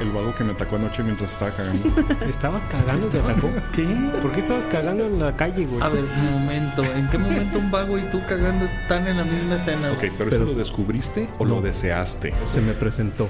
El 0.00 0.10
vago 0.10 0.34
que 0.34 0.42
me 0.42 0.52
atacó 0.52 0.76
anoche 0.76 1.02
mientras 1.02 1.32
estaba 1.32 1.52
cagando. 1.52 1.88
¿Estabas 2.28 2.64
cagando? 2.64 3.06
¿Te 3.08 3.18
atacó? 3.20 3.48
¿Qué? 3.72 3.86
¿Por 4.20 4.32
qué 4.32 4.40
estabas 4.40 4.66
cagando 4.66 5.06
en 5.06 5.20
la 5.20 5.36
calle, 5.36 5.66
güey? 5.66 5.80
A 5.82 5.88
ver, 5.88 6.02
un 6.04 6.32
momento. 6.32 6.82
¿En 6.82 7.08
qué 7.10 7.18
momento 7.18 7.58
un 7.58 7.70
vago 7.70 7.96
y 7.96 8.02
tú 8.10 8.20
cagando 8.28 8.64
están 8.64 9.06
en 9.06 9.18
la 9.18 9.24
misma 9.24 9.54
escena? 9.56 9.92
Ok, 9.92 9.98
güey? 9.98 10.12
pero, 10.18 10.30
Pero- 10.30 10.44
¿eso 10.44 10.52
lo 10.52 10.58
descubriste 10.58 11.28
o 11.38 11.44
lo 11.44 11.60
deseaste? 11.60 12.34
Se 12.44 12.60
me 12.60 12.72
presentó. 12.72 13.28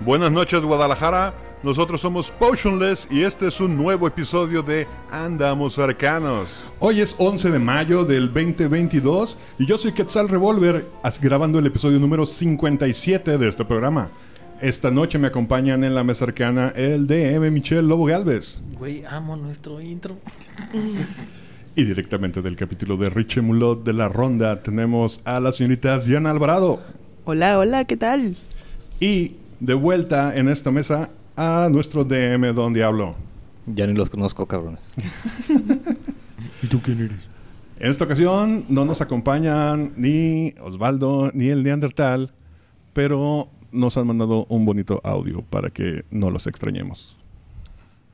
Buenas 0.00 0.32
noches, 0.32 0.60
Guadalajara. 0.62 1.32
Nosotros 1.62 2.00
somos 2.02 2.30
Potionless 2.30 3.08
y 3.10 3.22
este 3.22 3.46
es 3.46 3.58
un 3.58 3.74
nuevo 3.74 4.06
episodio 4.06 4.62
de 4.62 4.86
Andamos 5.10 5.78
Arcanos. 5.78 6.70
Hoy 6.78 7.00
es 7.00 7.14
11 7.16 7.52
de 7.52 7.58
mayo 7.58 8.04
del 8.04 8.26
2022 8.34 9.38
y 9.58 9.64
yo 9.64 9.78
soy 9.78 9.92
Quetzal 9.92 10.28
Revolver, 10.28 10.86
grabando 11.22 11.58
el 11.58 11.66
episodio 11.66 11.98
número 11.98 12.26
57 12.26 13.38
de 13.38 13.48
este 13.48 13.64
programa. 13.64 14.10
Esta 14.64 14.90
noche 14.90 15.18
me 15.18 15.26
acompañan 15.26 15.84
en 15.84 15.94
la 15.94 16.04
mesa 16.04 16.24
arcana 16.24 16.72
el 16.74 17.06
DM 17.06 17.50
Michelle 17.52 17.82
Lobo 17.82 18.06
Galvez 18.06 18.62
Güey, 18.78 19.04
amo 19.04 19.36
nuestro 19.36 19.78
intro. 19.78 20.16
y 21.76 21.84
directamente 21.84 22.40
del 22.40 22.56
capítulo 22.56 22.96
de 22.96 23.10
Richie 23.10 23.42
Mulot 23.42 23.84
de 23.84 23.92
la 23.92 24.08
Ronda 24.08 24.62
tenemos 24.62 25.20
a 25.26 25.38
la 25.38 25.52
señorita 25.52 25.98
Diana 25.98 26.30
Alvarado. 26.30 26.80
Hola, 27.26 27.58
hola, 27.58 27.84
¿qué 27.84 27.98
tal? 27.98 28.36
Y 29.00 29.32
de 29.60 29.74
vuelta 29.74 30.34
en 30.34 30.48
esta 30.48 30.70
mesa 30.70 31.10
a 31.36 31.68
nuestro 31.70 32.06
DM 32.06 32.54
Don 32.54 32.72
Diablo. 32.72 33.16
Ya 33.66 33.86
ni 33.86 33.92
los 33.92 34.08
conozco, 34.08 34.46
cabrones. 34.46 34.94
¿Y 36.62 36.68
tú 36.68 36.80
quién 36.80 37.02
eres? 37.02 37.28
En 37.78 37.90
esta 37.90 38.04
ocasión 38.04 38.64
no 38.70 38.86
nos 38.86 39.02
acompañan 39.02 39.92
ni 39.98 40.54
Osvaldo 40.58 41.30
ni 41.34 41.50
el 41.50 41.62
Neandertal, 41.62 42.32
pero 42.94 43.50
nos 43.74 43.96
han 43.96 44.06
mandado 44.06 44.46
un 44.48 44.64
bonito 44.64 45.00
audio 45.04 45.42
para 45.42 45.70
que 45.70 46.04
no 46.10 46.30
los 46.30 46.46
extrañemos. 46.46 47.18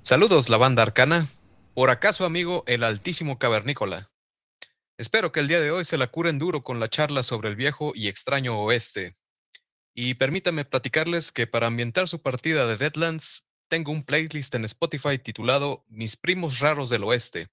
Saludos, 0.03 0.49
la 0.49 0.57
banda 0.57 0.83
arcana. 0.83 1.29
Por 1.75 1.91
acaso, 1.91 2.25
amigo, 2.25 2.65
el 2.67 2.83
altísimo 2.83 3.39
cavernícola. 3.39 4.11
Espero 4.99 5.33
que 5.33 5.41
el 5.41 5.49
día 5.49 5.61
de 5.61 5.71
hoy 5.71 5.85
se 5.85 5.99
la 5.99 6.09
curen 6.09 6.39
duro 6.39 6.63
con 6.63 6.81
la 6.81 6.89
charla 6.89 7.23
sobre 7.23 7.49
el 7.49 7.57
viejo 7.57 7.93
y 7.95 8.09
extraño 8.09 8.59
oeste. 8.59 9.15
Y 9.95 10.15
permítanme 10.15 10.65
platicarles 10.65 11.33
que 11.33 11.47
para 11.47 11.67
ambientar 11.67 12.09
su 12.09 12.23
partida 12.23 12.67
de 12.67 12.77
Deadlands, 12.77 13.49
tengo 13.69 13.93
un 13.93 14.03
playlist 14.03 14.55
en 14.55 14.65
Spotify 14.65 15.19
titulado 15.19 15.85
Mis 15.89 16.17
primos 16.17 16.59
raros 16.59 16.91
del 16.91 17.05
oeste. 17.05 17.49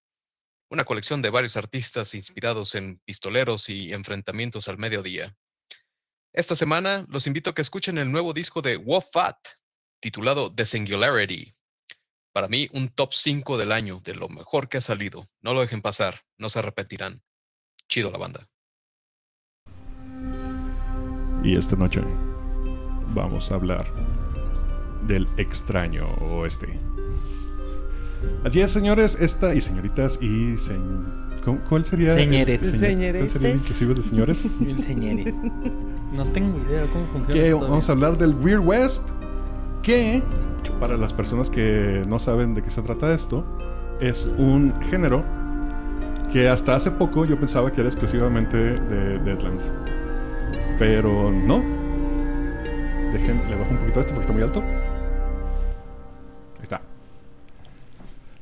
Una 0.69 0.83
colección 0.83 1.21
de 1.21 1.29
varios 1.29 1.57
artistas 1.57 2.13
inspirados 2.15 2.75
en 2.75 2.99
pistoleros 3.05 3.69
y 3.69 3.93
enfrentamientos 3.93 4.67
al 4.67 4.77
mediodía. 4.77 5.35
Esta 6.37 6.55
semana 6.55 7.03
los 7.09 7.25
invito 7.25 7.49
a 7.49 7.55
que 7.55 7.63
escuchen 7.63 7.97
el 7.97 8.11
nuevo 8.11 8.31
disco 8.31 8.61
de 8.61 8.77
Wofat, 8.77 9.37
titulado 9.99 10.53
The 10.53 10.65
Singularity. 10.67 11.51
Para 12.31 12.47
mí, 12.47 12.67
un 12.73 12.89
top 12.89 13.11
5 13.11 13.57
del 13.57 13.71
año, 13.71 14.01
de 14.03 14.13
lo 14.13 14.29
mejor 14.29 14.69
que 14.69 14.77
ha 14.77 14.81
salido. 14.81 15.25
No 15.41 15.55
lo 15.55 15.61
dejen 15.61 15.81
pasar, 15.81 16.19
no 16.37 16.49
se 16.49 16.59
arrepentirán. 16.59 17.23
Chido 17.89 18.11
la 18.11 18.19
banda. 18.19 18.47
Y 21.43 21.57
esta 21.57 21.75
noche 21.75 22.01
vamos 23.15 23.51
a 23.51 23.55
hablar 23.55 23.91
del 25.07 25.27
extraño 25.37 26.05
oeste. 26.21 26.79
Así 28.43 28.61
es, 28.61 28.71
señores, 28.71 29.15
esta 29.19 29.55
y 29.55 29.61
señoritas 29.61 30.19
y 30.21 30.53
señ- 30.57 31.39
¿cómo- 31.43 31.63
¿Cuál 31.67 31.83
sería? 31.83 32.09
el- 32.13 32.19
Señores. 32.25 32.61
el 32.61 32.69
¿Cuál 33.19 33.29
sería 33.31 33.49
el 33.49 33.55
inclusive 33.55 33.93
de 33.95 34.03
señores? 34.03 34.37
Señores. 34.85 35.33
No 36.13 36.25
tengo 36.25 36.57
idea 36.57 36.85
cómo 36.93 37.05
funciona 37.11 37.33
que 37.33 37.47
esto. 37.47 37.59
vamos 37.59 37.89
a 37.89 37.91
hablar 37.91 38.17
del 38.17 38.33
Weird 38.35 38.65
West, 38.65 39.09
que 39.81 40.23
para 40.79 40.97
las 40.97 41.13
personas 41.13 41.49
que 41.49 42.03
no 42.07 42.19
saben 42.19 42.53
de 42.53 42.61
qué 42.61 42.71
se 42.71 42.81
trata 42.81 43.13
esto, 43.13 43.43
es 43.99 44.27
un 44.37 44.73
género 44.89 45.23
que 46.31 46.49
hasta 46.49 46.75
hace 46.75 46.91
poco 46.91 47.25
yo 47.25 47.39
pensaba 47.39 47.71
que 47.71 47.81
era 47.81 47.89
exclusivamente 47.89 48.57
de 48.57 49.19
Deadlands. 49.19 49.71
Pero 50.77 51.31
no. 51.31 51.63
Dejen, 53.11 53.41
le 53.49 53.55
bajo 53.55 53.71
un 53.71 53.77
poquito 53.77 54.01
esto 54.01 54.13
porque 54.13 54.21
está 54.21 54.33
muy 54.33 54.43
alto. 54.43 54.63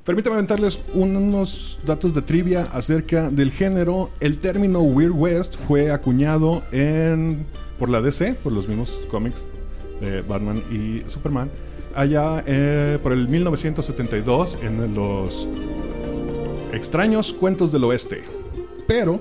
Permítame 0.06 0.36
aventarles 0.36 0.80
unos 0.94 1.80
datos 1.84 2.14
de 2.14 2.22
trivia 2.22 2.68
acerca 2.72 3.32
del 3.32 3.52
género. 3.52 4.12
El 4.20 4.38
término 4.38 4.82
Weird 4.82 5.14
West 5.16 5.56
fue 5.56 5.90
acuñado 5.90 6.62
en, 6.72 7.48
por 7.80 7.90
la 7.90 8.02
DC, 8.02 8.36
por 8.36 8.54
los 8.54 8.68
mismos 8.68 8.96
cómics 9.10 9.38
de 10.00 10.22
Batman 10.22 10.62
y 10.72 11.02
Superman, 11.10 11.50
allá 11.96 12.44
eh, 12.46 13.00
por 13.02 13.14
el 13.14 13.28
1972 13.28 14.60
en 14.62 14.94
los 14.94 15.48
extraños 16.72 17.34
cuentos 17.34 17.72
del 17.72 17.86
oeste. 17.86 18.24
Pero 18.88 19.20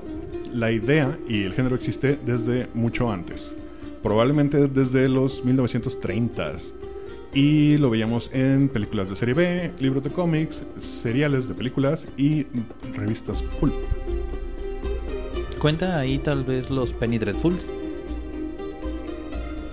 la 0.53 0.71
idea 0.71 1.19
y 1.27 1.45
el 1.45 1.55
género 1.55 1.77
existe 1.77 2.19
desde 2.27 2.69
mucho 2.75 3.11
antes, 3.11 3.57
probablemente 4.03 4.69
desde 4.69 5.09
los 5.09 5.47
1930s. 5.47 6.75
Y 7.35 7.77
lo 7.79 7.91
veíamos 7.91 8.31
en 8.33 8.69
películas 8.69 9.11
de 9.11 9.17
serie 9.17 9.35
B, 9.35 9.73
libros 9.81 10.05
de 10.05 10.11
cómics, 10.11 10.63
seriales 10.79 11.49
de 11.49 11.55
películas 11.55 12.07
y 12.17 12.47
revistas 12.95 13.43
pulp. 13.59 13.75
Cuenta 15.59 15.99
ahí 15.99 16.19
tal 16.19 16.45
vez 16.45 16.71
los 16.71 16.93
Penny 16.93 17.19
Dreadfuls. 17.19 17.69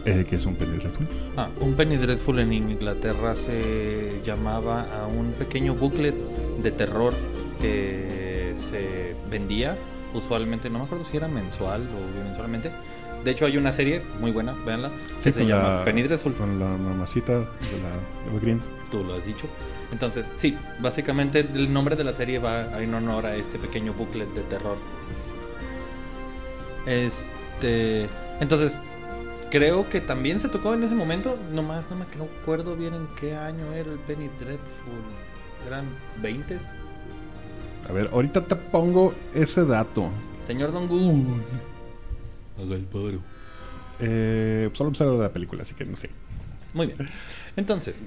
Eh, 0.05 0.25
que 0.27 0.37
es 0.37 0.45
un 0.47 0.55
Penny 0.55 0.77
Dreadful. 0.77 1.07
Ah, 1.37 1.49
un 1.59 1.75
Penny 1.75 1.97
Dreadful 1.97 2.39
en 2.39 2.51
Inglaterra 2.51 3.35
se 3.35 4.19
llamaba 4.25 4.87
a 4.97 5.05
un 5.05 5.33
pequeño 5.33 5.75
booklet 5.75 6.15
de 6.63 6.71
terror 6.71 7.13
que 7.61 8.55
se 8.71 9.15
vendía 9.29 9.77
usualmente, 10.15 10.69
no 10.69 10.79
me 10.79 10.85
acuerdo 10.85 11.03
si 11.03 11.15
era 11.15 11.27
mensual 11.27 11.83
o 11.83 12.23
mensualmente. 12.23 12.71
De 13.23 13.31
hecho 13.31 13.45
hay 13.45 13.57
una 13.57 13.71
serie 13.71 14.01
muy 14.19 14.31
buena, 14.31 14.53
véanla, 14.65 14.89
que 15.21 15.31
Sí, 15.31 15.31
se 15.31 15.45
llama 15.45 15.75
la- 15.79 15.85
Penny 15.85 16.01
Dreadful. 16.03 16.33
Con 16.33 16.59
la 16.59 16.65
mamacita 16.65 17.39
de 17.39 17.45
la 17.45 18.29
Evergreen. 18.31 18.61
Tú 18.89 19.03
lo 19.03 19.13
has 19.15 19.25
dicho. 19.25 19.45
Entonces, 19.91 20.25
sí, 20.35 20.57
básicamente 20.79 21.39
el 21.53 21.71
nombre 21.71 21.95
de 21.95 22.03
la 22.03 22.13
serie 22.13 22.39
va 22.39 22.81
en 22.81 22.93
honor 22.93 23.25
a 23.25 23.35
este 23.35 23.57
pequeño 23.59 23.93
booklet 23.93 24.29
de 24.33 24.41
terror. 24.41 24.77
Este, 26.85 28.09
entonces, 28.39 28.77
creo 29.49 29.87
que 29.89 30.01
también 30.01 30.39
se 30.39 30.49
tocó 30.49 30.73
en 30.73 30.83
ese 30.83 30.95
momento. 30.95 31.37
Nomás 31.51 31.85
no 31.89 31.95
me 31.97 32.05
no 32.17 32.27
acuerdo 32.41 32.75
bien 32.75 32.93
en 32.93 33.07
qué 33.19 33.35
año 33.35 33.71
era 33.73 33.91
el 33.91 33.99
Penny 33.99 34.29
Dreadful. 34.39 34.93
Eran 35.67 35.85
20 36.21 36.57
A 37.87 37.91
ver, 37.93 38.09
ahorita 38.11 38.45
te 38.45 38.55
pongo 38.55 39.13
ese 39.33 39.63
dato. 39.65 40.09
Señor 40.43 40.71
Don 40.71 40.87
Google. 40.87 41.41
Haga 42.57 42.75
el 42.75 42.85
paro. 42.85 43.21
Eh, 43.99 44.69
solo 44.73 44.89
empezar 44.89 45.09
de 45.09 45.17
la 45.17 45.31
película, 45.31 45.63
así 45.63 45.75
que 45.75 45.85
no 45.85 45.95
sé. 45.95 46.09
Muy 46.73 46.87
bien. 46.87 47.09
Entonces, 47.55 48.03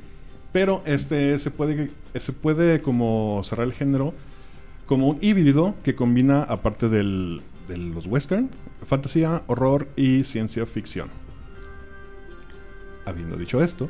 Pero 0.53 0.83
este 0.87 1.39
se 1.39 1.51
puede, 1.51 1.91
se 2.15 2.33
puede 2.33 2.81
como 2.83 3.43
cerrar 3.45 3.67
el 3.67 3.73
género 3.73 4.15
como 4.87 5.09
un 5.09 5.19
híbrido 5.21 5.75
que 5.83 5.95
combina, 5.95 6.43
aparte 6.43 6.89
del, 6.89 7.43
de 7.69 7.77
los 7.79 8.07
western, 8.07 8.51
fantasía, 8.85 9.43
horror 9.47 9.89
y 9.97 10.25
ciencia 10.25 10.67
ficción. 10.67 11.09
Habiendo 13.07 13.37
dicho 13.37 13.63
esto, 13.63 13.89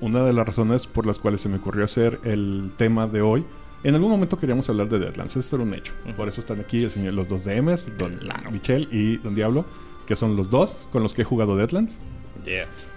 una 0.00 0.22
de 0.22 0.32
las 0.32 0.46
razones 0.46 0.86
por 0.86 1.06
las 1.06 1.18
cuales 1.18 1.40
se 1.40 1.48
me 1.48 1.56
ocurrió 1.56 1.84
hacer 1.84 2.20
el 2.24 2.72
tema 2.76 3.06
de 3.06 3.20
hoy, 3.22 3.44
en 3.84 3.94
algún 3.94 4.10
momento 4.10 4.38
queríamos 4.38 4.68
hablar 4.68 4.88
de 4.88 4.98
Deadlands, 4.98 5.36
esto 5.36 5.56
era 5.56 5.64
un 5.64 5.74
hecho. 5.74 5.92
Por 6.16 6.28
eso 6.28 6.40
están 6.40 6.60
aquí 6.60 6.82
el 6.84 6.90
señor- 6.90 7.14
los 7.14 7.28
dos 7.28 7.44
DMs, 7.44 7.96
Don 7.98 8.18
Michel 8.50 8.88
y 8.92 9.16
Don 9.18 9.34
Diablo, 9.34 9.64
que 10.06 10.16
son 10.16 10.36
los 10.36 10.50
dos 10.50 10.88
con 10.92 11.02
los 11.02 11.14
que 11.14 11.22
he 11.22 11.24
jugado 11.24 11.56
Deadlands. 11.56 11.98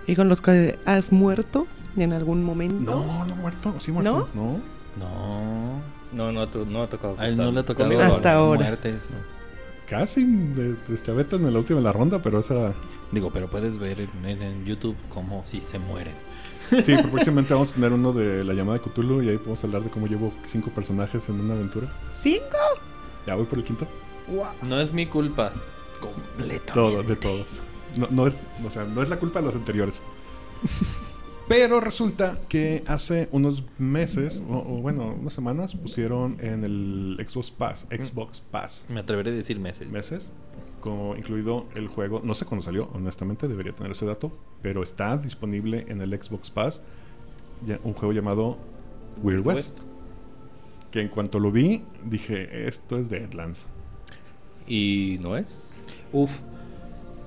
¿Y 0.07 0.15
con 0.15 0.29
los 0.29 0.41
que 0.41 0.77
has 0.85 1.11
muerto 1.11 1.67
en 1.97 2.13
algún 2.13 2.43
momento? 2.43 2.91
No, 2.95 3.25
no 3.25 3.35
muerto, 3.35 3.75
sí 3.79 3.91
muerto. 3.91 4.29
No. 4.33 4.59
no. 4.99 5.81
No, 6.13 6.31
no, 6.31 6.47
tu- 6.47 6.65
no 6.65 6.83
ha 6.83 6.87
tocado. 6.87 7.15
A 7.17 7.27
él 7.27 7.35
no 7.37 7.51
le 7.51 7.61
ha 7.61 7.65
tocado 7.65 7.89
Conmigo 7.89 8.03
Hasta 8.07 8.33
no. 8.33 8.39
ahora. 8.39 8.61
muertes. 8.67 9.17
Casi 9.87 10.25
de, 10.25 10.75
deschavetan 10.87 11.45
en 11.45 11.53
la 11.53 11.59
última 11.59 11.79
de 11.79 11.83
la 11.83 11.93
ronda, 11.93 12.21
pero 12.21 12.39
esa. 12.39 12.73
Digo, 13.11 13.31
pero 13.31 13.49
puedes 13.49 13.77
ver 13.77 13.99
en, 13.99 14.65
YouTube 14.65 14.95
cómo 15.09 15.43
si 15.45 15.61
se 15.61 15.79
mueren. 15.79 16.15
Sí, 16.69 16.83
pero 16.95 17.09
próximamente 17.09 17.53
vamos 17.53 17.71
a 17.71 17.75
tener 17.75 17.91
uno 17.91 18.11
de 18.11 18.43
la 18.43 18.53
llamada 18.53 18.79
de 18.79 18.83
Cthulhu 18.83 19.21
y 19.21 19.29
ahí 19.29 19.37
podemos 19.37 19.63
hablar 19.63 19.83
de 19.83 19.89
cómo 19.89 20.07
llevo 20.07 20.33
cinco 20.47 20.71
personajes 20.71 21.29
en 21.29 21.39
una 21.39 21.53
aventura. 21.53 21.91
¿Cinco? 22.11 22.57
Ya 23.27 23.35
voy 23.35 23.45
por 23.45 23.59
el 23.59 23.63
quinto. 23.63 23.87
No 24.63 24.79
es 24.79 24.93
mi 24.93 25.05
culpa. 25.05 25.53
Completamente. 25.99 26.73
Todo, 26.73 27.03
de 27.03 27.15
todos. 27.15 27.61
No, 27.97 28.07
no 28.09 28.27
es, 28.27 28.33
o 28.65 28.69
sea, 28.69 28.85
no 28.85 29.03
es 29.03 29.09
la 29.09 29.19
culpa 29.19 29.39
de 29.39 29.45
los 29.45 29.55
anteriores. 29.55 30.01
Pero 31.47 31.81
resulta 31.81 32.39
que 32.47 32.83
hace 32.87 33.27
unos 33.31 33.65
meses, 33.77 34.41
o, 34.49 34.57
o 34.59 34.81
bueno, 34.81 35.13
unas 35.19 35.33
semanas, 35.33 35.75
pusieron 35.75 36.37
en 36.39 36.63
el 36.63 37.25
Xbox 37.27 37.51
Pass, 37.51 37.85
Xbox 37.91 38.39
Pass, 38.39 38.85
Me 38.89 39.01
atreveré 39.01 39.31
a 39.31 39.33
decir 39.33 39.59
meses. 39.59 39.89
meses, 39.89 40.31
como 40.79 41.15
incluido 41.17 41.65
el 41.75 41.87
juego, 41.87 42.21
no 42.23 42.33
sé 42.33 42.45
cuándo 42.45 42.63
salió, 42.63 42.89
honestamente, 42.93 43.47
debería 43.47 43.73
tener 43.73 43.91
ese 43.91 44.05
dato, 44.05 44.31
pero 44.61 44.83
está 44.83 45.17
disponible 45.17 45.85
en 45.89 46.01
el 46.01 46.17
Xbox 46.17 46.49
Pass 46.49 46.81
ya- 47.67 47.79
un 47.83 47.93
juego 47.93 48.13
llamado 48.13 48.57
Weird 49.21 49.45
West. 49.45 49.79
Que 50.91 51.01
en 51.01 51.07
cuanto 51.09 51.39
lo 51.39 51.51
vi, 51.51 51.83
dije, 52.05 52.67
esto 52.67 52.97
es 52.97 53.09
Deadlands. 53.09 53.67
¿Y 54.67 55.17
no 55.21 55.35
es? 55.35 55.75
Uf. 56.13 56.39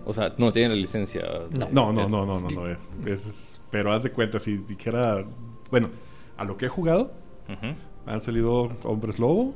O 0.06 0.14
sea, 0.14 0.32
no 0.38 0.52
tiene 0.52 0.70
la 0.70 0.76
licencia. 0.80 1.22
de- 1.50 1.66
No, 1.72 1.92
no, 1.92 2.02
de- 2.04 2.08
no, 2.08 2.24
no, 2.24 2.40
no, 2.40 2.48
no. 2.48 2.66
eh. 2.68 2.76
Es- 3.06 3.55
pero 3.70 3.92
haz 3.92 4.02
de 4.02 4.10
cuenta, 4.10 4.40
si 4.40 4.56
dijera. 4.58 5.24
Bueno, 5.70 5.90
a 6.36 6.44
lo 6.44 6.56
que 6.56 6.66
he 6.66 6.68
jugado, 6.68 7.12
Ujú. 7.48 7.74
han 8.06 8.22
salido 8.22 8.70
hombres 8.84 9.18
lobo, 9.18 9.54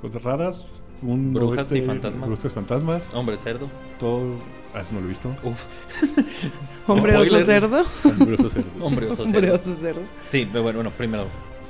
cosas 0.00 0.22
raras, 0.22 0.68
un 1.02 1.32
Brujas 1.34 1.70
y 1.72 1.82
fantasmas. 1.82 2.26
Brujas 2.28 2.44
y 2.44 2.48
fantasmas, 2.54 3.14
Hombre 3.14 3.38
cerdo. 3.38 3.68
todo. 3.98 4.36
Ah, 4.74 4.80
eso 4.82 4.92
no 4.94 5.00
lo 5.00 5.06
he 5.06 5.08
visto. 5.08 5.34
Uf. 5.42 5.64
¿Hombre 6.86 7.16
oso 7.16 7.40
cerdo? 7.40 7.84
Hombroso 8.04 8.48
cerdo. 8.50 8.70
Hombre 8.80 9.06
oso 9.10 9.22
¿Hombre 9.22 9.40
cerdo. 9.48 9.56
oso 9.56 9.74
cerdo? 9.74 10.00
Sí, 10.30 10.46
pero 10.50 10.62
bueno, 10.62 10.78
bueno, 10.78 10.90
primero. 10.90 11.24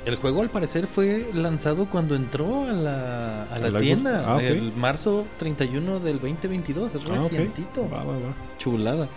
El 0.05 0.15
juego 0.15 0.41
al 0.41 0.49
parecer 0.49 0.87
fue 0.87 1.29
lanzado 1.33 1.85
cuando 1.85 2.15
entró 2.15 2.63
a 2.63 2.71
la, 2.71 3.43
a 3.43 3.59
la 3.59 3.79
tienda. 3.79 4.23
Ah, 4.25 4.35
ok. 4.35 4.41
El 4.41 4.73
marzo 4.75 5.25
31 5.37 5.99
del 5.99 6.19
2022. 6.19 6.95
Es 6.95 7.05
Ah, 7.05 7.13
recientito. 7.15 7.89
Va, 7.89 8.03
va, 8.03 8.13
va. 8.13 8.33
Chulada. 8.57 9.07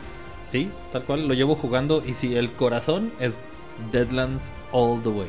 Sí, 0.47 0.71
tal 0.93 1.05
cual. 1.05 1.29
Lo 1.29 1.35
llevo 1.35 1.55
jugando. 1.55 2.03
Y 2.05 2.15
si 2.15 2.37
el 2.37 2.53
corazón 2.53 3.13
es 3.21 3.41
Deadlands 3.93 4.53
All 4.73 5.03
the 5.03 5.09
Way. 5.09 5.29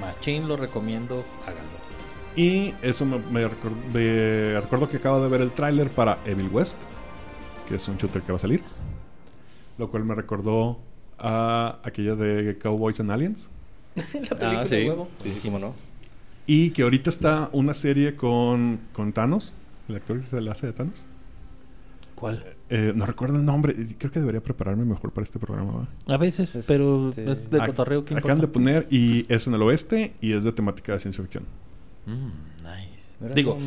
Machine 0.00 0.46
lo 0.46 0.56
recomiendo. 0.56 1.24
Háganlo. 1.42 1.80
Y 2.36 2.74
eso 2.82 3.04
me, 3.04 3.18
me 3.18 3.48
recuerdo 3.48 4.88
que 4.88 4.98
acabo 4.98 5.20
de 5.20 5.28
ver 5.28 5.40
el 5.40 5.52
tráiler 5.52 5.90
para 5.90 6.18
Evil 6.24 6.48
West, 6.48 6.78
que 7.68 7.74
es 7.74 7.88
un 7.88 7.96
shooter 7.96 8.22
que 8.22 8.32
va 8.32 8.36
a 8.36 8.40
salir. 8.40 8.62
Lo 9.78 9.90
cual 9.90 10.04
me 10.04 10.14
recordó 10.14 10.78
a 11.18 11.78
aquella 11.82 12.14
de 12.14 12.56
Cowboys 12.58 13.00
and 13.00 13.10
Aliens. 13.10 13.50
Ah, 14.40 14.64
sí. 14.68 14.88
Sí, 15.18 15.32
sí, 15.32 15.48
cómo 15.48 15.58
no. 15.58 15.74
Y 16.46 16.70
que 16.70 16.82
ahorita 16.82 17.10
está 17.10 17.50
una 17.52 17.74
serie 17.74 18.16
con, 18.16 18.80
con 18.92 19.12
Thanos, 19.12 19.52
el 19.88 19.96
actor 19.96 20.20
que 20.20 20.26
se 20.26 20.40
le 20.40 20.50
hace 20.50 20.66
de 20.66 20.72
Thanos. 20.72 21.04
¿Cuál? 22.20 22.44
Eh, 22.68 22.92
no 22.94 23.06
recuerdo 23.06 23.36
el 23.36 23.44
nombre, 23.46 23.74
creo 23.98 24.12
que 24.12 24.20
debería 24.20 24.42
prepararme 24.42 24.84
mejor 24.84 25.10
para 25.10 25.24
este 25.24 25.38
programa. 25.38 25.88
A 26.06 26.16
veces, 26.18 26.54
Este- 26.54 26.72
pero 26.72 27.08
es 27.08 27.50
de 27.50 27.58
cotorreo 27.64 28.04
que 28.04 28.14
Acaban 28.14 28.40
de 28.40 28.46
poner 28.46 28.86
y 28.90 29.24
es 29.32 29.46
en 29.46 29.54
el 29.54 29.62
oeste 29.62 30.12
y 30.20 30.32
es 30.34 30.44
de 30.44 30.52
temática 30.52 30.92
de 30.92 31.00
ciencia 31.00 31.22
ficción. 31.24 31.44
Mm, 32.06 32.12
nice. 32.62 33.16
¿No 33.20 33.26
era 33.26 33.34
Digo, 33.34 33.58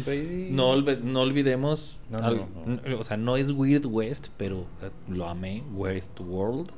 no, 0.52 0.82
no 0.82 1.22
olvidemos, 1.22 2.00
No, 2.10 2.20
no, 2.20 2.26
al- 2.26 2.38
no. 2.38 2.80
n- 2.86 2.96
o 2.96 3.04
sea, 3.04 3.18
no 3.18 3.38
es 3.38 3.52
Weird 3.52 3.86
West, 3.88 4.28
pero 4.38 4.66
eh, 4.82 4.90
lo 5.10 5.28
amé, 5.28 5.64
Westworld. 5.74 6.70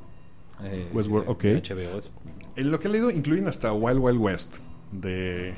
Eh, 0.62 0.88
Westworld, 0.94 1.28
ok. 1.28 1.42
de 1.42 1.56
HBO 1.62 1.98
es- 1.98 2.10
En 2.56 2.70
lo 2.70 2.80
que 2.80 2.88
he 2.88 2.90
leído 2.90 3.10
incluyen 3.10 3.46
hasta 3.48 3.72
Wild 3.72 3.98
Wild 4.00 4.18
West 4.18 4.58
de, 4.92 5.54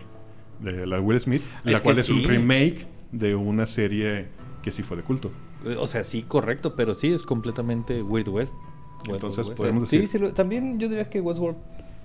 de 0.61 0.87
la 0.87 1.01
Will 1.01 1.21
Smith, 1.21 1.43
Es 1.65 1.73
la 1.73 1.81
cual 1.81 1.99
es 1.99 2.11
un 2.11 2.25
remake 2.25 2.87
de 3.13 3.35
una 3.37 3.67
serie 3.67 4.27
que 4.63 4.71
sí 4.73 4.83
fue 4.83 4.97
de 4.97 5.03
culto. 5.05 5.31
O 5.77 5.87
sea, 5.87 6.05
sí, 6.05 6.23
correcto, 6.23 6.75
pero 6.77 6.95
sí 6.95 7.13
es 7.13 7.23
completamente 7.23 8.03
Weird 8.03 8.29
West. 8.29 8.55
Entonces, 9.09 9.47
West. 9.49 9.57
podemos 9.57 9.83
decir... 9.91 10.07
sí, 10.09 10.19
lo- 10.19 10.33
también 10.35 10.79
yo 10.79 10.89
diría 10.89 11.09
que 11.09 11.21
Westworld 11.21 11.57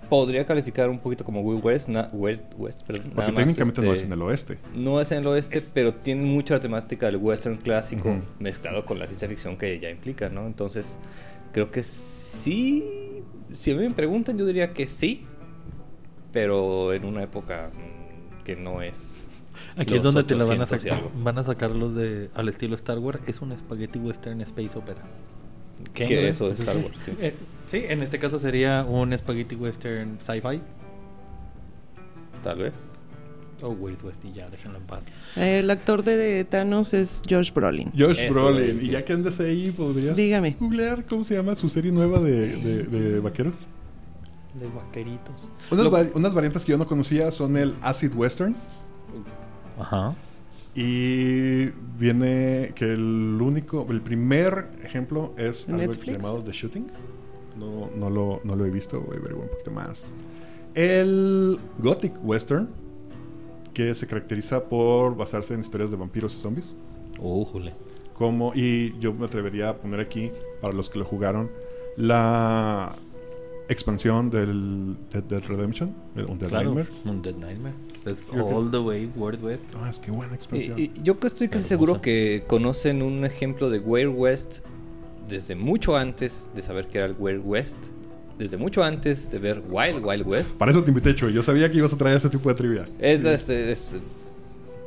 podría 0.09 0.45
calificar 0.45 0.89
un 0.89 0.99
poquito 0.99 1.23
como 1.23 1.41
Wild 1.41 1.65
West, 1.65 1.87
na- 1.89 2.09
West, 2.13 2.41
nada 2.57 2.77
Porque 2.87 3.31
más, 3.31 3.33
técnicamente 3.35 3.81
no 3.81 3.93
este, 3.93 3.95
es 3.95 4.03
en 4.03 4.13
el 4.13 4.21
oeste. 4.21 4.57
No 4.75 5.01
es 5.01 5.11
en 5.11 5.19
el 5.19 5.27
oeste, 5.27 5.63
pero 5.73 5.93
tiene 5.95 6.21
mucho 6.23 6.53
la 6.53 6.59
temática 6.59 7.07
del 7.07 7.17
western 7.17 7.57
clásico 7.57 8.17
mezclado 8.39 8.85
con 8.85 8.99
la 8.99 9.07
ciencia 9.07 9.27
ficción 9.27 9.57
que 9.57 9.79
ya 9.79 9.89
implica, 9.89 10.29
¿no? 10.29 10.45
Entonces, 10.45 10.97
creo 11.51 11.71
que 11.71 11.81
sí. 11.81 13.23
Si 13.51 13.71
a 13.71 13.75
mí 13.75 13.83
me 13.87 13.91
preguntan, 13.91 14.37
yo 14.37 14.45
diría 14.45 14.71
que 14.73 14.87
sí, 14.87 15.25
pero 16.31 16.93
en 16.93 17.05
una 17.05 17.23
época 17.23 17.71
que 18.43 18.55
no 18.55 18.81
es. 18.81 19.22
Aquí 19.77 19.95
es 19.95 20.03
donde 20.03 20.23
te 20.23 20.35
la 20.35 20.43
van 20.45 20.61
a 20.61 20.63
800 20.65 20.85
y 20.85 20.89
sacar. 20.89 21.09
Van 21.23 21.37
a 21.39 21.43
sacar 21.43 21.71
los 21.71 21.95
de 21.95 22.29
al 22.35 22.47
estilo 22.49 22.75
Star 22.75 22.99
Wars. 22.99 23.19
Es 23.27 23.41
un 23.41 23.57
Spaghetti 23.57 23.99
Western 23.99 24.41
Space 24.41 24.77
Opera. 24.77 25.01
Que 25.93 26.07
¿Qué? 26.07 26.27
eso 26.29 26.49
es 26.49 26.59
Star 26.59 26.77
Wars. 26.77 26.97
sí. 27.05 27.11
Eh, 27.19 27.35
sí, 27.67 27.81
en 27.87 28.01
este 28.03 28.19
caso 28.19 28.39
sería 28.39 28.85
un 28.87 29.17
Spaghetti 29.17 29.55
Western 29.55 30.17
Sci-Fi. 30.21 30.61
Tal 32.43 32.57
vez. 32.59 32.73
O 33.61 33.69
Weird 33.69 34.03
West 34.03 34.25
y 34.25 34.33
ya, 34.33 34.49
déjenlo 34.49 34.77
en 34.77 34.83
paz. 34.83 35.05
El 35.37 35.69
actor 35.71 36.03
de 36.03 36.43
Thanos 36.43 36.93
es 36.93 37.21
Josh 37.29 37.53
Brolin. 37.53 37.91
Josh 37.97 38.19
Eso 38.19 38.33
Brolin. 38.33 38.75
es, 38.75 38.81
sí. 38.81 38.87
Y 38.87 38.91
ya 38.91 39.05
que 39.05 39.13
andas 39.13 39.39
ahí, 39.39 39.71
podrías 39.71 40.15
Dígame. 40.17 40.57
googlear 40.59 41.05
cómo 41.05 41.23
se 41.23 41.35
llama 41.35 41.55
su 41.55 41.69
serie 41.69 41.91
nueva 41.91 42.19
de, 42.19 42.47
de- 42.57 42.83
de 42.83 43.19
vaqueros. 43.21 43.55
De 44.59 44.67
vaqueritos. 44.67 45.49
Unas, 45.71 45.85
Lo- 45.85 45.91
vari- 45.91 46.11
unas 46.13 46.33
variantes 46.33 46.65
que 46.65 46.73
yo 46.73 46.77
no 46.77 46.85
conocía 46.85 47.31
son 47.31 47.55
el 47.55 47.73
Acid 47.81 48.13
Western. 48.13 48.53
Ajá. 49.79 50.15
Y 50.75 51.65
viene 51.99 52.71
que 52.75 52.85
el 52.93 53.37
único, 53.39 53.85
el 53.89 54.01
primer 54.01 54.69
ejemplo 54.83 55.33
es 55.37 55.67
algo 55.69 55.81
Netflix. 55.81 56.17
llamado 56.17 56.43
The 56.43 56.51
Shooting. 56.51 56.87
No, 57.57 57.89
no, 57.95 58.09
lo, 58.09 58.41
no 58.43 58.55
lo 58.55 58.65
he 58.65 58.71
visto, 58.71 58.99
voy 58.99 59.17
a 59.17 59.19
averiguar 59.19 59.45
un 59.45 59.51
poquito 59.51 59.71
más. 59.71 60.11
El 60.73 61.59
Gothic 61.77 62.13
Western, 62.23 62.69
que 63.73 63.93
se 63.93 64.07
caracteriza 64.07 64.63
por 64.63 65.15
basarse 65.15 65.53
en 65.53 65.59
historias 65.59 65.91
de 65.91 65.97
vampiros 65.97 66.33
y 66.35 66.41
zombies. 66.41 66.75
Újule. 67.19 67.73
Como, 68.15 68.53
y 68.55 68.97
yo 68.99 69.13
me 69.13 69.25
atrevería 69.25 69.69
a 69.69 69.77
poner 69.77 69.99
aquí, 69.99 70.31
para 70.61 70.73
los 70.73 70.89
que 70.89 70.97
lo 70.97 71.05
jugaron, 71.05 71.51
la 71.95 72.95
expansión 73.69 74.29
del 74.29 74.95
Dead 75.11 75.23
Dead 75.23 75.43
Redemption, 75.47 75.93
el 76.15 76.25
un 76.25 76.37
Dead 76.39 76.49
Claro. 76.49 76.73
Nightmare. 76.75 76.87
Un 77.05 77.21
Dead 77.21 77.35
Nightmare. 77.35 77.75
Que- 78.03 78.39
all 78.39 78.69
the 78.69 78.79
way 78.79 79.09
Weird 79.15 79.41
West. 79.41 79.65
Ah, 79.77 79.89
es 79.89 79.97
que 79.99 80.11
buena 80.11 80.35
expansión. 80.35 80.77
y 80.77 80.91
yo 81.03 81.19
que 81.19 81.27
estoy 81.27 81.47
casi 81.47 81.63
seguro 81.63 82.01
que 82.01 82.43
conocen 82.47 83.01
un 83.01 83.23
ejemplo 83.23 83.69
de 83.69 83.79
Weird 83.79 84.09
West 84.13 84.59
desde 85.29 85.55
mucho 85.55 85.95
antes 85.95 86.49
de 86.53 86.61
saber 86.61 86.87
que 86.87 86.97
era 86.97 87.07
el 87.07 87.15
Weird 87.17 87.41
West. 87.45 87.77
Desde 88.37 88.57
mucho 88.57 88.83
antes 88.83 89.29
de 89.31 89.37
ver 89.39 89.61
Wild 89.69 90.03
Wild 90.05 90.25
West. 90.27 90.57
Para 90.57 90.71
eso 90.71 90.83
te 90.83 90.89
invité, 90.89 91.13
Chuy. 91.15 91.31
Yo 91.33 91.43
sabía 91.43 91.69
que 91.71 91.77
ibas 91.77 91.93
a 91.93 91.97
traer 91.97 92.17
ese 92.17 92.29
tipo 92.29 92.49
de 92.49 92.55
trivia. 92.55 92.89
Es, 92.99 93.23
es, 93.23 93.47
es- 93.47 93.95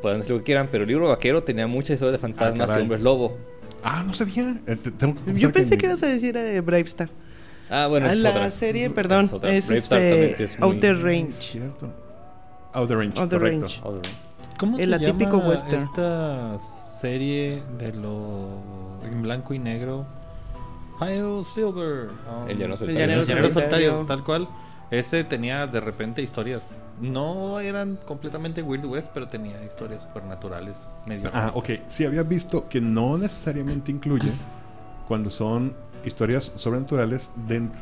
pueden 0.03 0.19
decir 0.19 0.33
lo 0.35 0.39
que 0.39 0.45
quieran, 0.45 0.69
pero 0.71 0.83
el 0.83 0.89
libro 0.89 1.09
vaquero 1.09 1.43
tenía 1.43 1.67
mucha 1.67 1.95
historia 1.95 2.13
de 2.13 2.19
fantasmas 2.19 2.69
Ah, 2.69 2.79
y 2.79 2.83
hombres 2.83 3.03
lobo. 3.03 3.39
Ah, 3.83 4.03
no 4.07 4.13
sabía. 4.15 4.61
Eh, 4.67 4.77
te- 4.77 4.91
tengo 4.91 5.15
que 5.25 5.33
Yo 5.39 5.53
pensé 5.53 5.77
ni- 5.77 5.81
que 5.81 5.87
ibas 5.87 6.03
a 6.03 6.07
decir 6.07 6.35
de 6.35 6.61
Bravestar. 6.61 7.09
Ah, 7.71 7.87
bueno, 7.89 8.07
Ah, 8.09 8.13
es 8.13 8.19
la 8.21 8.31
otra. 8.31 8.51
serie, 8.51 8.91
perdón, 8.91 9.25
Es 9.27 9.33
otra. 9.33 9.53
es 9.53 9.71
este 9.71 10.45
es 10.45 10.59
muy- 10.59 10.69
Outer 10.69 10.97
Es 10.97 11.03
Range. 11.03 11.33
cierto. 11.33 11.89
Outer 12.73 12.99
Range. 12.99 13.19
Outer 13.21 13.39
correcto. 13.39 13.67
Range. 13.67 13.81
Other. 13.85 14.03
¿Cómo 14.59 14.79
El 14.79 14.89
se 14.91 14.95
atípico 14.95 15.33
llama 15.39 15.49
western. 15.51 15.83
esta 15.83 16.59
serie 16.59 17.63
de 17.79 17.93
lo 17.93 18.49
en 19.05 19.23
blanco 19.23 19.53
y 19.55 19.59
negro? 19.59 20.07
Hio 21.01 21.43
Silver. 21.45 22.09
um, 22.09 22.49
El 22.49 22.57
Llanero 22.57 22.73
El 22.73 22.79
Solitario. 22.79 23.01
Llanero 23.07 23.21
El 23.23 23.27
Llanero 23.27 23.51
Solitario. 23.51 23.91
Solitario, 23.91 24.07
tal 24.07 24.25
cual. 24.25 24.49
Ese 24.91 25.25
tenía 25.25 25.67
de 25.67 25.81
repente 25.81 26.23
historias. 26.23 26.63
No 27.01 27.61
eran 27.61 27.99
completamente 28.07 28.63
Weird 28.63 28.87
West, 28.87 29.11
pero 29.13 29.27
tenía 29.29 29.63
historias 29.65 30.05
supernaturales. 30.05 30.87
Medio 31.05 31.29
Ah, 31.35 31.51
ok. 31.55 31.71
Sí, 31.89 32.05
había 32.07 32.23
visto 32.23 32.69
que 32.69 32.81
no 32.81 33.19
necesariamente 33.19 33.91
incluye 33.91 34.31
cuando 35.07 35.29
son 35.29 35.75
historias 36.07 36.53
sobrenaturales 36.57 37.31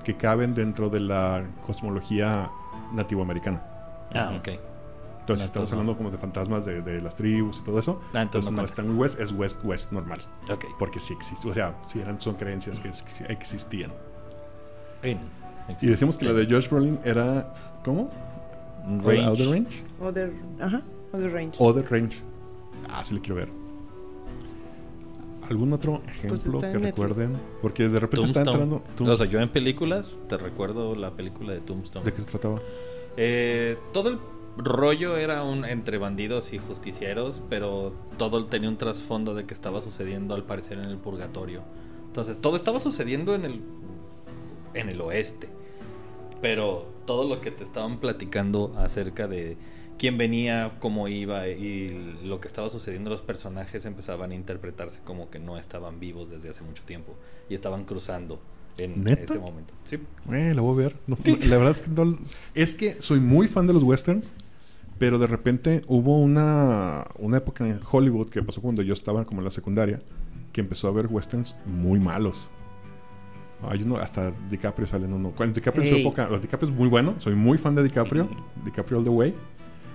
que 0.03 0.17
caben 0.17 0.55
dentro 0.55 0.89
de 0.89 1.01
la 1.01 1.45
cosmología 1.67 2.51
nativoamericana. 2.93 3.63
Ah, 4.15 4.33
ok. 4.39 4.49
Entonces 5.21 5.45
No, 5.45 5.47
estamos 5.47 5.73
hablando 5.73 5.97
como 5.97 6.11
de 6.11 6.19
fantasmas 6.19 6.67
de, 6.67 6.83
de 6.83 7.01
las 7.01 7.17
tribus 7.17 7.59
y 7.61 7.65
todo 7.65 7.79
eso. 7.79 8.01
Ah, 8.13 8.23
entonces 8.23 8.49
entonces 8.49 8.51
no 8.51 8.57
no 8.57 8.63
cuenta. 8.63 8.65
es 8.65 8.75
tan 8.75 8.99
West, 8.99 9.21
es 9.21 9.33
West 9.33 9.65
West 9.65 9.93
normal. 9.93 10.21
Ok. 10.51 10.65
Porque 10.79 11.01
sí 11.01 11.15
existe. 11.15 11.49
O 11.49 11.55
sea, 11.55 11.75
sí 11.83 12.01
eran, 12.01 12.21
son 12.21 12.35
creencias 12.35 12.79
que 12.81 12.89
ex- 12.89 13.23
existían. 13.29 13.91
Y 15.81 15.87
decimos 15.87 16.17
que 16.17 16.27
la 16.27 16.33
de 16.33 16.47
Josh 16.47 16.69
Brolin 16.69 16.99
era. 17.05 17.55
¿Cómo? 17.85 18.11
Range. 19.03 19.25
Outer 19.25 19.49
Range. 19.49 19.83
Other, 20.01 20.33
ajá, 20.61 20.83
Other 21.13 21.33
Range. 21.33 21.53
Other 21.59 21.91
Range. 21.91 22.17
Ah, 22.91 23.03
sí 23.03 23.15
le 23.15 23.21
quiero 23.21 23.37
ver. 23.37 23.49
¿Algún 25.49 25.73
otro 25.73 26.03
ejemplo 26.07 26.29
Pues 26.31 26.45
está 26.47 26.59
que 26.73 26.79
Netflix. 26.79 26.85
recuerden? 27.09 27.37
Porque 27.63 27.89
de 27.89 28.01
repente 28.01 28.27
está 28.27 28.45
Tombstone. 28.45 28.63
entrando... 28.65 28.95
Tom- 28.97 29.09
O 29.09 29.17
sea, 29.17 29.27
yo 29.27 29.41
en 29.41 29.49
películas 29.51 30.19
te 30.29 30.37
recuerdo 30.37 30.95
la 30.95 31.11
película 31.13 31.53
de 31.53 31.61
Tombstone. 31.61 32.05
¿De 32.05 32.13
qué 32.13 32.21
se 32.23 32.27
trataba? 32.27 32.61
Eh, 33.17 33.77
todo 33.93 34.09
el 34.09 34.19
rollo 34.57 35.17
era 35.17 35.43
un 35.43 35.65
entre 35.65 35.99
bandidos 35.99 36.53
y 36.53 36.59
justicieros, 36.59 37.43
pero 37.51 37.93
todo 38.19 38.45
tenía 38.47 38.69
un 38.69 38.77
trasfondo 38.79 39.35
de 39.35 39.45
que 39.47 39.55
estaba 39.55 39.81
sucediendo 39.81 40.35
al 40.35 40.45
parecer 40.45 40.79
en 40.79 40.85
el 40.87 40.97
purgatorio. 40.99 41.63
Entonces, 42.07 42.41
todo 42.41 42.57
estaba 42.57 42.79
sucediendo 42.81 43.35
en 43.35 43.45
el 43.45 43.61
en 44.75 44.89
el 44.89 45.01
oeste. 45.01 45.49
Pero 46.41 46.87
todo 47.07 47.29
lo 47.29 47.41
que 47.41 47.51
te 47.51 47.65
estaban 47.65 47.99
platicando 47.99 48.73
acerca 48.77 49.29
de 49.29 49.57
quién 49.99 50.19
venía, 50.19 50.77
cómo 50.81 51.09
iba 51.09 51.49
y 51.49 52.19
lo 52.25 52.41
que 52.41 52.49
estaba 52.49 52.71
sucediendo 52.71 53.11
los 53.11 53.23
personajes 53.23 53.85
empezaban 53.85 54.33
a 54.33 54.35
interpretarse 54.35 55.01
como 55.05 55.31
que 55.31 55.39
no 55.39 55.59
estaban 55.59 56.01
vivos 56.01 56.31
desde 56.31 56.49
hace 56.49 56.63
mucho 56.63 56.83
tiempo 56.85 57.15
y 57.49 57.55
estaban 57.55 57.85
cruzando 57.85 58.41
en 58.79 59.05
¿Neta? 59.05 59.35
ese 59.35 59.39
momento. 59.39 59.73
Sí. 59.85 59.99
Eh, 60.33 60.53
la 60.55 60.63
voy 60.63 60.75
a 60.75 60.87
ver. 60.89 60.97
No, 61.07 61.17
la 61.49 61.57
verdad 61.57 61.73
es 61.73 61.81
que 61.81 61.91
no... 61.91 62.19
Es 62.55 62.75
que 62.75 63.01
soy 63.01 63.21
muy 63.21 63.47
fan 63.47 63.67
de 63.67 63.73
los 63.73 63.83
westerns, 63.83 64.27
pero 64.99 65.19
de 65.19 65.27
repente 65.27 65.83
hubo 65.87 66.21
una, 66.21 67.07
una 67.19 67.39
época 67.39 67.67
en 67.67 67.81
Hollywood 67.89 68.29
que 68.31 68.43
pasó 68.43 68.61
cuando 68.61 68.83
yo 68.83 68.95
estaba 68.95 69.25
como 69.25 69.41
en 69.41 69.45
la 69.45 69.51
secundaria, 69.51 70.03
que 70.53 70.61
empezó 70.61 70.89
a 70.89 70.93
ver 70.93 71.07
westerns 71.07 71.55
muy 71.67 72.01
malos. 72.01 72.49
Hay 73.63 73.83
uno, 73.83 73.97
hasta 73.97 74.33
DiCaprio 74.51 74.87
sale 74.87 75.07
en 75.07 75.13
uno. 75.13 75.33
DiCaprio 75.55 75.83
en 75.85 75.89
su 75.89 75.95
Ey. 75.97 76.01
época, 76.03 76.29
los 76.29 76.43
DiCaprio 76.43 76.71
es 76.71 76.77
muy 76.77 76.89
bueno, 76.89 77.15
soy 77.19 77.35
muy 77.35 77.57
fan 77.59 77.75
de 77.75 77.83
DiCaprio, 77.83 78.29
DiCaprio 78.65 78.99
all 78.99 79.05
the 79.05 79.11
way. 79.11 79.35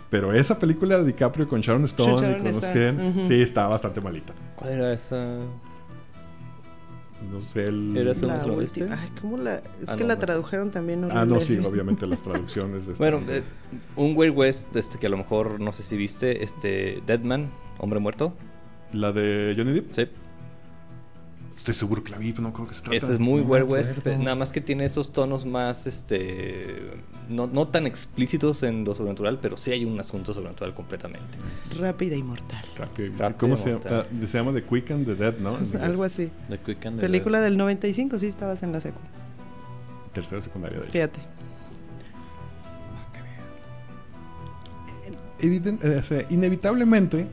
Pero 0.10 0.34
esa 0.34 0.58
película 0.58 0.98
de 0.98 1.06
DiCaprio 1.06 1.48
con 1.48 1.62
Sharon 1.62 1.86
Stone 1.86 2.32
y 2.32 2.36
con 2.38 2.44
los 2.48 2.58
Stone, 2.64 2.74
Ken, 2.74 3.26
sí, 3.28 3.42
está 3.42 3.68
bastante 3.68 4.02
malita. 4.02 4.34
¿Cuál 4.56 4.72
era 4.72 4.94
esa? 4.94 5.38
No 7.32 7.42
sé, 7.42 7.68
el... 7.68 7.96
Era 7.98 8.14
La 8.26 8.46
última. 8.46 8.98
Ay, 9.00 9.10
¿cómo 9.22 9.38
la...? 9.38 9.56
Es 9.82 9.90
Ah, 9.90 9.96
que 9.98 10.04
no, 10.04 10.08
la 10.08 10.16
no. 10.16 10.20
tradujeron 10.22 10.72
también 10.72 11.04
horrible. 11.04 11.22
Ah, 11.22 11.26
no, 11.26 11.42
sí, 11.42 11.58
obviamente 11.58 12.08
las 12.08 12.22
traducciones. 12.24 12.88
están- 12.88 12.98
Bueno, 12.98 13.32
eh, 13.32 13.44
un 13.98 14.14
Wild 14.16 14.36
West 14.38 14.76
este, 14.76 14.98
que 14.98 15.08
a 15.08 15.10
lo 15.10 15.18
mejor 15.18 15.60
no 15.60 15.74
sé 15.74 15.84
si 15.84 15.98
viste, 15.98 16.44
este 16.44 17.04
Deadman, 17.06 17.50
Hombre 17.78 18.00
Muerto. 18.00 18.34
La 18.94 19.12
de 19.12 19.54
Johnny 19.56 19.74
Depp. 19.74 19.94
Sí. 19.94 20.08
Estoy 21.60 21.74
seguro 21.74 22.02
que 22.06 22.12
la 22.12 22.18
vi, 22.18 22.32
pero 22.32 22.44
no 22.44 22.54
creo 22.54 22.70
que 22.70 22.74
se 22.74 22.82
trata. 22.84 22.96
Ese 22.96 23.12
es 23.12 23.20
muy 23.20 23.42
No 23.44 23.50
Wild 23.50 23.70
West, 23.70 23.98
acuerdo. 23.98 24.24
nada 24.24 24.36
más 24.38 24.54
que 24.54 24.62
tiene 24.62 24.86
esos 24.86 25.12
tonos 25.12 25.46
más, 25.46 25.88
este, 25.88 26.92
no, 27.28 27.48
no 27.48 27.68
tan 27.68 27.86
explícitos 27.86 28.64
en 28.64 28.86
lo 28.86 28.96
sobrenatural, 28.96 29.40
pero 29.42 29.58
sí 29.58 29.72
hay 29.72 29.84
un 29.84 30.00
asunto 30.00 30.34
sobrenatural 30.34 30.74
completamente. 30.74 31.38
Rápida 31.78 32.16
y 32.16 32.24
mortal. 32.24 32.64
Rápido. 32.78 33.12
Rápido, 33.18 33.38
¿Cómo 33.40 33.58
se 33.58 33.72
llama? 33.72 33.80
mortal. 33.80 34.08
Ah, 34.10 34.26
se 34.28 34.38
llama 34.38 34.54
The 34.54 34.64
Quick 34.64 34.92
and 34.92 35.06
the 35.06 35.16
Dead, 35.16 35.38
¿no? 35.40 35.58
Algo 35.84 36.06
así. 36.06 36.30
The 36.48 36.60
Quick 36.60 36.86
and 36.86 36.96
the 36.96 37.02
Película 37.02 37.40
Dead. 37.42 37.50
del 37.50 37.58
95, 37.58 38.20
sí 38.20 38.28
estabas 38.28 38.64
en 38.64 38.72
la 38.72 38.80
secu. 38.80 39.00
Tercera 40.14 40.42
secundaria 40.42 40.78
de 40.80 40.86
ahí. 40.86 40.92
Fíjate. 40.92 41.20
Eviden- 45.40 45.80
eh, 45.84 45.98
o 45.98 46.04
sea, 46.04 46.26
inevitablemente 46.30 47.28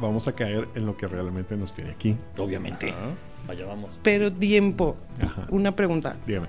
vamos 0.00 0.26
a 0.28 0.32
caer 0.34 0.68
en 0.74 0.86
lo 0.86 0.96
que 0.96 1.06
realmente 1.06 1.56
nos 1.56 1.72
tiene 1.72 1.90
aquí. 1.90 2.16
Obviamente. 2.38 2.90
Ajá. 2.90 3.14
Allá 3.48 3.66
vamos. 3.66 3.98
Pero 4.02 4.32
tiempo. 4.32 4.96
Ajá. 5.20 5.46
Una 5.50 5.74
pregunta. 5.76 6.16
Dígame. 6.26 6.48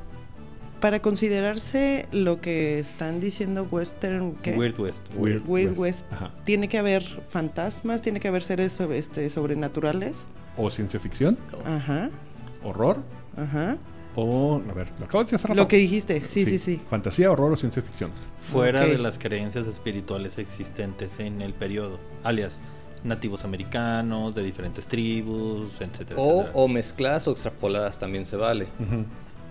Para 0.79 0.99
considerarse 0.99 2.07
lo 2.11 2.41
que 2.41 2.79
están 2.79 3.19
diciendo 3.19 3.67
western, 3.69 4.33
¿qué? 4.41 4.53
Weird 4.57 4.79
West. 4.79 5.05
Weird, 5.15 5.47
Weird 5.47 5.77
West. 5.77 6.11
Ajá. 6.11 6.31
¿Tiene 6.43 6.67
que 6.69 6.79
haber 6.79 7.03
fantasmas? 7.29 8.01
¿Tiene 8.01 8.19
que 8.19 8.27
haber 8.27 8.41
seres 8.41 8.71
sobre- 8.71 8.97
este, 8.97 9.29
sobrenaturales? 9.29 10.25
O 10.57 10.69
ciencia 10.71 10.99
ficción, 10.99 11.37
Ajá, 11.65 12.09
horror, 12.63 12.97
ajá. 13.37 13.77
o. 14.15 14.59
A 14.69 14.73
ver, 14.73 14.87
lo 14.99 15.05
acabo 15.05 15.19
de 15.19 15.25
decir 15.25 15.35
hace 15.37 15.47
rato. 15.47 15.61
Lo 15.61 15.67
que 15.67 15.77
dijiste, 15.77 16.23
sí, 16.25 16.45
sí, 16.45 16.57
sí. 16.59 16.81
Fantasía, 16.89 17.31
horror 17.31 17.53
o 17.53 17.55
ciencia 17.55 17.81
ficción. 17.83 18.09
Fuera 18.39 18.85
de 18.85 18.97
las 18.97 19.17
creencias 19.19 19.67
espirituales 19.67 20.39
existentes 20.39 21.19
en 21.19 21.41
el 21.41 21.53
periodo. 21.53 21.99
Alias, 22.23 22.59
nativos 23.03 23.43
americanos, 23.45 24.35
de 24.35 24.43
diferentes 24.43 24.87
tribus, 24.87 25.79
etcétera, 25.81 26.19
O, 26.19 26.25
etcétera. 26.41 26.51
o 26.53 26.67
mezcladas 26.67 27.27
o 27.27 27.31
extrapoladas 27.31 27.97
también 27.97 28.25
se 28.25 28.35
vale. 28.35 28.67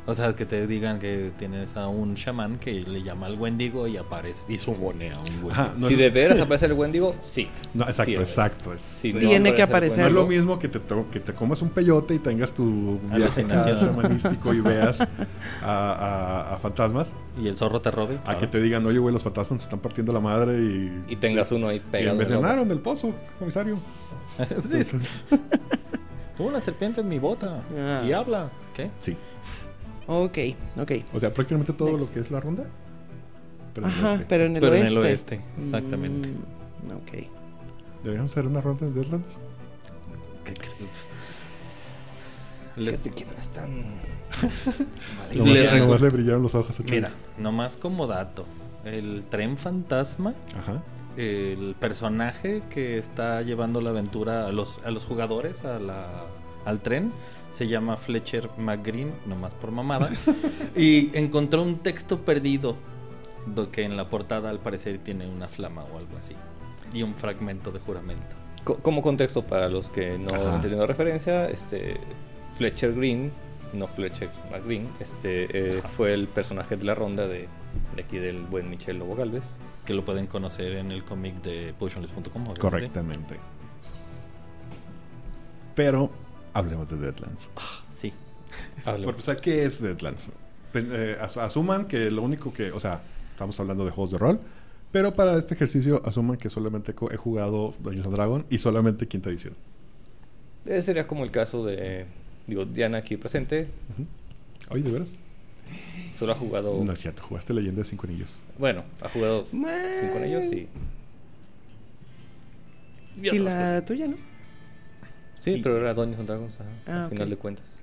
O 0.07 0.15
sea, 0.15 0.35
que 0.35 0.47
te 0.47 0.67
digan 0.67 0.99
que 0.99 1.31
tienes 1.39 1.77
a 1.77 1.87
un 1.87 2.15
chamán 2.17 2.59
que 2.59 2.73
le 2.83 3.03
llama 3.03 3.27
al 3.27 3.39
Wendigo 3.39 3.87
y 3.87 3.97
aparece 3.99 4.51
y 4.53 4.59
suponea 4.59 5.15
a 5.15 5.19
un 5.21 5.27
Wendigo. 5.29 5.51
Ajá, 5.53 5.75
no 5.79 5.87
si 5.87 5.93
es- 5.95 5.99
de 6.01 6.11
veras 6.11 6.41
aparece 6.41 6.67
el 6.67 6.73
Wendigo, 6.73 7.15
sí. 7.23 7.49
No, 7.75 7.85
exacto, 7.85 8.11
Sí, 8.11 8.15
es. 8.17 8.21
exacto. 8.21 8.73
Es, 8.73 8.83
Si 8.83 9.13
sí. 9.13 9.15
no 9.15 9.21
Tiene 9.29 9.55
que 9.55 9.63
aparece 9.63 9.97
el 9.97 10.01
No 10.01 10.07
es 10.09 10.13
lo 10.15 10.27
mismo 10.27 10.59
que 10.59 10.69
te, 10.69 10.81
que 11.13 11.21
te 11.21 11.33
comas 11.35 11.61
un 11.63 11.69
peyote 11.69 12.15
y 12.15 12.19
tengas 12.19 12.53
tu 12.53 12.99
viaje 13.15 13.45
shamanístico 13.45 14.53
y 14.55 14.61
veas 14.61 15.01
a, 15.63 15.67
a- 15.67 16.55
a 16.55 16.59
fantasmas. 16.59 17.09
Y 17.41 17.47
el 17.49 17.57
zorro 17.57 17.81
te 17.81 17.91
robe. 17.91 18.19
A 18.25 18.37
que 18.39 18.47
te 18.47 18.61
digan, 18.61 18.85
oye, 18.87 18.99
güey, 18.99 19.13
los 19.13 19.23
fantasmas 19.23 19.61
se 19.63 19.67
están 19.67 19.81
partiendo 19.81 20.13
la 20.13 20.21
madre 20.21 20.59
y... 20.59 21.03
Y 21.09 21.17
tengas 21.17 21.53
uno 21.53 21.69
ahí 21.69 21.77
y 21.77 21.81
pegado. 21.81 22.17
en 22.17 22.21
el 22.23 22.27
ojo. 22.27 22.35
envenenaron 22.37 22.69
del 22.69 22.81
pozo, 22.81 23.13
comisario. 23.39 23.79
Sí. 24.69 24.97
Tuvo 26.37 26.49
una 26.49 26.61
serpiente 26.63 27.01
en 27.03 27.09
mi 27.09 27.19
bota 27.19 27.63
Ah. 27.77 28.03
y 28.07 28.13
habla. 28.13 28.51
¿Qué? 28.75 28.91
Sí. 29.01 29.15
Ok, 30.13 30.39
ok. 30.81 30.93
O 31.15 31.21
sea, 31.21 31.33
prácticamente 31.33 31.73
todo 31.73 31.93
Next. 31.93 32.09
lo 32.09 32.15
que 32.15 32.21
es 32.21 32.31
la 32.33 32.41
ronda. 32.41 32.65
Pero 33.75 33.87
en 33.87 33.93
Ajá, 33.93 34.13
este. 34.15 34.27
pero 34.29 34.45
en 34.47 34.57
el 34.57 34.61
Pero 34.61 34.75
en 34.75 34.81
oeste. 34.83 34.97
el 34.99 35.05
oeste, 35.05 35.41
exactamente. 35.61 36.29
Mm, 36.29 36.93
ok. 36.97 37.27
¿Deberíamos 38.03 38.33
hacer 38.33 38.47
una 38.49 38.61
ronda 38.61 38.87
en 38.87 38.95
Deadlands? 38.95 39.39
¿Qué 40.45 40.55
crees? 40.55 41.09
Les- 42.77 42.99
Fíjate 43.01 43.11
que 43.11 43.25
no 43.27 43.33
es 43.39 43.51
tan... 43.51 43.71
Le 45.35 45.79
Nomás, 45.81 46.01
le 46.01 46.11
brillaron 46.11 46.43
los 46.43 46.55
ojos. 46.55 46.81
Mira, 46.91 47.11
nomás 47.39 47.77
como 47.77 48.07
dato. 48.07 48.47
El 48.85 49.25
tren 49.29 49.57
fantasma, 49.59 50.35
Ajá. 50.59 50.83
el 51.17 51.77
personaje 51.79 52.63
que 52.71 52.97
está 52.99 53.43
llevando 53.43 53.81
la 53.81 53.91
aventura 53.91 54.47
a 54.47 54.53
los, 54.53 54.81
a 54.85 54.91
los 54.91 55.05
jugadores 55.05 55.65
a 55.65 55.79
la, 55.79 56.07
al 56.65 56.81
tren, 56.81 57.13
se 57.51 57.67
llama 57.69 57.97
Fletcher 57.97 58.49
McGreen, 58.59 59.13
nomás 59.27 59.55
por 59.55 59.71
mamada. 59.71 60.11
y 60.77 61.17
encontró 61.19 61.63
un 61.63 61.79
texto 61.79 62.21
perdido, 62.21 62.77
do- 63.47 63.71
que 63.71 63.83
en 63.85 63.97
la 63.97 64.09
portada 64.09 64.51
al 64.51 64.59
parecer 64.61 64.99
tiene 64.99 65.27
una 65.27 65.49
flama 65.49 65.85
o 65.85 65.99
algo 65.99 66.17
así. 66.19 66.35
Y 66.93 67.03
un 67.03 67.15
fragmento 67.15 67.71
de 67.71 67.81
juramento. 67.81 68.37
Co- 68.65 68.77
Como 68.79 69.03
contexto 69.03 69.43
para 69.43 69.69
los 69.69 69.91
que 69.91 70.19
no 70.19 70.35
han 70.35 70.61
tenido 70.61 70.87
referencia, 70.87 71.49
este 71.49 71.97
Fletcher 72.57 72.95
Green, 72.95 73.33
no 73.73 73.87
Fletcher 73.87 74.29
McGreen, 74.51 74.89
este 75.01 75.47
eh, 75.79 75.83
fue 75.97 76.13
el 76.13 76.27
personaje 76.29 76.77
de 76.77 76.85
la 76.85 76.95
ronda 76.95 77.27
de, 77.27 77.49
de 77.97 78.03
aquí 78.03 78.19
del 78.19 78.43
buen 78.43 78.69
Michel 78.69 78.99
Lobo 78.99 79.15
Galvez. 79.17 79.59
Que 79.87 79.95
lo 79.95 80.05
pueden 80.05 80.27
conocer 80.27 80.73
en 80.73 80.91
el 80.93 81.05
cómic 81.05 81.41
de 81.43 81.73
potionless.com. 81.79 82.45
Correctamente. 82.59 83.39
Pero 85.75 86.11
hablemos 86.55 86.89
de 86.91 86.97
Deadlands. 86.97 87.51
Sí. 87.95 88.13
Habla- 88.85 89.05
Por 89.05 89.15
empezar, 89.15 89.37
¿qué 89.37 89.65
es 89.65 89.81
Deadlands? 89.81 90.31
Eh, 90.75 91.17
as- 91.21 91.37
asuman 91.37 91.87
que 91.87 92.11
lo 92.11 92.23
único 92.23 92.53
que, 92.53 92.71
o 92.73 92.81
sea, 92.81 93.01
estamos 93.33 93.59
hablando 93.61 93.85
de 93.85 93.91
juegos 93.91 94.13
de 94.13 94.19
rol, 94.19 94.41
pero 94.93 95.15
para 95.15 95.37
este 95.39 95.55
ejercicio 95.55 96.03
asuman 96.05 96.37
que 96.37 96.51
solamente 96.51 96.95
he 97.13 97.17
jugado 97.17 97.75
Dungeons 97.81 98.07
and 98.07 98.17
Dragon 98.17 98.47
y 98.51 98.59
solamente 98.59 99.07
quinta 99.09 99.31
edición. 99.31 99.55
Ese 100.65 100.83
sería 100.83 101.07
como 101.07 101.25
el 101.25 101.31
caso 101.31 101.65
de, 101.65 102.07
digo, 102.47 102.65
Diana 102.65 102.99
aquí 102.99 103.17
presente, 103.17 103.69
Oye, 104.71 104.83
¿de 104.83 104.91
veras? 104.91 105.09
solo 106.11 106.33
ha 106.33 106.37
jugado, 106.37 106.83
No 106.85 106.93
es 106.93 107.01
cierto, 107.01 107.23
jugaste 107.23 107.55
Leyenda 107.55 107.81
de 107.81 107.85
Cinco 107.87 108.07
Anillos. 108.07 108.37
bueno, 108.59 108.85
ha 109.01 109.09
jugado 109.09 109.47
cinco 109.51 110.13
con 110.13 110.25
ellos 110.25 110.45
y... 110.53 110.69
Y 113.23 113.29
otras 113.29 113.55
la 113.55 113.85
tuya, 113.85 114.07
¿no? 114.09 114.17
Sí, 115.41 115.59
pero 115.63 115.79
era 115.79 115.93
Dungeons 115.95 116.21
and 116.21 116.29
Dragons, 116.29 116.61
ajá, 116.61 116.71
Ah, 116.87 117.05
al 117.05 117.11
final 117.11 117.25
ok. 117.25 117.31
de 117.31 117.37
cuentas. 117.37 117.81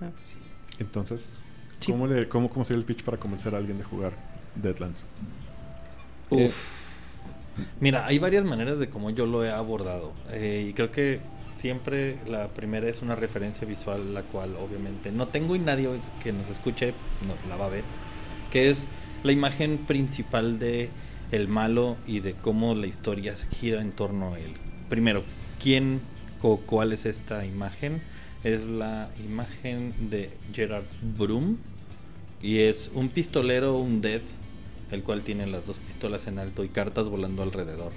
Ah, 0.00 0.08
pues 0.14 0.28
sí. 0.30 0.36
Entonces, 0.80 1.26
Sí. 1.80 1.92
¿cómo, 1.92 2.06
le, 2.06 2.28
cómo, 2.28 2.48
¿cómo 2.48 2.64
sería 2.64 2.78
el 2.80 2.84
pitch 2.86 3.04
para 3.04 3.18
convencer 3.18 3.54
a 3.54 3.58
alguien 3.58 3.78
de 3.78 3.84
jugar 3.84 4.12
Deadlands? 4.56 5.04
Eh, 6.30 6.46
Uf. 6.46 6.84
Mira, 7.78 8.04
hay 8.06 8.18
varias 8.18 8.44
maneras 8.44 8.80
de 8.80 8.88
cómo 8.88 9.10
yo 9.10 9.26
lo 9.26 9.44
he 9.44 9.50
abordado. 9.50 10.12
Eh, 10.30 10.66
y 10.70 10.72
creo 10.72 10.90
que 10.90 11.20
siempre 11.38 12.18
la 12.26 12.48
primera 12.48 12.88
es 12.88 13.00
una 13.02 13.14
referencia 13.14 13.64
visual, 13.66 14.12
la 14.14 14.22
cual 14.22 14.56
obviamente 14.56 15.12
no 15.12 15.28
tengo 15.28 15.54
y 15.54 15.60
nadie 15.60 15.88
que 16.22 16.32
nos 16.32 16.48
escuche 16.50 16.94
no 17.28 17.34
la 17.48 17.56
va 17.56 17.66
a 17.66 17.68
ver. 17.68 17.84
Que 18.50 18.70
es 18.70 18.86
la 19.22 19.30
imagen 19.32 19.78
principal 19.78 20.58
de 20.58 20.88
el 21.30 21.46
malo 21.46 21.96
y 22.06 22.20
de 22.20 22.34
cómo 22.34 22.74
la 22.74 22.86
historia 22.86 23.36
se 23.36 23.46
gira 23.48 23.80
en 23.82 23.92
torno 23.92 24.34
a 24.34 24.38
él. 24.40 24.54
Primero, 24.88 25.22
¿quién 25.62 26.00
cuál 26.66 26.92
es 26.92 27.06
esta 27.06 27.44
imagen? 27.44 28.02
Es 28.42 28.64
la 28.64 29.10
imagen 29.24 30.10
de 30.10 30.30
Gerard 30.52 30.84
Broom 31.16 31.56
y 32.42 32.58
es 32.58 32.90
un 32.94 33.08
pistolero, 33.08 33.78
un 33.78 34.02
death, 34.02 34.24
el 34.90 35.02
cual 35.02 35.22
tiene 35.22 35.46
las 35.46 35.66
dos 35.66 35.78
pistolas 35.78 36.26
en 36.26 36.38
alto 36.38 36.62
y 36.62 36.68
cartas 36.68 37.08
volando 37.08 37.42
alrededor. 37.42 37.92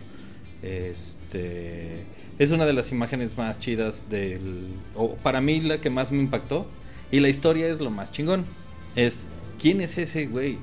Este 0.62 2.06
es 2.40 2.52
una 2.52 2.66
de 2.66 2.74
las 2.74 2.92
imágenes 2.92 3.38
más 3.38 3.60
chidas 3.60 4.06
del 4.10 4.68
o 4.96 5.16
para 5.16 5.42
mí 5.42 5.60
la 5.60 5.82
que 5.82 5.90
más 5.90 6.12
me 6.12 6.20
impactó 6.20 6.66
y 7.12 7.20
la 7.20 7.30
historia 7.30 7.68
es 7.68 7.82
lo 7.82 7.90
más 7.90 8.12
chingón. 8.12 8.46
Es 8.96 9.28
quién 9.60 9.82
es 9.82 9.98
ese 9.98 10.26
güey. 10.28 10.58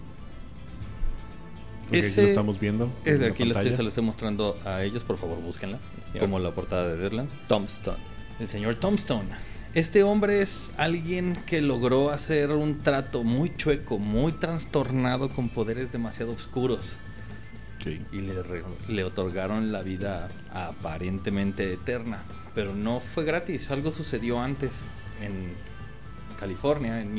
Ok, 1.88 1.94
Ese- 1.94 2.22
lo 2.22 2.28
estamos 2.28 2.58
viendo. 2.60 2.90
Es 3.04 3.20
aquí 3.20 3.44
pantalla. 3.44 3.76
se 3.76 3.82
lo 3.82 3.88
estoy 3.88 4.04
mostrando 4.04 4.58
a 4.64 4.82
ellos, 4.84 5.04
por 5.04 5.16
favor, 5.18 5.40
búsquenla. 5.40 5.78
Como 6.18 6.38
la 6.38 6.50
portada 6.52 6.88
de 6.88 6.96
Deadlands. 6.96 7.32
Tombstone. 7.46 7.98
El 8.40 8.48
señor 8.48 8.74
Tombstone. 8.76 9.28
Este 9.74 10.02
hombre 10.04 10.40
es 10.40 10.70
alguien 10.76 11.36
que 11.46 11.60
logró 11.60 12.10
hacer 12.10 12.50
un 12.52 12.80
trato 12.82 13.24
muy 13.24 13.54
chueco, 13.56 13.98
muy 13.98 14.32
trastornado 14.32 15.30
con 15.30 15.48
poderes 15.48 15.90
demasiado 15.92 16.32
oscuros. 16.32 16.92
Ok. 17.80 17.86
Y 18.12 18.20
le, 18.20 18.42
re- 18.42 18.62
le 18.88 19.04
otorgaron 19.04 19.72
la 19.72 19.82
vida 19.82 20.30
aparentemente 20.52 21.72
eterna. 21.72 22.22
Pero 22.54 22.72
no 22.74 23.00
fue 23.00 23.24
gratis, 23.24 23.70
algo 23.72 23.90
sucedió 23.90 24.40
antes 24.40 24.74
en 25.20 25.52
California 26.38 27.00
en 27.00 27.12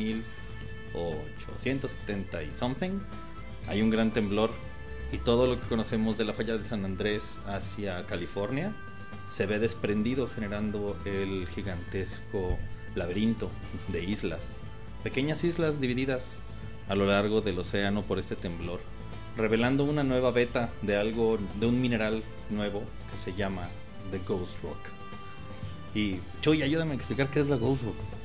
1870 0.94 2.42
y 2.42 2.50
something. 2.58 2.98
Hay 3.68 3.82
un 3.82 3.90
gran 3.90 4.12
temblor 4.12 4.50
y 5.12 5.18
todo 5.18 5.46
lo 5.46 5.60
que 5.60 5.66
conocemos 5.66 6.16
de 6.16 6.24
la 6.24 6.32
falla 6.32 6.56
de 6.56 6.64
San 6.64 6.84
Andrés 6.84 7.38
hacia 7.46 8.06
California 8.06 8.72
se 9.28 9.46
ve 9.46 9.58
desprendido 9.58 10.28
generando 10.28 10.96
el 11.04 11.48
gigantesco 11.48 12.58
laberinto 12.94 13.50
de 13.88 14.04
islas. 14.04 14.52
Pequeñas 15.02 15.42
islas 15.42 15.80
divididas 15.80 16.34
a 16.88 16.94
lo 16.94 17.06
largo 17.06 17.40
del 17.40 17.58
océano 17.58 18.02
por 18.02 18.20
este 18.20 18.36
temblor, 18.36 18.80
revelando 19.36 19.82
una 19.84 20.04
nueva 20.04 20.30
beta 20.30 20.70
de 20.82 20.96
algo, 20.96 21.38
de 21.58 21.66
un 21.66 21.80
mineral 21.80 22.22
nuevo 22.50 22.84
que 23.12 23.18
se 23.18 23.36
llama 23.36 23.68
The 24.12 24.20
Ghost 24.20 24.62
Rock. 24.62 24.78
Y 25.94 26.20
Chuy, 26.40 26.62
ayúdame 26.62 26.92
a 26.92 26.94
explicar 26.94 27.30
qué 27.30 27.40
es 27.40 27.48
la 27.48 27.56
Ghost 27.56 27.82
Rock. 27.82 28.15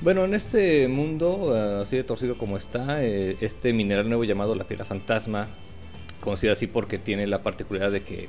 Bueno, 0.00 0.24
en 0.24 0.34
este 0.34 0.86
mundo, 0.86 1.52
eh, 1.56 1.82
así 1.82 1.96
de 1.96 2.04
torcido 2.04 2.38
como 2.38 2.56
está, 2.56 3.02
eh, 3.04 3.36
este 3.40 3.72
mineral 3.72 4.08
nuevo 4.08 4.22
llamado 4.22 4.54
la 4.54 4.64
piedra 4.64 4.84
fantasma, 4.84 5.48
conocida 6.20 6.52
así 6.52 6.68
porque 6.68 6.98
tiene 6.98 7.26
la 7.26 7.42
particularidad 7.42 7.90
de 7.90 8.02
que 8.02 8.28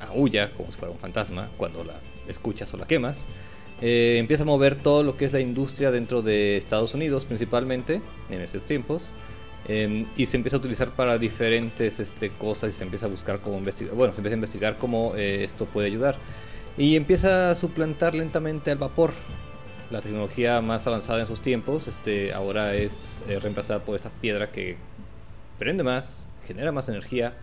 aúlla 0.00 0.50
como 0.52 0.72
si 0.72 0.78
fuera 0.78 0.92
un 0.92 0.98
fantasma 0.98 1.50
cuando 1.56 1.84
la 1.84 2.00
escuchas 2.26 2.74
o 2.74 2.76
la 2.78 2.86
quemas, 2.86 3.26
eh, 3.80 4.16
empieza 4.18 4.42
a 4.42 4.46
mover 4.46 4.74
todo 4.76 5.02
lo 5.04 5.16
que 5.16 5.24
es 5.24 5.32
la 5.32 5.40
industria 5.40 5.90
dentro 5.90 6.22
de 6.22 6.56
Estados 6.56 6.94
Unidos 6.94 7.24
principalmente 7.24 8.00
en 8.30 8.40
estos 8.40 8.64
tiempos. 8.64 9.10
eh, 9.68 10.06
y 10.16 10.26
se 10.26 10.36
empieza 10.36 10.56
a 10.56 10.58
utilizar 10.60 10.90
para 10.90 11.18
diferentes 11.18 12.00
este, 12.00 12.30
cosas 12.30 12.74
y 12.74 12.76
se 12.76 12.82
empieza 12.82 13.06
a 13.06 13.08
buscar 13.08 13.38
cómo 13.40 13.58
investigar. 13.58 13.94
Bueno, 13.94 14.12
se 14.12 14.18
empieza 14.18 14.34
a 14.34 14.38
investigar 14.38 14.76
cómo 14.76 15.14
eh, 15.16 15.44
esto 15.44 15.66
puede 15.66 15.86
ayudar. 15.86 16.16
Y 16.76 16.96
empieza 16.96 17.52
a 17.52 17.54
suplantar 17.54 18.14
lentamente 18.14 18.72
al 18.72 18.78
vapor 18.78 19.12
la 19.92 20.00
tecnología 20.00 20.60
más 20.60 20.86
avanzada 20.86 21.20
en 21.20 21.26
sus 21.26 21.40
tiempos 21.40 21.86
este, 21.86 22.32
ahora 22.32 22.74
es 22.74 23.22
eh, 23.28 23.38
reemplazada 23.38 23.80
por 23.80 23.94
esta 23.94 24.10
piedra 24.10 24.50
que 24.50 24.76
prende 25.58 25.84
más, 25.84 26.26
genera 26.46 26.72
más 26.72 26.88
energía, 26.88 27.34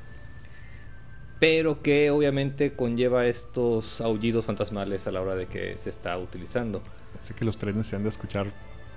pero 1.39 1.81
que 1.81 2.11
obviamente 2.11 2.73
conlleva 2.73 3.27
estos 3.27 4.01
aullidos 4.01 4.45
fantasmales 4.45 5.07
a 5.07 5.11
la 5.11 5.21
hora 5.21 5.35
de 5.35 5.45
que 5.45 5.77
se 5.77 5.89
está 5.89 6.17
utilizando. 6.17 6.81
Sé 7.23 7.33
que 7.33 7.45
los 7.45 7.57
trenes 7.57 7.87
se 7.87 7.95
han 7.95 8.03
de 8.03 8.09
escuchar 8.09 8.47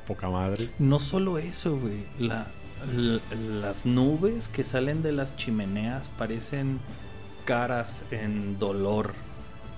poca 0.07 0.29
madre. 0.29 0.71
No 0.79 0.99
solo 0.99 1.39
eso, 1.39 1.77
güey. 1.77 2.05
La, 2.19 2.49
las 3.61 3.87
nubes 3.87 4.49
que 4.49 4.65
salen 4.65 5.03
de 5.03 5.13
las 5.13 5.37
chimeneas 5.37 6.09
parecen 6.19 6.81
caras 7.45 8.05
en 8.11 8.59
dolor 8.59 9.13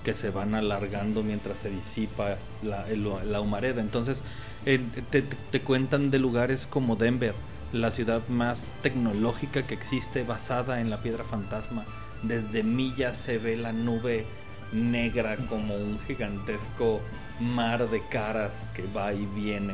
que 0.05 0.13
se 0.13 0.29
van 0.29 0.55
alargando 0.55 1.21
mientras 1.23 1.57
se 1.57 1.69
disipa 1.69 2.37
la, 2.63 2.85
la 3.25 3.41
humareda. 3.41 3.81
Entonces, 3.81 4.21
te, 4.63 5.21
te- 5.23 5.59
cuentan 5.61 6.11
de 6.11 6.19
lugares 6.19 6.65
como 6.69 6.95
Denver, 6.95 7.33
la 7.73 7.91
ciudad 7.91 8.21
más 8.29 8.71
tecnológica 8.81 9.63
que 9.63 9.73
existe, 9.73 10.23
basada 10.23 10.79
en 10.79 10.89
la 10.89 11.01
piedra 11.01 11.23
fantasma. 11.25 11.83
Desde 12.23 12.63
millas 12.63 13.17
se 13.17 13.37
ve 13.39 13.57
la 13.57 13.73
nube 13.73 14.25
negra 14.71 15.35
como 15.49 15.75
un 15.75 15.99
gigantesco 15.99 17.01
mar 17.39 17.89
de 17.89 18.01
caras 18.07 18.67
que 18.73 18.83
va 18.95 19.13
y 19.13 19.25
viene 19.25 19.73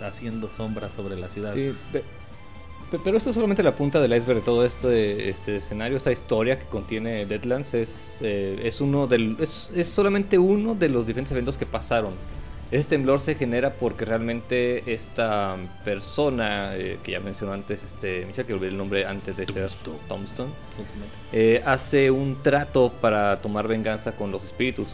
haciendo 0.00 0.48
sombras 0.48 0.92
sobre 0.94 1.16
la 1.16 1.28
ciudad. 1.28 1.52
Sí, 1.54 1.74
pe- 1.92 2.04
pero 3.02 3.16
esto 3.16 3.30
es 3.30 3.34
solamente 3.34 3.62
la 3.62 3.74
punta 3.74 4.00
del 4.00 4.14
iceberg 4.14 4.40
de 4.40 4.44
todo 4.44 4.64
este, 4.64 5.28
este 5.28 5.56
escenario, 5.56 5.96
esta 5.96 6.12
historia 6.12 6.58
que 6.58 6.66
contiene 6.66 7.26
Deadlands 7.26 7.74
es, 7.74 8.18
eh, 8.22 8.60
es 8.62 8.80
uno 8.80 9.06
del, 9.06 9.36
es, 9.40 9.70
es 9.74 9.88
solamente 9.88 10.38
uno 10.38 10.74
de 10.74 10.88
los 10.88 11.06
diferentes 11.06 11.32
eventos 11.32 11.56
que 11.56 11.66
pasaron. 11.66 12.14
Este 12.70 12.96
temblor 12.96 13.20
se 13.20 13.34
genera 13.34 13.74
porque 13.74 14.04
realmente 14.04 14.92
esta 14.92 15.56
persona 15.84 16.76
eh, 16.76 16.98
que 17.04 17.12
ya 17.12 17.20
mencionó 17.20 17.52
antes, 17.52 17.84
este, 17.84 18.24
Michelle, 18.26 18.46
que 18.46 18.54
olvidé 18.54 18.70
el 18.70 18.76
nombre 18.76 19.06
antes 19.06 19.36
de 19.36 19.46
ser. 19.46 19.70
Tombstone, 20.08 20.50
eh, 21.32 21.62
hace 21.64 22.10
un 22.10 22.42
trato 22.42 22.90
para 23.00 23.40
tomar 23.40 23.68
venganza 23.68 24.16
con 24.16 24.32
los 24.32 24.44
espíritus. 24.44 24.88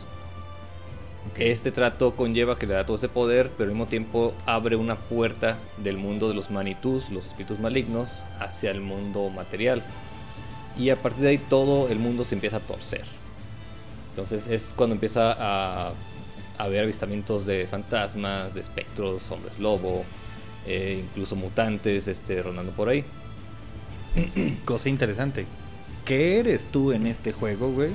Este 1.36 1.70
trato 1.70 2.16
conlleva 2.16 2.58
que 2.58 2.66
le 2.66 2.74
da 2.74 2.84
todo 2.84 2.96
ese 2.96 3.08
poder, 3.08 3.50
pero 3.56 3.70
al 3.70 3.76
mismo 3.76 3.86
tiempo 3.86 4.34
abre 4.46 4.76
una 4.76 4.96
puerta 4.96 5.58
del 5.78 5.96
mundo 5.96 6.28
de 6.28 6.34
los 6.34 6.50
manitús, 6.50 7.10
los 7.10 7.26
espíritus 7.26 7.58
malignos, 7.58 8.22
hacia 8.38 8.70
el 8.70 8.80
mundo 8.80 9.28
material. 9.30 9.82
Y 10.78 10.90
a 10.90 10.96
partir 10.96 11.22
de 11.22 11.28
ahí 11.30 11.38
todo 11.38 11.88
el 11.88 11.98
mundo 11.98 12.24
se 12.24 12.34
empieza 12.34 12.56
a 12.56 12.60
torcer. 12.60 13.04
Entonces 14.10 14.46
es 14.48 14.74
cuando 14.74 14.94
empieza 14.94 15.32
a, 15.32 15.88
a 15.88 15.92
haber 16.58 16.84
avistamientos 16.84 17.46
de 17.46 17.66
fantasmas, 17.66 18.54
de 18.54 18.60
espectros, 18.60 19.30
hombres 19.30 19.58
lobo, 19.58 20.04
eh, 20.66 21.02
incluso 21.02 21.36
mutantes 21.36 22.08
este, 22.08 22.42
rondando 22.42 22.72
por 22.72 22.88
ahí. 22.88 23.04
Cosa 24.64 24.88
interesante. 24.88 25.46
¿Qué 26.04 26.38
eres 26.38 26.66
tú 26.66 26.92
en 26.92 27.06
este 27.06 27.32
juego, 27.32 27.70
güey? 27.70 27.90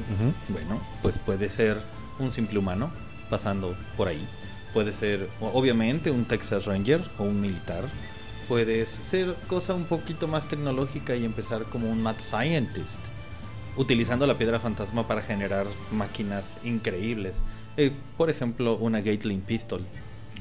Bueno, 0.49 0.81
pues 1.01 1.17
puede 1.17 1.49
ser 1.49 1.79
un 2.17 2.31
simple 2.31 2.59
humano 2.59 2.91
pasando 3.29 3.75
por 3.97 4.07
ahí. 4.07 4.25
Puede 4.73 4.93
ser, 4.93 5.29
obviamente, 5.39 6.11
un 6.11 6.25
Texas 6.25 6.65
Ranger 6.65 7.01
o 7.17 7.23
un 7.23 7.39
militar. 7.41 7.83
Puedes 8.49 8.89
ser 8.89 9.33
cosa 9.47 9.73
un 9.73 9.85
poquito 9.85 10.27
más 10.27 10.47
tecnológica 10.47 11.15
y 11.15 11.25
empezar 11.25 11.63
como 11.63 11.89
un 11.89 12.01
Mad 12.03 12.17
Scientist. 12.19 12.99
Utilizando 13.77 14.25
la 14.27 14.37
piedra 14.37 14.59
fantasma 14.59 15.07
para 15.07 15.21
generar 15.21 15.65
máquinas 15.91 16.57
increíbles. 16.63 17.33
Eh, 17.77 17.91
por 18.17 18.29
ejemplo, 18.29 18.77
una 18.77 19.01
Gatling 19.01 19.41
Pistol. 19.41 19.81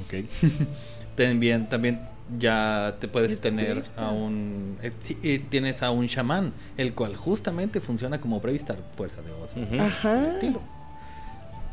Ok. 0.05 0.25
También, 1.17 1.69
también 1.69 2.01
ya 2.41 2.97
te 3.01 3.07
puedes 3.07 3.31
Es 3.33 3.41
tener 3.41 3.75
Bravestar. 3.75 4.05
a 4.05 4.11
un... 4.11 4.79
eh, 4.83 4.91
sí, 5.01 5.17
eh, 5.23 5.41
tienes 5.49 5.81
a 5.83 5.91
un 5.93 6.09
chamán, 6.09 6.53
el 6.77 6.93
cual 6.93 7.15
justamente 7.15 7.81
funciona 7.81 8.21
como 8.21 8.41
Bravestar, 8.41 8.79
fuerza 8.97 9.23
de 9.23 9.31
oso. 9.31 9.61
Ujú. 9.61 9.81
Ajá. 9.81 10.19
el 10.23 10.27
estilo. 10.27 10.61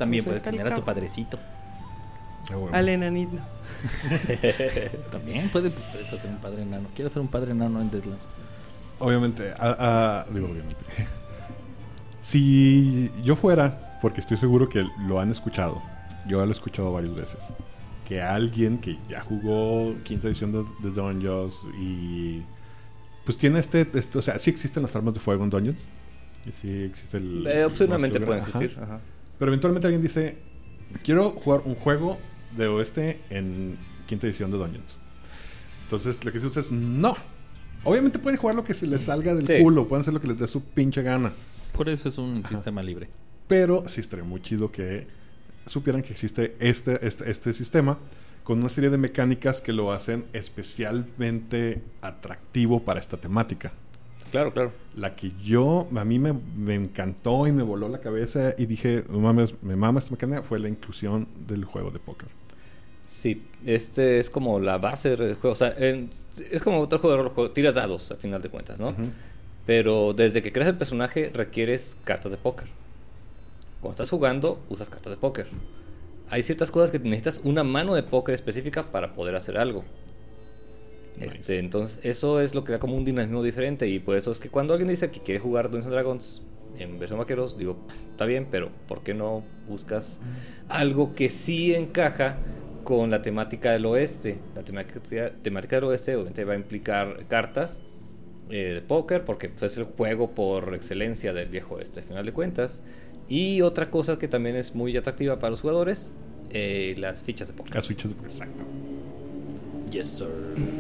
También 0.02 0.24
Pues 0.24 0.42
puedes 0.42 0.44
tener 0.58 0.72
a 0.72 0.76
tu 0.76 0.84
padrecito. 0.84 1.38
Ah, 2.52 2.56
bueno. 2.56 2.76
Al 2.76 2.90
enanito. 2.90 3.38
También 5.12 5.50
puedes, 5.50 5.72
puedes 5.92 6.12
hacer 6.12 6.30
un 6.30 6.38
padre 6.38 6.64
enano. 6.64 6.88
Quiero 6.96 7.10
ser 7.12 7.22
un 7.22 7.28
padre 7.28 7.52
enano 7.52 7.80
en 7.80 7.92
Deadlands. 7.92 8.24
Obviamente, 8.98 9.52
a- 9.58 10.26
a- 10.26 10.32
digo 10.32 10.48
obviamente. 10.48 10.84
si 12.22 13.12
yo 13.24 13.36
fuera, 13.36 14.00
porque 14.02 14.22
estoy 14.22 14.38
seguro 14.38 14.70
que 14.70 14.86
lo 15.08 15.20
han 15.20 15.30
escuchado, 15.30 15.82
yo 16.28 16.40
lo 16.44 16.48
he 16.48 16.52
escuchado 16.52 16.92
varias 16.94 17.14
veces, 17.16 17.54
que 18.08 18.22
alguien 18.22 18.80
que 18.80 18.98
ya 19.08 19.22
jugó 19.22 19.96
quinta 20.04 20.28
edición 20.28 20.52
de, 20.52 20.66
de 20.88 20.92
Dungeons 20.96 21.54
y 21.80 22.42
pues 23.26 23.38
tiene 23.38 23.60
este, 23.60 23.88
este- 23.94 24.18
o 24.18 24.22
sea, 24.22 24.40
sí 24.40 24.50
existen 24.50 24.82
las 24.84 24.96
armas 24.96 25.14
de 25.14 25.20
fuego 25.20 25.44
en 25.44 25.50
Dungeons. 25.52 25.78
Y 26.46 26.52
sí 26.54 26.84
existe 26.86 27.18
el... 27.18 27.46
Eh, 27.46 27.70
pueden 27.70 27.94
ajá. 27.94 28.38
existir. 28.58 28.80
ajá. 28.82 29.00
Pero 29.42 29.50
eventualmente 29.50 29.88
alguien 29.88 30.04
dice, 30.04 30.38
quiero 31.04 31.32
jugar 31.32 31.64
un 31.66 31.74
juego 31.74 32.20
de 32.56 32.68
oeste 32.68 33.22
en 33.32 33.76
quinta 34.06 34.28
edición 34.28 34.52
de 34.52 34.60
Dungeons. 34.60 35.00
Entonces 35.86 36.24
lo 36.24 36.32
que 36.32 36.38
dice 36.38 36.60
es, 36.60 36.72
no. 36.72 37.16
Obviamente 37.84 38.20
pueden 38.20 38.38
jugar 38.38 38.56
lo 38.56 38.64
que 38.64 38.76
se 38.76 38.86
les 38.86 39.06
salga 39.06 39.34
del 39.34 39.48
Sí. 39.48 39.64
culo, 39.64 39.88
pueden 39.88 40.02
hacer 40.02 40.14
lo 40.14 40.22
que 40.22 40.28
les 40.28 40.38
dé 40.38 40.46
su 40.46 40.62
pinche 40.62 41.02
gana. 41.02 41.32
Por 41.74 41.90
eso 41.90 42.08
es 42.10 42.20
un 42.20 42.44
sistema 42.44 42.84
libre. 42.84 43.10
Pero 43.48 43.90
sí 43.90 44.02
estaría 44.02 44.24
muy 44.24 44.42
chido 44.44 44.72
que 44.72 45.08
supieran 45.66 46.04
que 46.04 46.12
existe 46.12 46.56
este, 46.60 47.04
este, 47.08 47.32
este 47.32 47.52
sistema 47.54 47.98
con 48.44 48.60
una 48.60 48.70
serie 48.70 48.92
de 48.92 49.00
mecánicas 49.00 49.60
que 49.60 49.74
lo 49.74 49.92
hacen 49.92 50.26
especialmente 50.34 51.82
atractivo 52.04 52.84
para 52.84 53.00
esta 53.00 53.18
temática. 53.18 53.72
Claro, 54.32 54.54
claro. 54.54 54.72
La 54.96 55.16
que 55.16 55.32
yo, 55.44 55.88
a 55.96 56.06
mí 56.06 56.18
me, 56.20 56.34
me 56.56 56.76
encantó 56.76 57.48
y 57.48 57.52
me 57.52 57.64
voló 57.64 57.90
la 57.90 58.00
cabeza 58.00 58.54
y 58.58 58.66
dije, 58.66 59.04
no 59.10 59.20
mames, 59.20 59.54
me 59.62 59.76
mama 59.76 60.00
esta 60.00 60.12
mecánica, 60.12 60.42
fue 60.42 60.60
la 60.60 60.70
inclusión 60.70 61.28
del 61.48 61.66
juego 61.66 61.92
de 61.92 62.00
póker. 62.00 62.30
Sí, 63.04 63.44
este 63.66 64.20
es 64.20 64.30
como 64.30 64.60
la 64.60 64.78
base 64.78 65.16
del 65.16 65.36
juego. 65.36 65.52
O 65.52 65.56
sea, 65.56 65.74
en- 65.78 66.10
es 66.50 66.62
como 66.64 66.80
otro 66.80 67.00
juego 67.00 67.18
de 67.18 67.30
rol, 67.30 67.54
tiras 67.54 67.76
dados 67.76 68.10
al 68.12 68.18
final 68.18 68.42
de 68.42 68.50
cuentas, 68.50 68.80
¿no? 68.80 68.96
Pero 69.66 70.14
desde 70.14 70.42
que 70.42 70.52
creas 70.52 70.70
el 70.70 70.78
personaje 70.78 71.30
requieres 71.34 71.98
cartas 72.04 72.32
de 72.32 72.38
póker. 72.38 72.68
Cuando 73.82 73.92
estás 73.96 74.10
jugando, 74.10 74.60
usas 74.70 74.90
cartas 74.90 75.12
de 75.12 75.18
póker. 75.18 75.48
Hay 76.30 76.44
ciertas 76.44 76.72
cosas 76.72 76.92
que 76.92 77.00
necesitas 77.00 77.42
una 77.44 77.64
mano 77.64 77.94
de 77.96 78.04
póker 78.04 78.34
específica 78.36 78.92
para 78.92 79.14
poder 79.14 79.36
hacer 79.36 79.58
algo. 79.58 79.84
Este, 81.20 81.60
entonces, 81.60 82.00
eso 82.04 82.42
es 82.42 82.56
lo 82.56 82.64
que 82.64 82.72
da 82.72 82.80
como 82.80 82.96
un 82.96 83.06
dinamismo 83.06 83.44
diferente. 83.44 83.88
Y 83.88 84.00
por 84.00 84.16
eso 84.16 84.32
es 84.32 84.40
que 84.40 84.50
cuando 84.50 84.74
alguien 84.74 84.90
dice 84.90 85.12
que 85.12 85.20
quiere 85.20 85.40
jugar 85.40 85.70
Dungeons 85.70 85.92
Dragons 85.92 86.42
en 86.80 87.00
versión 87.00 87.20
vaqueros, 87.20 87.58
digo, 87.58 87.78
está 88.12 88.26
bien, 88.26 88.48
pero 88.50 88.70
¿por 88.88 89.02
qué 89.04 89.14
no 89.14 89.44
buscas 89.68 90.20
algo 90.70 91.14
que 91.16 91.30
sí 91.30 91.74
encaja 91.74 92.38
con 92.84 93.12
la 93.12 93.22
temática 93.22 93.72
del 93.72 93.86
oeste? 93.86 94.40
La 94.56 94.64
temática, 94.64 95.32
temática 95.42 95.76
del 95.76 95.86
oeste 95.86 96.16
obviamente 96.16 96.44
va 96.44 96.54
a 96.54 96.58
implicar 96.58 97.26
cartas 97.28 97.82
eh, 98.50 98.74
de 98.76 98.82
póker, 98.82 99.24
porque 99.24 99.50
pues, 99.50 99.72
es 99.72 99.78
el 99.78 99.86
juego 99.86 100.32
por 100.32 100.74
excelencia 100.74 101.34
del 101.34 101.50
viejo 101.50 101.76
oeste, 101.76 102.02
al 102.02 102.06
final 102.06 102.26
de 102.26 102.34
cuentas. 102.34 102.82
Y 103.28 103.62
otra 103.62 103.90
cosa 103.90 104.18
que 104.18 104.28
también 104.28 104.56
es 104.56 104.76
muy 104.76 104.96
atractiva 104.98 105.40
para 105.40 105.52
los 105.52 105.62
jugadores, 105.62 106.14
eh, 106.50 106.96
las 106.98 107.24
fichas 107.24 107.48
de 107.48 107.54
póker. 107.54 107.76
Las 107.76 107.88
fichas, 107.88 108.12
exacto. 108.24 108.64
Yes, 109.92 110.08
sir. 110.08 110.28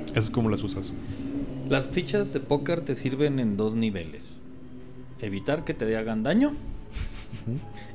Esas 0.06 0.26
es 0.26 0.32
como 0.32 0.50
las 0.50 0.64
usas. 0.64 0.94
Las 1.70 1.88
fichas 1.88 2.34
de 2.34 2.40
póker 2.40 2.82
te 2.82 2.96
sirven 2.96 3.40
en 3.40 3.58
dos 3.58 3.76
niveles. 3.76 4.38
Evitar 5.20 5.66
que 5.66 5.74
te 5.74 5.96
hagan 5.96 6.24
daño 6.24 6.54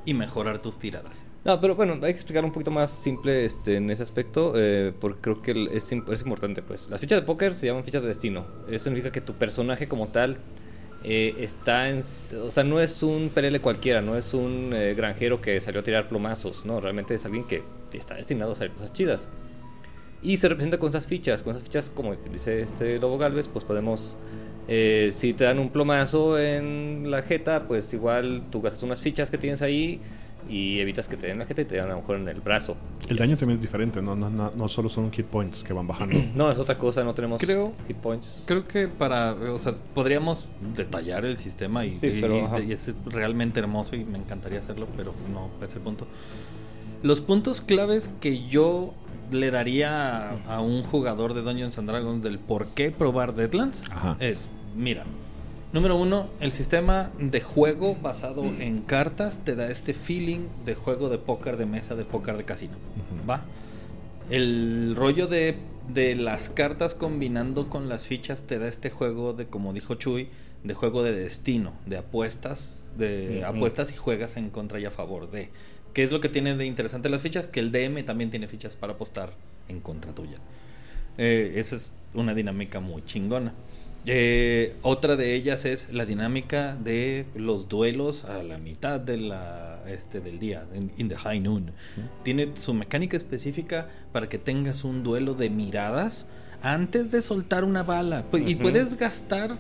y 0.04 0.14
mejorar 0.14 0.60
tus 0.60 0.78
tiradas. 0.78 1.24
No, 1.44 1.60
pero 1.60 1.74
bueno, 1.74 1.94
hay 1.94 2.12
que 2.12 2.18
explicar 2.18 2.44
un 2.44 2.52
poquito 2.52 2.70
más 2.70 2.90
simple 2.90 3.44
este, 3.44 3.76
en 3.76 3.88
ese 3.90 4.02
aspecto, 4.02 4.52
eh, 4.56 4.92
porque 4.98 5.20
creo 5.20 5.42
que 5.42 5.68
es, 5.72 5.90
es 5.92 6.22
importante. 6.22 6.62
Pues 6.62 6.90
las 6.90 7.00
fichas 7.00 7.20
de 7.20 7.26
póker 7.26 7.54
se 7.54 7.66
llaman 7.66 7.84
fichas 7.84 8.02
de 8.02 8.08
destino. 8.08 8.46
Eso 8.68 8.84
significa 8.84 9.10
que 9.10 9.20
tu 9.20 9.34
personaje 9.34 9.88
como 9.88 10.08
tal 10.08 10.36
eh, 11.04 11.34
está 11.38 11.88
en, 11.88 11.98
o 11.98 12.50
sea, 12.50 12.64
no 12.64 12.80
es 12.80 13.02
un 13.02 13.30
PLL 13.32 13.60
cualquiera, 13.60 14.00
no 14.00 14.16
es 14.16 14.34
un 14.34 14.72
eh, 14.74 14.94
granjero 14.94 15.40
que 15.40 15.60
salió 15.60 15.80
a 15.80 15.84
tirar 15.84 16.08
plomazos, 16.08 16.64
no, 16.64 16.80
realmente 16.80 17.14
es 17.14 17.24
alguien 17.24 17.44
que 17.44 17.62
está 17.92 18.16
destinado 18.16 18.50
a 18.50 18.54
hacer 18.54 18.72
cosas 18.72 18.92
chidas. 18.92 19.30
Y 20.22 20.36
se 20.38 20.48
representa 20.48 20.78
con 20.78 20.88
esas 20.88 21.06
fichas, 21.06 21.42
con 21.42 21.52
esas 21.52 21.62
fichas, 21.62 21.90
como 21.90 22.14
dice 22.32 22.62
este 22.62 22.98
Lobo 22.98 23.18
Galvez, 23.18 23.48
pues 23.48 23.64
podemos, 23.64 24.16
eh, 24.66 25.10
si 25.12 25.32
te 25.34 25.44
dan 25.44 25.58
un 25.58 25.70
plomazo 25.70 26.38
en 26.38 27.10
la 27.10 27.22
jeta, 27.22 27.68
pues 27.68 27.92
igual 27.94 28.44
tú 28.50 28.60
gastas 28.60 28.82
unas 28.82 29.00
fichas 29.00 29.30
que 29.30 29.38
tienes 29.38 29.62
ahí 29.62 30.00
y 30.48 30.78
evitas 30.80 31.08
que 31.08 31.16
te 31.16 31.26
den 31.26 31.32
en 31.34 31.38
la 31.40 31.46
jeta 31.46 31.62
y 31.62 31.64
te 31.64 31.76
dan 31.76 31.86
a 31.86 31.94
lo 31.94 31.96
mejor 32.00 32.16
en 32.16 32.28
el 32.28 32.40
brazo. 32.40 32.76
El 33.08 33.16
daño 33.18 33.36
también 33.36 33.58
es 33.58 33.62
diferente, 33.62 34.00
no, 34.00 34.16
no, 34.16 34.30
no, 34.30 34.50
no 34.52 34.68
solo 34.68 34.88
son 34.88 35.12
hit 35.12 35.26
points 35.26 35.62
que 35.62 35.72
van 35.72 35.86
bajando. 35.86 36.16
No, 36.34 36.50
es 36.50 36.58
otra 36.58 36.78
cosa, 36.78 37.04
no 37.04 37.14
tenemos 37.14 37.40
Creo- 37.40 37.72
hit 37.86 37.96
points. 37.96 38.42
Creo 38.46 38.66
que 38.66 38.88
para, 38.88 39.32
o 39.32 39.58
sea, 39.58 39.74
podríamos 39.94 40.46
detallar 40.74 41.24
el 41.24 41.36
sistema 41.36 41.84
y, 41.84 41.90
Sí, 41.92 42.06
y- 42.08 42.20
pero, 42.20 42.36
y- 42.38 42.40
ajá. 42.40 42.60
y 42.60 42.72
es 42.72 42.92
realmente 43.06 43.60
hermoso 43.60 43.94
y 43.96 44.04
me 44.04 44.18
encantaría 44.18 44.58
hacerlo, 44.60 44.88
pero 44.96 45.14
no 45.32 45.50
es 45.64 45.72
el 45.74 45.80
punto. 45.82 46.06
Los 47.02 47.20
puntos 47.20 47.60
claves 47.60 48.10
que 48.20 48.46
yo 48.48 48.94
le 49.30 49.50
daría 49.50 50.30
a, 50.30 50.56
a 50.56 50.60
un 50.60 50.82
jugador 50.82 51.34
de 51.34 51.42
Dungeons 51.42 51.78
and 51.78 51.88
Dragons 51.88 52.22
del 52.22 52.38
por 52.38 52.68
qué 52.68 52.90
probar 52.90 53.34
Deadlands 53.34 53.82
Ajá. 53.90 54.16
es, 54.20 54.48
mira, 54.76 55.04
número 55.72 55.96
uno, 55.96 56.28
el 56.40 56.52
sistema 56.52 57.10
de 57.18 57.40
juego 57.40 57.96
basado 58.00 58.44
en 58.44 58.80
cartas 58.82 59.40
te 59.44 59.56
da 59.56 59.70
este 59.70 59.94
feeling 59.94 60.46
de 60.64 60.74
juego 60.74 61.08
de 61.08 61.18
póker 61.18 61.56
de 61.56 61.66
mesa, 61.66 61.94
de 61.94 62.04
póker 62.04 62.36
de 62.36 62.44
casino. 62.44 62.74
¿va? 63.28 63.44
El 64.30 64.94
rollo 64.96 65.26
de, 65.26 65.56
de 65.92 66.14
las 66.16 66.48
cartas 66.48 66.94
combinando 66.94 67.68
con 67.70 67.88
las 67.88 68.06
fichas 68.06 68.42
te 68.42 68.58
da 68.58 68.66
este 68.68 68.90
juego 68.90 69.32
de, 69.32 69.46
como 69.46 69.72
dijo 69.72 69.94
Chuy, 69.94 70.28
de 70.64 70.74
juego 70.74 71.04
de 71.04 71.12
destino, 71.12 71.74
de 71.86 71.98
apuestas, 71.98 72.84
de 72.96 73.44
apuestas 73.44 73.92
y 73.92 73.96
juegas 73.96 74.36
en 74.36 74.50
contra 74.50 74.80
y 74.80 74.84
a 74.84 74.90
favor 74.90 75.30
de. 75.30 75.50
¿Qué 75.96 76.04
es 76.04 76.12
lo 76.12 76.20
que 76.20 76.28
tiene 76.28 76.54
de 76.54 76.66
interesante 76.66 77.08
las 77.08 77.22
fichas? 77.22 77.48
Que 77.48 77.58
el 77.58 77.72
DM 77.72 78.04
también 78.04 78.28
tiene 78.28 78.48
fichas 78.48 78.76
para 78.76 78.92
apostar 78.92 79.32
en 79.66 79.80
contra 79.80 80.14
tuya. 80.14 80.36
Eh, 81.16 81.54
esa 81.56 81.74
es 81.74 81.94
una 82.12 82.34
dinámica 82.34 82.80
muy 82.80 83.02
chingona. 83.06 83.54
Eh, 84.04 84.76
otra 84.82 85.16
de 85.16 85.32
ellas 85.34 85.64
es 85.64 85.90
la 85.90 86.04
dinámica 86.04 86.76
de 86.76 87.24
los 87.34 87.70
duelos 87.70 88.26
a 88.26 88.42
la 88.42 88.58
mitad 88.58 89.00
de 89.00 89.16
la, 89.16 89.84
este, 89.88 90.20
del 90.20 90.38
día, 90.38 90.66
in, 90.74 90.92
in 90.98 91.08
the 91.08 91.16
high 91.16 91.40
noon. 91.40 91.72
Tiene 92.22 92.54
su 92.56 92.74
mecánica 92.74 93.16
específica 93.16 93.88
para 94.12 94.28
que 94.28 94.36
tengas 94.36 94.84
un 94.84 95.02
duelo 95.02 95.32
de 95.32 95.48
miradas 95.48 96.26
antes 96.60 97.10
de 97.10 97.22
soltar 97.22 97.64
una 97.64 97.84
bala. 97.84 98.22
Y 98.34 98.56
puedes 98.56 98.98
gastar 98.98 99.56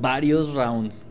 varios 0.00 0.52
rounds 0.52 1.06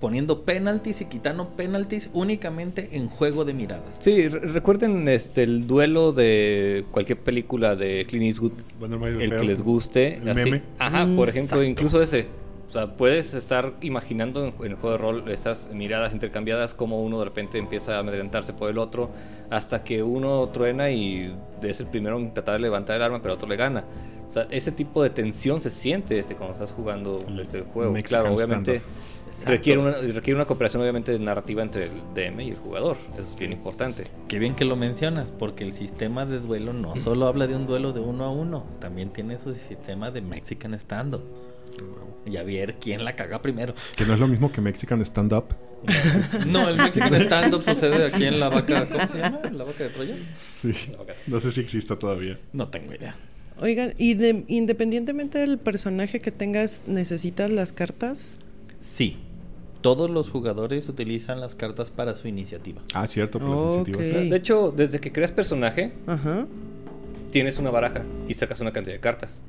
poniendo 0.00 0.42
penalties 0.42 1.00
y 1.00 1.04
quitando 1.06 1.48
penalties 1.50 2.10
únicamente 2.12 2.90
en 2.92 3.08
juego 3.08 3.44
de 3.44 3.52
miradas. 3.54 3.96
Sí, 3.98 4.28
re- 4.28 4.40
recuerden 4.40 5.08
este, 5.08 5.42
el 5.42 5.66
duelo 5.66 6.12
de 6.12 6.84
cualquier 6.90 7.18
película 7.18 7.74
de 7.76 8.04
Clint 8.06 8.26
Eastwood, 8.26 8.52
Bueno, 8.78 9.04
el 9.06 9.20
el 9.22 9.36
que 9.36 9.44
les 9.44 9.60
guste. 9.62 10.16
El 10.24 10.34
meme. 10.34 10.62
Ajá, 10.78 11.04
Mm, 11.06 11.16
por 11.16 11.28
ejemplo, 11.28 11.56
exacto. 11.62 11.70
incluso 11.70 12.02
ese. 12.02 12.26
O 12.68 12.70
sea, 12.72 12.96
puedes 12.96 13.32
estar 13.32 13.72
imaginando 13.80 14.44
en, 14.44 14.52
en 14.60 14.72
el 14.72 14.74
juego 14.74 14.90
de 14.92 14.98
rol 14.98 15.28
esas 15.30 15.70
miradas 15.72 16.12
intercambiadas, 16.12 16.74
como 16.74 17.02
uno 17.02 17.18
de 17.18 17.24
repente 17.24 17.56
empieza 17.56 17.96
a 17.96 18.00
amedrentarse 18.00 18.52
por 18.52 18.68
el 18.70 18.76
otro, 18.76 19.10
hasta 19.48 19.82
que 19.82 20.02
uno 20.02 20.46
truena 20.52 20.90
y 20.90 21.34
es 21.62 21.80
el 21.80 21.86
primero 21.86 22.18
en 22.18 22.34
tratar 22.34 22.56
de 22.56 22.60
levantar 22.60 22.96
el 22.96 23.02
arma, 23.02 23.22
pero 23.22 23.34
otro 23.34 23.48
le 23.48 23.56
gana. 23.56 23.84
O 24.28 24.30
sea, 24.30 24.46
ese 24.50 24.70
tipo 24.70 25.02
de 25.02 25.08
tensión 25.08 25.62
se 25.62 25.70
siente 25.70 26.18
este, 26.18 26.34
cuando 26.34 26.52
estás 26.52 26.72
jugando 26.72 27.18
El 27.26 27.40
este 27.40 27.62
juego. 27.62 27.90
Mexican 27.92 28.20
claro, 28.20 28.34
obviamente 28.36 28.80
standoff. 28.80 29.07
Requiere 29.46 29.80
una, 29.80 29.92
requiere 29.92 30.34
una 30.34 30.46
cooperación 30.46 30.82
obviamente 30.82 31.18
narrativa 31.18 31.62
entre 31.62 31.84
el 31.84 31.92
DM 32.14 32.40
y 32.40 32.50
el 32.50 32.56
jugador. 32.56 32.96
Eso 33.14 33.22
es 33.22 33.36
bien 33.38 33.52
importante. 33.52 34.04
Qué 34.28 34.38
bien 34.38 34.54
que 34.54 34.64
lo 34.64 34.76
mencionas, 34.76 35.30
porque 35.30 35.64
el 35.64 35.72
sistema 35.72 36.26
de 36.26 36.38
duelo 36.38 36.72
no 36.72 36.96
solo 36.96 37.26
habla 37.26 37.46
de 37.46 37.56
un 37.56 37.66
duelo 37.66 37.92
de 37.92 38.00
uno 38.00 38.24
a 38.24 38.30
uno, 38.30 38.66
también 38.80 39.10
tiene 39.10 39.38
su 39.38 39.54
sistema 39.54 40.10
de 40.10 40.20
Mexican 40.22 40.74
Stand-up. 40.74 41.22
Y 42.26 42.36
a 42.36 42.42
ver 42.42 42.74
quién 42.80 43.04
la 43.04 43.14
caga 43.16 43.40
primero. 43.40 43.74
Que 43.96 44.04
no 44.04 44.12
es 44.14 44.20
lo 44.20 44.28
mismo 44.28 44.52
que 44.52 44.60
Mexican 44.60 45.00
Stand 45.02 45.32
Up. 45.32 45.44
No, 46.46 46.68
el 46.68 46.76
Mexican 46.76 47.14
Stand-up 47.14 47.62
sucede 47.62 48.04
aquí 48.06 48.24
en 48.24 48.40
la 48.40 48.48
vaca. 48.48 48.86
¿Cómo 48.88 49.08
se 49.08 49.18
llama? 49.18 49.38
¿La 49.52 49.64
vaca 49.64 49.84
de 49.84 49.90
Troya? 49.90 50.14
Sí. 50.56 50.72
No 51.28 51.40
sé 51.40 51.52
si 51.52 51.60
exista 51.60 51.96
todavía. 51.98 52.38
No 52.52 52.68
tengo 52.68 52.92
idea. 52.92 53.16
Oigan, 53.60 53.94
y 53.96 54.14
de- 54.14 54.44
independientemente 54.48 55.38
del 55.38 55.58
personaje 55.58 56.20
que 56.20 56.30
tengas, 56.32 56.82
¿necesitas 56.86 57.50
las 57.50 57.72
cartas? 57.72 58.38
Sí. 58.80 59.18
Todos 59.80 60.10
los 60.10 60.30
jugadores 60.30 60.88
utilizan 60.88 61.40
las 61.40 61.54
cartas 61.54 61.90
para 61.90 62.16
su 62.16 62.26
iniciativa. 62.28 62.82
Ah, 62.94 63.06
cierto, 63.06 63.38
por 63.38 63.48
las 63.48 63.58
Ok. 63.58 63.88
iniciativas. 63.88 64.30
De 64.30 64.36
hecho, 64.36 64.72
desde 64.76 64.98
que 65.00 65.12
creas 65.12 65.30
personaje, 65.30 65.92
Ajá. 66.06 66.46
tienes 67.30 67.58
una 67.58 67.70
baraja 67.70 68.02
y 68.26 68.34
sacas 68.34 68.60
una 68.60 68.72
cantidad 68.72 68.94
de 68.96 69.00
cartas. 69.00 69.42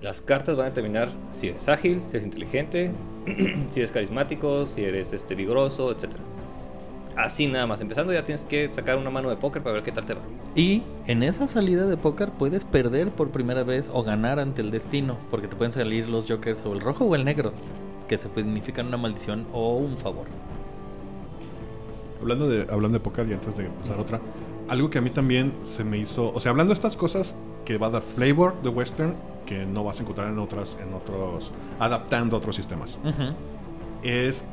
Las 0.00 0.20
cartas 0.20 0.56
van 0.56 0.66
a 0.66 0.68
determinar 0.70 1.08
si 1.32 1.48
eres 1.48 1.68
ágil, 1.68 2.00
si 2.00 2.10
eres 2.10 2.24
inteligente, 2.24 2.92
si 3.70 3.80
eres 3.80 3.90
carismático, 3.90 4.66
si 4.66 4.84
eres 4.84 5.12
este, 5.12 5.34
vigoroso, 5.34 5.90
etc. 5.92 6.10
Así 7.16 7.46
nada 7.46 7.66
más. 7.66 7.80
Empezando 7.80 8.12
ya 8.12 8.24
tienes 8.24 8.44
que 8.46 8.70
sacar 8.72 8.96
una 8.96 9.10
mano 9.10 9.28
de 9.28 9.36
póker 9.36 9.62
para 9.62 9.74
ver 9.74 9.82
qué 9.82 9.92
tal 9.92 10.06
te 10.06 10.14
va. 10.14 10.20
Y 10.56 10.82
en 11.06 11.22
esa 11.22 11.46
salida 11.46 11.86
de 11.86 11.96
póker 11.96 12.30
puedes 12.30 12.64
perder 12.64 13.10
por 13.10 13.30
primera 13.30 13.64
vez 13.64 13.90
o 13.92 14.02
ganar 14.02 14.38
ante 14.38 14.62
el 14.62 14.70
destino, 14.70 15.18
porque 15.30 15.46
te 15.48 15.56
pueden 15.56 15.72
salir 15.72 16.08
los 16.08 16.26
jokers 16.28 16.64
o 16.64 16.72
el 16.72 16.80
rojo 16.80 17.04
o 17.04 17.14
el 17.14 17.24
negro, 17.24 17.52
que 18.16 18.22
se 18.22 18.28
significan 18.34 18.88
una 18.88 18.98
maldición 18.98 19.46
o 19.52 19.76
un 19.76 19.96
favor. 19.96 20.26
Hablando 22.20 22.46
de, 22.48 22.66
hablando 22.70 22.98
de 22.98 23.30
y 23.30 23.32
antes 23.32 23.56
de 23.56 23.64
pasar 23.64 23.98
otra, 23.98 24.20
algo 24.68 24.90
que 24.90 24.98
a 24.98 25.00
mí 25.00 25.10
también 25.10 25.52
se 25.62 25.82
me 25.82 25.96
hizo, 25.96 26.30
o 26.32 26.38
sea, 26.38 26.50
hablando 26.50 26.70
de 26.70 26.74
estas 26.74 26.94
cosas 26.94 27.36
que 27.64 27.78
va 27.78 27.86
a 27.86 27.90
dar 27.90 28.02
flavor 28.02 28.60
de 28.62 28.68
western 28.68 29.16
que 29.46 29.64
no 29.64 29.82
vas 29.82 29.98
a 29.98 30.02
encontrar 30.02 30.28
en 30.28 30.38
otras, 30.38 30.76
en 30.80 30.92
otros, 30.94 31.52
adaptando 31.78 32.36
a 32.36 32.38
otros 32.38 32.54
sistemas, 32.54 32.98
es 34.02 34.44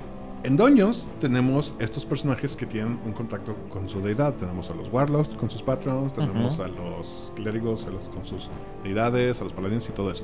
en 0.43 0.56
Dungeons 0.58 1.08
tenemos 1.19 1.75
estos 1.80 2.06
personajes 2.06 2.56
que 2.56 2.65
tienen 2.65 2.99
un 3.06 3.12
contacto 3.13 3.56
con 3.69 3.89
su 3.89 3.99
deidad. 4.02 4.34
Tenemos 4.36 4.69
a 4.69 4.73
los 4.73 4.91
warlocks 4.91 5.30
con 5.36 5.49
sus 5.49 5.62
patrons, 5.63 6.13
tenemos 6.13 6.60
a 6.60 6.67
los 6.67 7.32
clérigos 7.36 7.86
a 7.86 7.89
los, 7.89 8.08
con 8.10 8.25
sus 8.25 8.49
deidades, 8.84 9.41
a 9.41 9.43
los 9.43 9.54
paladines 9.54 9.89
y 9.89 9.91
todo 9.91 10.12
eso. 10.12 10.23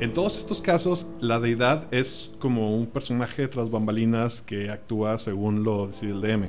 En 0.00 0.12
todos 0.12 0.38
estos 0.38 0.60
casos, 0.60 1.06
la 1.20 1.38
deidad 1.40 1.92
es 1.92 2.30
como 2.38 2.74
un 2.74 2.86
personaje 2.86 3.46
tras 3.48 3.70
bambalinas 3.70 4.40
que 4.42 4.70
actúa 4.70 5.18
según 5.18 5.64
lo 5.64 5.88
decide 5.88 6.12
el 6.12 6.20
DM. 6.20 6.48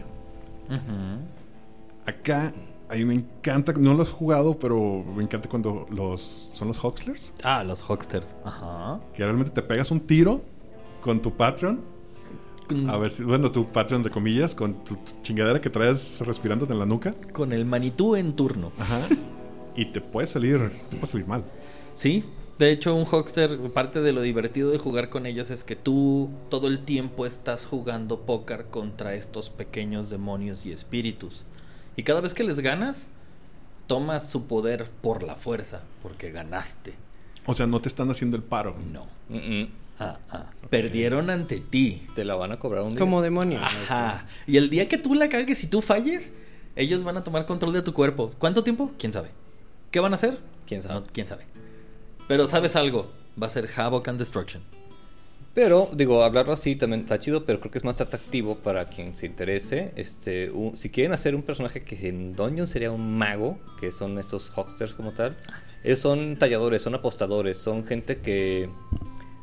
Acá, 2.06 2.54
a 2.90 2.96
mí 2.96 3.04
me 3.04 3.16
encanta, 3.16 3.74
no 3.74 3.94
lo 3.94 4.04
he 4.04 4.06
jugado, 4.06 4.58
pero 4.58 5.04
me 5.16 5.24
encanta 5.24 5.50
cuando 5.50 5.86
los 5.90 6.50
son 6.54 6.70
los 6.70 6.82
Hoxlers, 6.84 7.34
Ah, 7.44 7.64
los 7.66 7.84
Hucksters. 7.88 8.36
Ajá. 8.46 9.00
que 9.14 9.24
realmente 9.24 9.52
te 9.52 9.62
pegas 9.62 9.92
un 9.92 10.00
tiro 10.00 10.42
con 11.02 11.22
tu 11.22 11.32
patron. 11.36 11.82
Con, 12.68 12.90
A 12.90 12.98
ver 12.98 13.12
si, 13.12 13.24
bueno, 13.24 13.52
tu 13.52 13.72
patron 13.72 14.04
de 14.04 14.10
comillas, 14.10 14.54
con 14.54 14.84
tu 14.84 14.98
chingadera 15.22 15.62
que 15.62 15.70
traes 15.70 16.22
respirándote 16.22 16.74
en 16.74 16.80
la 16.80 16.86
nuca. 16.86 17.14
con 17.34 17.54
el 17.54 17.66
manitú 17.66 18.16
en 18.16 18.36
turno. 18.36 18.72
Ajá. 18.78 19.08
Y 19.76 19.86
te 19.86 20.02
puede 20.02 20.28
salir, 20.28 20.72
te 20.90 20.98
puede 20.98 21.12
salir 21.12 21.28
mal. 21.28 21.44
Sí, 21.94 22.24
De 22.58 22.72
hecho, 22.72 22.96
un 22.96 23.06
Hogster, 23.06 23.56
parte 23.72 24.02
de 24.02 24.12
lo 24.14 24.22
divertido 24.22 24.72
de 24.72 24.80
jugar 24.80 25.10
con 25.10 25.28
ellos 25.28 25.52
es 25.52 25.64
que 25.64 25.76
tú 25.76 26.30
todo 26.50 26.68
el 26.68 26.80
tiempo 26.80 27.28
estás 27.28 27.66
jugando 27.66 28.22
póker 28.22 28.66
contra 28.72 29.14
estos 29.14 29.52
pequeños 29.52 30.10
demonios 30.10 30.66
y 30.66 30.72
espíritus. 30.72 31.44
Y 31.96 32.02
cada 32.02 32.20
vez 32.22 32.34
que 32.34 32.44
les 32.44 32.60
ganas, 32.60 33.08
tomas 33.86 34.28
su 34.30 34.48
poder 34.48 34.90
por 35.02 35.22
la 35.22 35.36
fuerza, 35.36 35.82
porque 36.02 36.32
ganaste. 36.32 36.96
O 37.46 37.54
sea, 37.54 37.68
no 37.68 37.80
te 37.80 37.90
están 37.90 38.10
haciendo 38.10 38.36
el 38.36 38.44
paro. 38.44 38.76
No. 38.92 39.06
Mm, 39.30 39.62
mm. 39.62 39.68
Ah, 40.00 40.20
ah. 40.32 40.46
Perdieron 40.70 41.30
ante 41.30 41.60
ti. 41.60 42.06
Te 42.16 42.24
la 42.26 42.36
van 42.36 42.52
a 42.52 42.60
cobrar 42.60 42.84
un 42.84 42.90
día. 42.92 43.00
Como 43.00 43.22
demonios. 43.22 43.64
Ajá. 43.64 44.26
Y 44.46 44.58
el 44.58 44.70
día 44.70 44.88
que 44.88 44.98
tú 44.98 45.14
la 45.16 45.30
cagues 45.30 45.64
y 45.64 45.68
tú 45.68 45.82
falles, 45.82 46.34
ellos 46.76 47.04
van 47.04 47.18
a 47.18 47.24
tomar 47.24 47.46
control 47.46 47.74
de 47.74 47.82
tu 47.82 47.94
cuerpo. 47.94 48.32
¿Cuánto 48.38 48.64
tiempo? 48.64 48.92
¿Quién 49.00 49.12
sabe? 49.14 49.30
¿Qué 49.92 50.00
van 50.00 50.12
a 50.14 50.16
hacer? 50.16 50.38
¿Quién 50.68 50.82
sabe? 50.84 50.96
No, 51.02 51.06
¿Quién 51.12 51.28
sabe? 51.28 51.46
Pero 52.28 52.48
sabes 52.48 52.76
algo, 52.76 53.12
va 53.42 53.48
a 53.48 53.50
ser 53.50 53.68
Havoc 53.76 54.08
and 54.10 54.20
Destruction. 54.20 54.62
Pero, 55.54 55.90
digo, 55.94 56.24
hablarlo 56.24 56.54
así 56.54 56.76
también 56.76 57.02
está 57.02 57.18
chido, 57.20 57.44
pero 57.46 57.60
creo 57.60 57.72
que 57.72 57.80
es 57.80 57.84
más 57.84 58.00
atractivo 58.00 58.58
para 58.60 58.86
quien 58.86 59.18
se 59.18 59.26
interese. 59.26 59.92
Este, 59.96 60.52
un- 60.52 60.78
si 60.78 60.92
quieren 60.92 61.14
hacer 61.14 61.34
un 61.34 61.42
personaje 61.42 61.82
que 61.84 62.08
en 62.10 62.36
Dungeon 62.36 62.68
sería 62.68 62.92
un 62.92 63.18
mago, 63.18 63.58
que 63.80 63.92
son 63.92 64.20
estos 64.20 64.52
Hogsters 64.56 64.94
como 64.94 65.14
tal, 65.14 65.36
ellos 65.84 65.98
son 66.00 66.38
talladores, 66.38 66.84
son 66.84 66.94
apostadores, 66.94 67.58
son 67.58 67.86
gente 67.88 68.18
que 68.20 68.70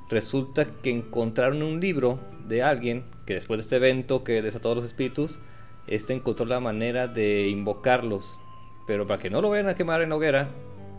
resulta 0.09 0.67
que 0.67 0.91
encontraron 0.91 1.63
un 1.63 1.81
libro 1.81 2.19
de 2.47 2.63
alguien 2.63 3.05
que 3.27 3.35
después 3.35 3.59
de 3.59 3.63
este 3.63 3.77
evento 3.77 4.23
que 4.25 4.43
desató 4.43 4.73
a 4.73 4.75
los 4.75 4.85
espíritus, 4.85 5.39
este 5.87 6.13
encontró 6.15 6.45
la 6.47 6.61
manera 6.61 7.09
de 7.09 7.49
invocarlos. 7.49 8.39
Pero 8.87 9.07
para 9.07 9.19
que 9.21 9.31
no 9.31 9.41
lo 9.41 9.49
vayan 9.51 9.69
a 9.69 9.75
quemar 9.75 10.03
en 10.03 10.13
hoguera, 10.13 10.51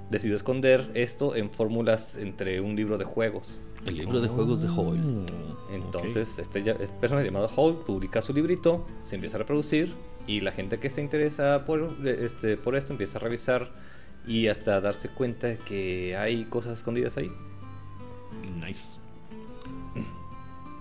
decidió 0.09 0.35
esconder 0.35 0.89
esto 0.95 1.35
en 1.35 1.51
fórmulas 1.51 2.15
entre 2.15 2.61
un 2.61 2.75
libro 2.75 2.97
de 2.97 3.05
juegos. 3.05 3.61
El 3.85 3.97
libro 3.97 4.19
de 4.21 4.27
juegos 4.27 4.63
de 4.63 4.69
Hoyle. 4.69 5.25
Entonces, 5.71 6.39
este, 6.39 6.63
ya- 6.63 6.73
este 6.79 6.95
personaje 6.99 7.27
llamado 7.27 7.47
Hall 7.55 7.83
publica 7.85 8.21
su 8.21 8.33
librito, 8.33 8.85
se 9.03 9.15
empieza 9.15 9.37
a 9.37 9.39
reproducir 9.39 9.93
y 10.25 10.41
la 10.41 10.51
gente 10.51 10.79
que 10.79 10.89
se 10.89 11.01
interesa 11.01 11.65
por, 11.65 11.93
este, 12.05 12.57
por 12.57 12.75
esto 12.75 12.93
empieza 12.93 13.19
a 13.19 13.21
revisar 13.21 13.69
y 14.25 14.47
hasta 14.47 14.81
darse 14.81 15.09
cuenta 15.09 15.47
de 15.47 15.57
que 15.57 16.15
hay 16.17 16.45
cosas 16.45 16.79
escondidas 16.79 17.17
ahí. 17.17 17.29
Nice. 18.65 18.99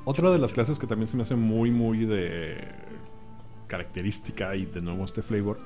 Otra 0.04 0.30
de 0.30 0.38
las 0.38 0.52
clases 0.52 0.78
que 0.78 0.86
también 0.86 1.08
se 1.08 1.16
me 1.16 1.22
hace 1.22 1.34
muy, 1.34 1.70
muy 1.70 2.04
de 2.04 2.58
característica 3.66 4.54
y 4.54 4.66
de 4.66 4.80
nuevo 4.82 5.04
este 5.04 5.22
flavor 5.22 5.58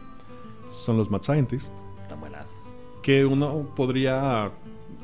son 0.84 0.96
los 0.96 1.10
Mad 1.10 1.22
Scientists. 1.22 1.72
Están 2.00 2.20
buenas. 2.20 2.54
Que 3.02 3.24
uno 3.26 3.68
podría 3.74 4.52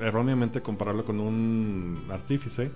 erróneamente 0.00 0.62
compararlo 0.62 1.04
con 1.04 1.20
un 1.20 1.98
artífice, 2.10 2.70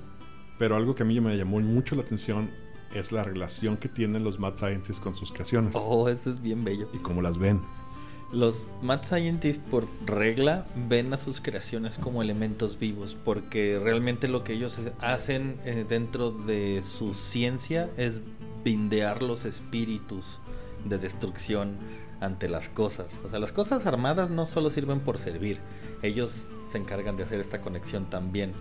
pero 0.58 0.74
algo 0.76 0.94
que 0.94 1.04
a 1.04 1.06
mí 1.06 1.20
me 1.20 1.36
llamó 1.36 1.60
mucho 1.60 1.94
la 1.94 2.02
atención 2.02 2.50
es 2.94 3.12
la 3.12 3.22
relación 3.22 3.76
que 3.76 3.88
tienen 3.88 4.24
los 4.24 4.38
Mad 4.40 4.56
Scientists 4.56 4.98
con 5.00 5.14
sus 5.14 5.30
creaciones 5.30 5.74
Oh, 5.76 6.08
eso 6.08 6.30
es 6.30 6.40
bien 6.40 6.64
bello. 6.64 6.88
y 6.92 6.98
cómo 6.98 7.22
las 7.22 7.38
ven. 7.38 7.60
Los 8.30 8.66
Mad 8.82 9.04
Scientists, 9.04 9.64
por 9.70 9.88
regla, 10.04 10.66
ven 10.88 11.14
a 11.14 11.16
sus 11.16 11.40
creaciones 11.40 11.96
como 11.96 12.22
elementos 12.22 12.78
vivos, 12.78 13.16
porque 13.24 13.80
realmente 13.82 14.28
lo 14.28 14.44
que 14.44 14.52
ellos 14.52 14.78
hacen 15.00 15.56
eh, 15.64 15.86
dentro 15.88 16.30
de 16.30 16.82
su 16.82 17.14
ciencia 17.14 17.88
es 17.96 18.20
vindear 18.64 19.22
los 19.22 19.46
espíritus 19.46 20.40
de 20.84 20.98
destrucción 20.98 21.76
ante 22.20 22.48
las 22.48 22.68
cosas. 22.68 23.18
O 23.24 23.30
sea, 23.30 23.38
las 23.38 23.52
cosas 23.52 23.86
armadas 23.86 24.28
no 24.28 24.44
solo 24.44 24.68
sirven 24.68 25.00
por 25.00 25.18
servir, 25.18 25.60
ellos 26.02 26.44
se 26.66 26.78
encargan 26.78 27.16
de 27.16 27.24
hacer 27.24 27.40
esta 27.40 27.60
conexión 27.60 28.10
también. 28.10 28.52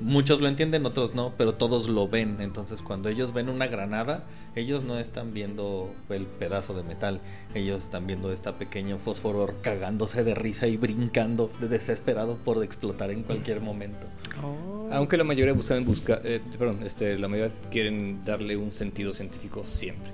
Muchos 0.00 0.40
lo 0.40 0.48
entienden, 0.48 0.84
otros 0.84 1.14
no, 1.14 1.32
pero 1.38 1.54
todos 1.54 1.88
lo 1.88 2.06
ven. 2.08 2.36
Entonces, 2.40 2.82
cuando 2.82 3.08
ellos 3.08 3.32
ven 3.32 3.48
una 3.48 3.66
granada, 3.66 4.24
ellos 4.54 4.82
no 4.84 4.98
están 4.98 5.32
viendo 5.32 5.90
el 6.10 6.26
pedazo 6.26 6.74
de 6.74 6.82
metal, 6.82 7.20
ellos 7.54 7.84
están 7.84 8.06
viendo 8.06 8.30
esta 8.32 8.58
pequeño 8.58 8.98
fósforo 8.98 9.52
cagándose 9.62 10.22
de 10.24 10.34
risa 10.34 10.66
y 10.66 10.76
brincando 10.76 11.50
de 11.60 11.68
desesperado 11.68 12.36
por 12.36 12.62
explotar 12.62 13.10
en 13.10 13.22
cualquier 13.22 13.60
momento. 13.60 14.06
Oh. 14.42 14.88
Aunque 14.92 15.16
la 15.16 15.24
mayoría 15.24 15.52
buscan 15.54 15.84
busca, 15.84 16.20
eh, 16.24 16.40
perdón, 16.58 16.80
este, 16.84 17.18
la 17.18 17.28
mayoría 17.28 17.54
quieren 17.70 18.24
darle 18.24 18.56
un 18.56 18.72
sentido 18.72 19.12
científico 19.12 19.64
siempre. 19.66 20.10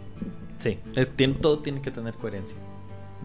Sí, 0.59 0.79
es, 0.95 1.11
tiene- 1.11 1.35
todo 1.35 1.59
tiene 1.59 1.83
que 1.83 1.91
tener 1.91 2.15
coherencia. 2.15 2.57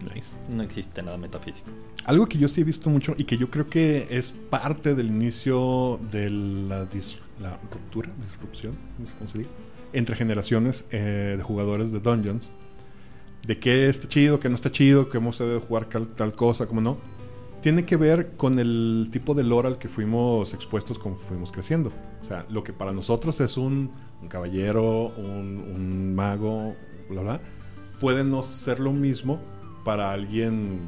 Nice. 0.02 0.36
No 0.54 0.62
existe 0.62 1.02
nada 1.02 1.16
metafísico. 1.16 1.68
Algo 2.04 2.26
que 2.26 2.38
yo 2.38 2.48
sí 2.48 2.60
he 2.60 2.64
visto 2.64 2.88
mucho 2.88 3.14
y 3.18 3.24
que 3.24 3.36
yo 3.36 3.50
creo 3.50 3.68
que 3.68 4.06
es 4.10 4.30
parte 4.32 4.94
del 4.94 5.08
inicio 5.08 5.98
de 6.12 6.30
la, 6.30 6.88
dis- 6.88 7.18
la 7.40 7.58
ruptura, 7.72 8.10
disrupción, 8.30 8.74
cómo 9.18 9.28
se 9.28 9.38
diga, 9.38 9.50
entre 9.92 10.16
generaciones 10.16 10.84
eh, 10.90 11.34
de 11.36 11.42
jugadores 11.42 11.92
de 11.92 12.00
Dungeons, 12.00 12.48
de 13.46 13.58
qué 13.58 13.88
está 13.88 14.06
chido, 14.08 14.38
qué 14.40 14.48
no 14.48 14.54
está 14.54 14.70
chido, 14.70 15.08
cómo 15.08 15.32
se 15.32 15.44
debe 15.44 15.60
jugar 15.60 15.86
tal 15.86 16.34
cosa, 16.34 16.66
cómo 16.66 16.80
no, 16.80 16.98
tiene 17.60 17.84
que 17.84 17.96
ver 17.96 18.32
con 18.36 18.58
el 18.58 19.08
tipo 19.10 19.34
de 19.34 19.42
lore 19.44 19.68
al 19.68 19.78
que 19.78 19.88
fuimos 19.88 20.54
expuestos 20.54 20.98
conforme 20.98 21.28
fuimos 21.28 21.52
creciendo. 21.52 21.90
O 22.22 22.24
sea, 22.24 22.46
lo 22.50 22.62
que 22.62 22.72
para 22.72 22.92
nosotros 22.92 23.40
es 23.40 23.56
un, 23.56 23.90
un 24.22 24.28
caballero, 24.28 25.08
un, 25.16 25.64
un 25.74 26.14
mago, 26.14 26.76
bla, 27.10 27.22
bla, 27.22 27.40
puede 28.00 28.22
no 28.22 28.42
ser 28.44 28.78
lo 28.80 28.92
mismo 28.92 29.40
para 29.88 30.12
alguien 30.12 30.80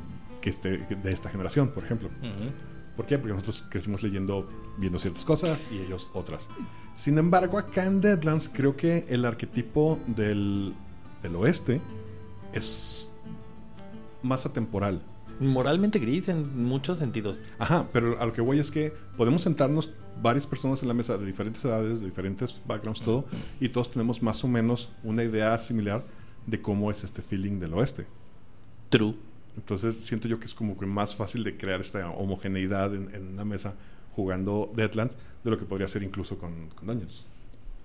que 0.42 0.50
esté 0.50 0.76
de 0.76 1.10
esta 1.10 1.30
generación, 1.30 1.70
por 1.70 1.82
ejemplo. 1.82 2.10
Ujú. 2.18 2.50
¿Por 2.98 3.06
qué? 3.06 3.16
Porque 3.16 3.32
nosotros 3.32 3.64
crecimos 3.70 4.02
leyendo, 4.02 4.46
viendo 4.76 4.98
ciertas 4.98 5.24
cosas 5.24 5.58
y 5.72 5.78
ellos 5.78 6.06
otras. 6.12 6.50
Sin 6.92 7.16
embargo, 7.16 7.56
acá 7.56 7.86
en 7.86 8.02
Deadlands 8.02 8.50
creo 8.52 8.76
que 8.76 9.06
el 9.08 9.24
arquetipo 9.24 9.98
del, 10.06 10.74
del 11.22 11.34
oeste 11.34 11.80
es 12.52 13.10
más 14.22 14.44
atemporal. 14.44 15.00
Moralmente 15.40 15.98
gris 15.98 16.28
en 16.28 16.62
muchos 16.62 16.98
sentidos. 16.98 17.40
Ajá, 17.58 17.88
pero 17.94 18.20
a 18.20 18.26
lo 18.26 18.34
que 18.34 18.42
voy 18.42 18.58
es 18.58 18.70
que 18.70 18.92
podemos 19.16 19.40
sentarnos 19.40 19.88
varias 20.20 20.46
personas 20.46 20.82
en 20.82 20.88
la 20.88 20.94
mesa 20.94 21.16
de 21.16 21.24
diferentes 21.24 21.64
edades, 21.64 22.00
de 22.00 22.06
diferentes 22.06 22.60
backgrounds, 22.66 23.00
todo, 23.00 23.24
y 23.60 23.70
todos 23.70 23.90
tenemos 23.90 24.22
más 24.22 24.44
o 24.44 24.48
menos 24.48 24.90
una 25.02 25.24
idea 25.24 25.56
similar 25.56 26.04
de 26.46 26.60
cómo 26.60 26.90
es 26.90 27.02
este 27.02 27.22
feeling 27.22 27.60
del 27.60 27.72
oeste. 27.72 28.19
True. 28.90 29.14
Entonces 29.56 29.96
siento 29.96 30.28
yo 30.28 30.38
que 30.38 30.46
es 30.46 30.54
como 30.54 30.78
que 30.78 30.86
más 30.86 31.16
fácil 31.16 31.42
de 31.44 31.56
crear 31.56 31.80
esta 31.80 32.08
homogeneidad 32.10 32.94
en, 32.94 33.12
en 33.14 33.28
una 33.28 33.44
mesa 33.44 33.74
jugando 34.14 34.70
Deadlands 34.76 35.16
de 35.44 35.50
lo 35.50 35.58
que 35.58 35.64
podría 35.64 35.88
ser 35.88 36.02
incluso 36.02 36.38
con, 36.38 36.68
con 36.74 36.86
Dungeons. 36.86 37.24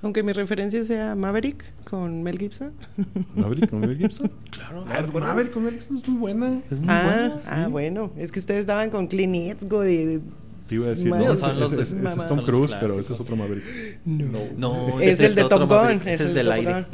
Aunque 0.01 0.21
mi 0.23 0.33
referencia 0.33 0.83
sea 0.83 1.15
Maverick 1.15 1.63
con 1.85 2.21
Mel 2.21 2.37
Gibson. 2.37 2.73
Maverick 3.35 3.69
con 3.69 3.79
Mel 3.79 3.97
Gibson. 3.97 4.31
Claro. 4.51 4.85
Ah, 4.87 5.03
Maverick 5.11 5.53
con 5.53 5.63
Mel 5.63 5.73
Gibson 5.75 5.97
es 5.97 6.07
muy 6.07 6.19
buena. 6.19 6.61
Es 6.69 6.79
muy 6.79 6.89
ah, 6.89 7.03
buena. 7.03 7.41
ah, 7.47 7.67
bueno. 7.69 8.11
Es 8.17 8.31
que 8.31 8.39
ustedes 8.39 8.65
daban 8.65 8.89
con 8.89 9.07
Clint 9.07 9.35
Eastwood 9.35 9.87
y... 9.87 10.21
Te 10.67 10.75
iba 10.75 10.87
a 10.87 10.89
decir, 10.89 11.07
no, 11.07 11.35
son 11.35 11.51
ese, 11.51 11.59
los 11.59 11.71
de- 11.71 11.83
ese- 11.83 11.93
ese 11.93 12.01
mamá. 12.01 12.23
es 12.23 12.27
Tom 12.27 12.43
Cruise, 12.43 12.75
pero 12.79 12.99
ese 12.99 13.13
es 13.13 13.19
otro 13.19 13.35
Maverick. 13.35 13.63
No, 14.05 14.99
es 14.99 15.13
ese 15.13 15.27
el 15.27 15.35
de 15.35 15.43
Top 15.45 15.67
Gun. 15.67 16.01
Es 16.07 16.07
Ese 16.07 16.13
es 16.13 16.21
el 16.21 16.33
del 16.33 16.45
de 16.47 16.53
aire. 16.53 16.85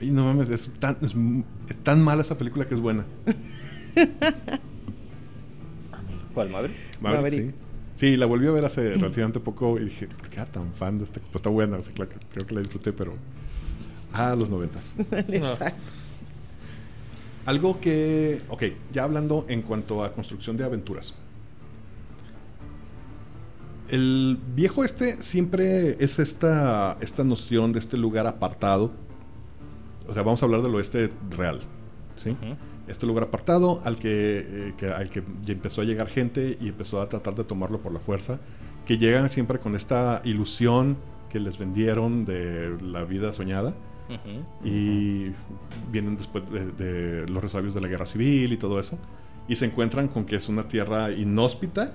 Y 0.00 0.10
no 0.10 0.24
mames, 0.24 0.50
es 0.50 0.70
tan, 0.78 0.98
es, 1.00 1.14
tan 1.82 2.02
mala 2.02 2.22
esa 2.22 2.36
película 2.36 2.66
que 2.66 2.74
es 2.74 2.80
buena. 2.80 3.04
¿Cuál, 6.34 6.50
Maverick? 6.50 6.76
Maverick. 7.00 7.54
Sí. 7.56 7.66
Sí, 7.96 8.16
la 8.18 8.26
volví 8.26 8.46
a 8.46 8.50
ver 8.50 8.66
hace 8.66 8.92
relativamente 8.92 9.40
poco 9.40 9.80
y 9.80 9.84
dije, 9.84 10.06
¿por 10.06 10.28
qué 10.28 10.36
era 10.36 10.44
tan 10.44 10.74
fan 10.74 10.98
de 10.98 11.04
esta? 11.04 11.18
Pues 11.18 11.36
está 11.36 11.48
buena, 11.48 11.78
o 11.78 11.80
sea, 11.80 11.94
claro 11.94 12.10
creo 12.30 12.46
que 12.46 12.54
la 12.54 12.60
disfruté, 12.60 12.92
pero... 12.92 13.14
Ah, 14.12 14.36
los 14.36 14.50
noventas. 14.50 14.94
Exacto. 15.10 15.80
Algo 17.46 17.80
que... 17.80 18.42
Ok, 18.50 18.64
ya 18.92 19.04
hablando 19.04 19.46
en 19.48 19.62
cuanto 19.62 20.04
a 20.04 20.12
construcción 20.12 20.58
de 20.58 20.64
aventuras. 20.64 21.14
El 23.88 24.38
viejo 24.54 24.84
este 24.84 25.22
siempre 25.22 25.96
es 25.98 26.18
esta, 26.18 26.98
esta 27.00 27.24
noción 27.24 27.72
de 27.72 27.78
este 27.78 27.96
lugar 27.96 28.26
apartado. 28.26 28.92
O 30.08 30.14
sea, 30.14 30.22
vamos 30.22 30.42
a 30.42 30.46
hablar 30.46 30.62
del 30.62 30.74
oeste 30.74 31.10
real. 31.36 31.60
¿sí? 32.16 32.30
Ujú. 32.30 32.56
Este 32.88 33.06
lugar 33.06 33.24
apartado 33.24 33.80
al 33.84 33.96
que, 33.96 34.38
eh, 34.46 34.74
que- 34.78 34.86
al 34.86 35.10
que 35.10 35.22
empezó 35.48 35.80
a 35.80 35.84
llegar 35.84 36.08
gente 36.08 36.56
y 36.60 36.68
empezó 36.68 37.00
a 37.00 37.08
tratar 37.08 37.34
de 37.34 37.44
tomarlo 37.44 37.80
por 37.80 37.92
la 37.92 37.98
fuerza. 37.98 38.38
Que 38.86 38.96
llegan 38.98 39.28
siempre 39.30 39.58
con 39.58 39.74
esta 39.74 40.22
ilusión 40.24 40.96
que 41.30 41.40
les 41.40 41.58
vendieron 41.58 42.24
de 42.24 42.76
la 42.82 43.04
vida 43.04 43.32
soñada. 43.32 43.74
Ujú. 44.08 44.66
Y 44.68 45.32
vienen 45.90 46.16
después 46.16 46.44
de, 46.50 46.66
de 46.70 47.28
los 47.28 47.42
resabios 47.42 47.74
de 47.74 47.80
la 47.80 47.88
guerra 47.88 48.06
civil 48.06 48.52
y 48.52 48.56
todo 48.56 48.78
eso. 48.78 48.96
Y 49.48 49.56
se 49.56 49.64
encuentran 49.66 50.06
con 50.08 50.24
que 50.24 50.36
es 50.36 50.48
una 50.48 50.68
tierra 50.68 51.10
inhóspita, 51.10 51.92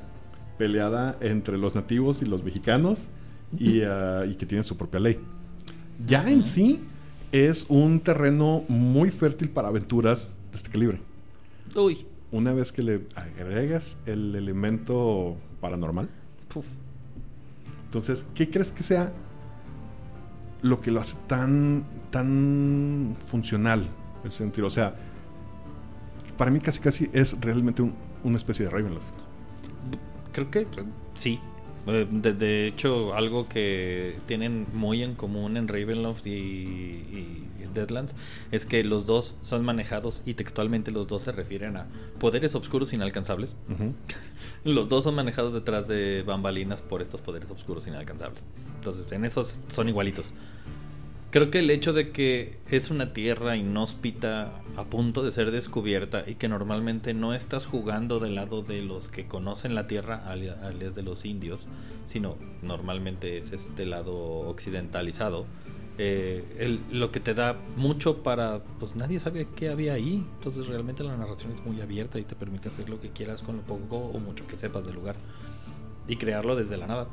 peleada 0.58 1.18
entre 1.22 1.58
los 1.58 1.74
nativos 1.76 2.22
y 2.22 2.26
los 2.26 2.44
mexicanos, 2.44 3.10
y, 3.58 3.82
ah, 3.86 4.24
y 4.30 4.36
que 4.36 4.46
tienen 4.46 4.66
su 4.66 4.76
propia 4.78 5.00
ley. 5.00 5.20
Ya 6.06 6.30
en 6.30 6.44
sí 6.44 6.82
es 7.32 7.66
un 7.70 8.00
terreno 8.00 8.64
muy 8.68 9.10
fértil 9.10 9.50
para 9.50 9.68
aventuras 9.70 10.38
de 10.52 10.58
este 10.58 10.70
calibre. 10.70 11.00
Uy. 11.76 12.06
Una 12.32 12.54
vez 12.54 12.72
que 12.72 12.82
le 12.84 13.08
agregas 13.16 13.98
el 14.06 14.36
elemento 14.36 15.36
paranormal. 15.60 16.10
Puf. 16.54 16.66
Entonces, 17.86 18.26
¿qué 18.36 18.50
crees 18.50 18.72
que 18.72 18.84
sea 18.84 19.12
lo 20.62 20.80
que 20.80 20.92
lo 20.92 21.00
hace 21.02 21.16
tan, 21.28 21.86
tan 22.10 23.18
funcional? 23.28 23.88
En 24.24 24.32
sentido, 24.32 24.68
o 24.68 24.70
sea, 24.70 24.96
para 26.38 26.52
mí 26.52 26.60
casi 26.60 26.80
casi 26.80 27.10
es 27.12 27.40
realmente 27.42 27.82
un- 27.82 27.96
una 28.24 28.38
especie 28.38 28.66
de 28.66 28.72
Ravenloft. 28.72 29.14
Creo 30.32 30.50
que 30.50 30.68
sí. 31.16 31.40
De, 31.86 32.34
de 32.34 32.68
hecho, 32.68 33.14
algo 33.14 33.50
que 33.50 34.18
tienen 34.28 34.68
muy 34.74 35.04
en 35.04 35.16
común 35.16 35.58
en 35.58 35.68
Ravenloft 35.68 36.28
y, 36.28 36.30
y 36.30 37.48
Deadlands 37.74 38.16
es 38.52 38.66
que 38.66 38.84
los 38.84 39.06
dos 39.06 39.36
son 39.42 39.64
manejados 39.64 40.22
y 40.26 40.34
textualmente 40.36 40.92
los 40.92 41.08
dos 41.08 41.24
se 41.24 41.32
refieren 41.32 41.78
a 41.78 41.88
poderes 42.20 42.56
oscuros 42.56 42.94
inalcanzables. 42.94 43.56
Los 44.64 44.90
dos 44.90 45.04
son 45.04 45.16
manejados 45.16 45.54
detrás 45.54 45.88
de 45.88 46.24
bambalinas 46.24 46.82
por 46.84 47.02
estos 47.02 47.22
poderes 47.22 47.50
oscuros 47.50 47.88
inalcanzables. 47.88 48.44
Entonces, 48.76 49.12
en 49.12 49.26
esos 49.26 49.60
son 49.70 49.90
igualitos. 49.90 50.34
Creo 51.32 51.50
que 51.50 51.60
el 51.60 51.70
hecho 51.72 51.94
de 51.94 52.12
que 52.12 52.58
es 52.70 52.92
una 52.92 53.14
tierra 53.14 53.56
inhóspita 53.56 54.52
a 54.76 54.84
punto 54.84 55.24
de 55.24 55.32
ser 55.32 55.52
descubierta 55.52 56.26
y 56.28 56.36
que 56.36 56.50
normalmente 56.50 57.14
no 57.14 57.34
estás 57.34 57.68
jugando 57.68 58.20
del 58.20 58.36
lado 58.36 58.64
de 58.64 58.82
los 58.82 59.08
que 59.08 59.28
conocen 59.28 59.74
la 59.74 59.88
tierra, 59.88 60.30
alia- 60.30 60.60
alias 60.62 60.94
de 60.94 61.04
los 61.04 61.24
indios, 61.24 61.68
sino 62.06 62.36
normalmente 62.62 63.38
es 63.38 63.54
este 63.54 63.86
lado 63.86 64.14
occidentalizado, 64.14 65.46
eh, 65.98 66.80
lo 66.92 67.12
que 67.14 67.22
te 67.22 67.34
da 67.34 67.56
mucho 67.78 68.24
para, 68.24 68.62
pues 68.82 68.98
nadie 68.98 69.18
sabe 69.20 69.48
qué 69.56 69.70
había 69.70 69.94
ahí, 69.94 70.26
entonces 70.38 70.68
realmente 70.68 71.02
la 71.06 71.16
narración 71.16 71.54
es 71.54 71.64
muy 71.66 71.80
abierta 71.80 72.20
y 72.20 72.24
te 72.24 72.36
permite 72.36 72.68
hacer 72.68 72.90
lo 72.90 73.00
que 73.00 73.10
quieras 73.12 73.42
con 73.42 73.56
lo 73.56 73.62
poco 73.62 73.98
o 73.98 74.20
mucho 74.20 74.46
que 74.48 74.58
sepas 74.58 74.86
del 74.86 74.96
lugar 74.96 75.16
y 76.10 76.18
crearlo 76.18 76.58
desde 76.58 76.76
la 76.76 76.88
nada. 76.88 77.08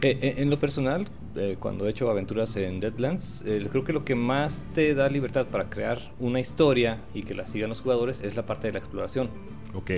Eh, 0.00 0.18
eh, 0.20 0.34
en 0.38 0.50
lo 0.50 0.58
personal, 0.58 1.06
eh, 1.36 1.56
cuando 1.58 1.86
he 1.86 1.90
hecho 1.90 2.10
aventuras 2.10 2.56
en 2.56 2.80
Deadlands, 2.80 3.42
eh, 3.46 3.64
creo 3.70 3.84
que 3.84 3.92
lo 3.92 4.04
que 4.04 4.14
más 4.14 4.66
te 4.74 4.94
da 4.94 5.08
libertad 5.08 5.46
para 5.46 5.70
crear 5.70 5.98
una 6.18 6.40
historia 6.40 6.98
y 7.14 7.22
que 7.22 7.34
la 7.34 7.46
sigan 7.46 7.68
los 7.68 7.80
jugadores 7.80 8.22
es 8.22 8.36
la 8.36 8.44
parte 8.44 8.66
de 8.66 8.72
la 8.72 8.78
exploración. 8.80 9.30
Ok. 9.74 9.90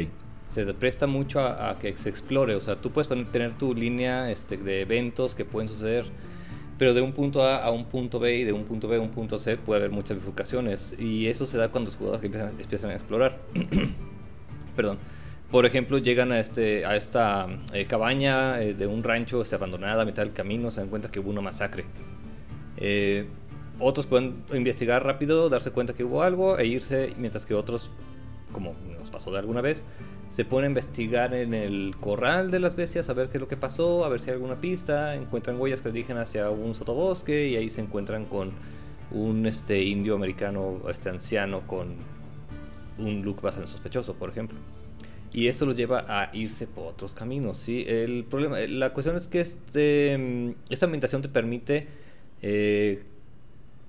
Se 0.46 0.72
presta 0.74 1.06
mucho 1.06 1.40
a, 1.40 1.70
a 1.70 1.78
que 1.78 1.96
se 1.96 2.10
explore, 2.10 2.54
o 2.54 2.60
sea, 2.60 2.76
tú 2.76 2.92
puedes 2.92 3.08
tener 3.32 3.54
tu 3.54 3.74
línea 3.74 4.30
este, 4.30 4.56
de 4.56 4.82
eventos 4.82 5.34
que 5.34 5.44
pueden 5.44 5.68
suceder, 5.68 6.04
pero 6.78 6.92
de 6.92 7.00
un 7.00 7.12
punto 7.12 7.42
A 7.42 7.64
a 7.64 7.70
un 7.70 7.86
punto 7.86 8.18
B 8.18 8.36
y 8.36 8.44
de 8.44 8.52
un 8.52 8.64
punto 8.64 8.88
B 8.88 8.96
a 8.96 9.00
un 9.00 9.10
punto 9.10 9.38
C 9.38 9.56
puede 9.56 9.80
haber 9.80 9.90
muchas 9.90 10.18
bifurcaciones 10.18 10.94
y 10.98 11.26
eso 11.28 11.46
se 11.46 11.56
da 11.56 11.70
cuando 11.70 11.88
los 11.88 11.96
jugadores 11.96 12.24
empiezan, 12.24 12.54
empiezan 12.60 12.90
a 12.90 12.94
explorar. 12.94 13.38
Perdón. 14.76 14.98
Por 15.54 15.66
ejemplo, 15.66 15.98
llegan 15.98 16.32
a, 16.32 16.40
este, 16.40 16.84
a 16.84 16.96
esta 16.96 17.46
eh, 17.72 17.84
cabaña 17.84 18.60
eh, 18.60 18.74
de 18.74 18.88
un 18.88 19.04
rancho 19.04 19.40
este, 19.40 19.54
abandonada 19.54 20.02
a 20.02 20.04
mitad 20.04 20.24
del 20.24 20.32
camino, 20.32 20.72
se 20.72 20.80
dan 20.80 20.88
cuenta 20.88 21.12
que 21.12 21.20
hubo 21.20 21.30
una 21.30 21.42
masacre. 21.42 21.84
Eh, 22.76 23.28
otros 23.78 24.08
pueden 24.08 24.42
investigar 24.52 25.04
rápido, 25.04 25.48
darse 25.48 25.70
cuenta 25.70 25.92
que 25.94 26.02
hubo 26.02 26.24
algo 26.24 26.58
e 26.58 26.66
irse, 26.66 27.14
mientras 27.18 27.46
que 27.46 27.54
otros, 27.54 27.92
como 28.50 28.74
nos 28.98 29.10
pasó 29.10 29.30
de 29.30 29.38
alguna 29.38 29.60
vez, 29.60 29.86
se 30.28 30.44
ponen 30.44 30.64
a 30.64 30.68
investigar 30.70 31.32
en 31.34 31.54
el 31.54 31.94
corral 32.00 32.50
de 32.50 32.58
las 32.58 32.74
bestias 32.74 33.08
a 33.08 33.12
ver 33.12 33.28
qué 33.28 33.36
es 33.36 33.40
lo 33.40 33.46
que 33.46 33.56
pasó, 33.56 34.04
a 34.04 34.08
ver 34.08 34.18
si 34.18 34.30
hay 34.30 34.34
alguna 34.34 34.60
pista, 34.60 35.14
encuentran 35.14 35.60
huellas 35.60 35.80
que 35.80 35.92
dirigen 35.92 36.16
hacia 36.16 36.50
un 36.50 36.74
sotobosque 36.74 37.46
y 37.46 37.54
ahí 37.54 37.70
se 37.70 37.80
encuentran 37.80 38.24
con 38.24 38.50
un 39.12 39.46
este, 39.46 39.80
indio 39.84 40.16
americano 40.16 40.80
este, 40.90 41.10
anciano 41.10 41.60
con 41.64 41.94
un 42.98 43.22
look 43.22 43.40
bastante 43.40 43.70
sospechoso, 43.70 44.14
por 44.14 44.30
ejemplo. 44.30 44.58
Y 45.34 45.48
eso 45.48 45.66
los 45.66 45.74
lleva 45.76 46.04
a 46.08 46.30
irse 46.32 46.66
por 46.68 46.86
otros 46.86 47.12
caminos, 47.14 47.58
¿sí? 47.58 47.84
El 47.86 48.24
problema, 48.24 48.58
la 48.60 48.92
cuestión 48.94 49.16
es 49.16 49.26
que 49.28 49.40
este, 49.40 50.16
mm, 50.16 50.50
esta 50.72 50.86
ambientación 50.86 51.20
te 51.22 51.28
permite 51.28 51.88
eh, 52.40 53.02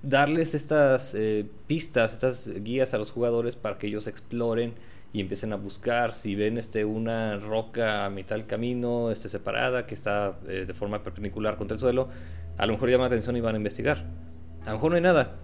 darles 0.02 0.56
estas 0.56 1.14
eh, 1.16 1.46
pistas, 1.68 2.14
estas 2.14 2.50
guías 2.64 2.94
a 2.94 2.98
los 2.98 3.12
jugadores 3.12 3.56
para 3.56 3.78
que 3.78 3.86
ellos 3.88 4.08
exploren 4.08 4.74
y 5.14 5.22
empiecen 5.22 5.54
a 5.54 5.56
buscar. 5.56 6.14
Si 6.14 6.34
ven 6.36 6.58
este, 6.58 6.84
una 6.84 7.38
roca 7.38 8.06
a 8.06 8.10
mitad 8.10 8.36
del 8.38 8.48
camino, 8.48 9.12
este, 9.12 9.30
separada, 9.30 9.86
que 9.86 9.94
está 9.94 10.40
eh, 10.48 10.66
de 10.68 10.74
forma 10.74 11.04
perpendicular 11.04 11.58
contra 11.58 11.76
el 11.76 11.80
suelo, 11.80 12.10
a 12.58 12.66
lo 12.66 12.74
mejor 12.74 12.90
llama 12.90 13.04
la 13.04 13.08
atención 13.08 13.38
y 13.38 13.42
van 13.42 13.54
a 13.54 13.58
investigar. 13.58 14.04
A 14.66 14.70
lo 14.70 14.74
mejor 14.78 14.90
no 14.92 14.96
hay 14.96 15.04
nada, 15.04 15.36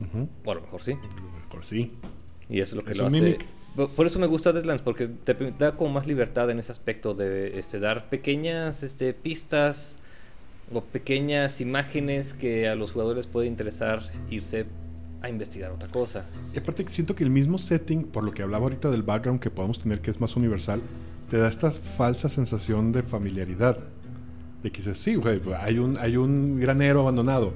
Ujú. 0.00 0.28
o 0.44 0.52
a 0.52 0.54
lo 0.54 0.60
mejor 0.60 0.82
sí. 0.82 0.94
Mejor 1.44 1.64
sí. 1.64 1.92
Y 2.50 2.60
eso 2.60 2.76
es 2.76 2.82
lo 2.82 2.82
que 2.84 2.92
Es 2.92 2.98
lo 2.98 3.06
hace. 3.06 3.20
mimic. 3.22 3.46
Por- 3.76 4.06
eso 4.06 4.18
me 4.18 4.26
gusta 4.26 4.52
Deadlands, 4.52 4.82
porque 4.82 5.06
te 5.06 5.34
da 5.58 5.76
como 5.76 5.92
más 5.92 6.06
libertad 6.06 6.50
en 6.50 6.58
ese 6.58 6.72
aspecto 6.72 7.14
de 7.14 7.58
este, 7.58 7.78
dar 7.78 8.08
pequeñas 8.08 8.82
este, 8.82 9.12
pistas 9.12 9.98
o 10.72 10.80
pequeñas 10.80 11.60
imágenes 11.60 12.32
que 12.34 12.68
a 12.68 12.74
los 12.74 12.92
jugadores 12.92 13.26
puede 13.26 13.46
interesar 13.46 14.00
irse 14.30 14.66
a 15.22 15.28
investigar 15.28 15.70
otra 15.70 15.88
cosa. 15.88 16.24
Y 16.54 16.58
aparte 16.58 16.84
siento 16.88 17.14
que 17.14 17.24
el 17.24 17.30
mismo 17.30 17.58
setting, 17.58 18.04
por 18.04 18.24
lo 18.24 18.32
que 18.32 18.42
hablaba 18.42 18.64
ahorita 18.64 18.90
del 18.90 19.02
background 19.02 19.40
que 19.40 19.50
podemos 19.50 19.80
tener 19.80 20.00
que 20.00 20.10
es 20.10 20.20
más 20.20 20.36
universal, 20.36 20.80
te 21.30 21.36
da 21.38 21.48
esta 21.48 21.70
falsa 21.70 22.28
sensación 22.28 22.92
de 22.92 23.02
familiaridad. 23.02 23.78
De 24.62 24.70
que 24.72 24.78
dices, 24.78 24.98
sí, 24.98 25.14
güey, 25.16 25.40
hay 25.60 25.78
un, 25.78 25.98
hay 25.98 26.16
un 26.16 26.58
granero 26.58 27.00
abandonado. 27.02 27.52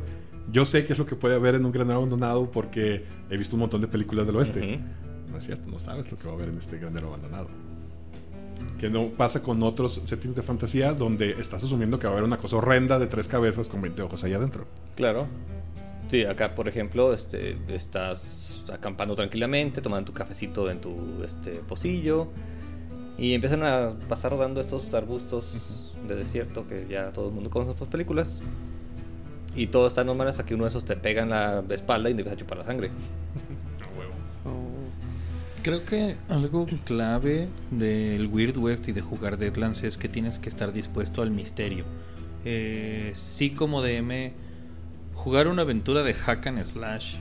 Yo 0.53 0.67
sé 0.67 0.85
qué 0.85 0.93
es 0.93 0.99
lo 0.99 1.07
que 1.07 1.17
puede 1.17 1.35
haber 1.35 1.55
en 1.55 1.65
un 1.65 1.73
granero 1.73 1.99
abandonado 1.99 2.51
porque 2.51 3.05
he 3.31 3.37
visto 3.37 3.57
un 3.57 3.61
montón 3.61 3.81
de 3.81 3.89
películas 3.89 4.27
del 4.27 4.37
oeste. 4.37 4.61
Ujú. 4.61 4.81
No 5.31 5.39
es 5.39 5.45
cierto, 5.45 5.71
no 5.71 5.79
sabes 5.79 6.11
lo 6.11 6.19
que 6.19 6.27
va 6.27 6.33
a 6.33 6.35
haber 6.35 6.49
en 6.49 6.59
este 6.59 6.79
granero 6.79 7.09
abandonado. 7.09 7.49
Que 8.79 8.91
no 8.91 9.09
pasa 9.09 9.43
con 9.43 9.63
otros 9.63 10.01
settings 10.05 10.35
de 10.35 10.43
fantasía 10.43 10.93
donde 10.93 11.33
estás 11.33 11.63
asumiendo 11.63 11.99
que 11.99 12.07
va 12.07 12.13
a 12.13 12.17
haber 12.17 12.25
una 12.25 12.39
cosa 12.39 12.57
horrenda 12.57 12.99
de 12.99 13.07
tres 13.07 13.29
cabezas 13.29 13.69
con 13.69 13.81
20 13.81 14.03
ojos 14.03 14.25
allá 14.25 14.37
adentro. 14.37 14.67
Claro. 14.97 15.27
Sí, 16.09 16.25
acá 16.25 16.55
por 16.55 16.69
ejemplo, 16.69 17.15
este, 17.15 17.57
estás 17.69 18.65
acampando 18.73 19.15
tranquilamente, 19.15 19.81
tomando 19.81 20.07
tu 20.07 20.13
cafecito 20.13 20.71
en 20.71 20.81
tu 20.81 21.23
este, 21.23 21.53
pocillo 21.61 22.29
y 23.17 23.35
empiezan 23.35 23.63
a 23.63 23.93
pasar 24.09 24.33
rodando 24.33 24.61
estos 24.61 24.93
arbustos 24.95 25.95
de 26.09 26.17
desierto 26.17 26.67
que 26.67 26.87
ya 26.89 27.13
todo 27.13 27.29
el 27.29 27.35
mundo 27.35 27.51
conoce 27.51 27.75
por 27.75 27.89
películas. 27.89 28.41
Y 29.55 29.67
todo 29.67 29.87
está 29.89 30.05
normal 30.05 30.29
hasta 30.29 30.45
que 30.45 30.55
uno 30.55 30.65
de 30.65 30.71
esos 30.71 30.85
te 30.85 30.97
pega 30.97 31.23
en 31.23 31.31
la 31.31 31.63
espalda 31.71 32.09
y 32.09 32.15
te 32.15 32.21
empieza 32.23 32.37
a 32.37 32.39
chupar 32.39 32.59
la 32.59 32.65
sangre. 32.65 32.91
Creo 35.63 35.85
que 35.85 36.17
algo 36.31 36.67
clave 36.87 37.49
del 37.71 38.29
Weird 38.29 38.57
West 38.57 38.89
y 38.89 38.93
de 38.93 39.03
jugar 39.03 39.37
Deadlands 39.37 39.83
es 39.83 39.99
que 39.99 40.09
tienes 40.09 40.39
que 40.39 40.49
estar 40.49 40.73
dispuesto 40.73 41.21
al 41.21 41.31
misterio. 41.31 41.85
Eh, 42.47 43.13
sí, 43.15 43.51
como 43.51 43.83
DM, 43.83 44.33
jugar 45.15 45.49
una 45.49 45.63
aventura 45.63 46.03
de 46.03 46.15
hack 46.15 46.47
and 46.47 46.65
slash 46.65 47.17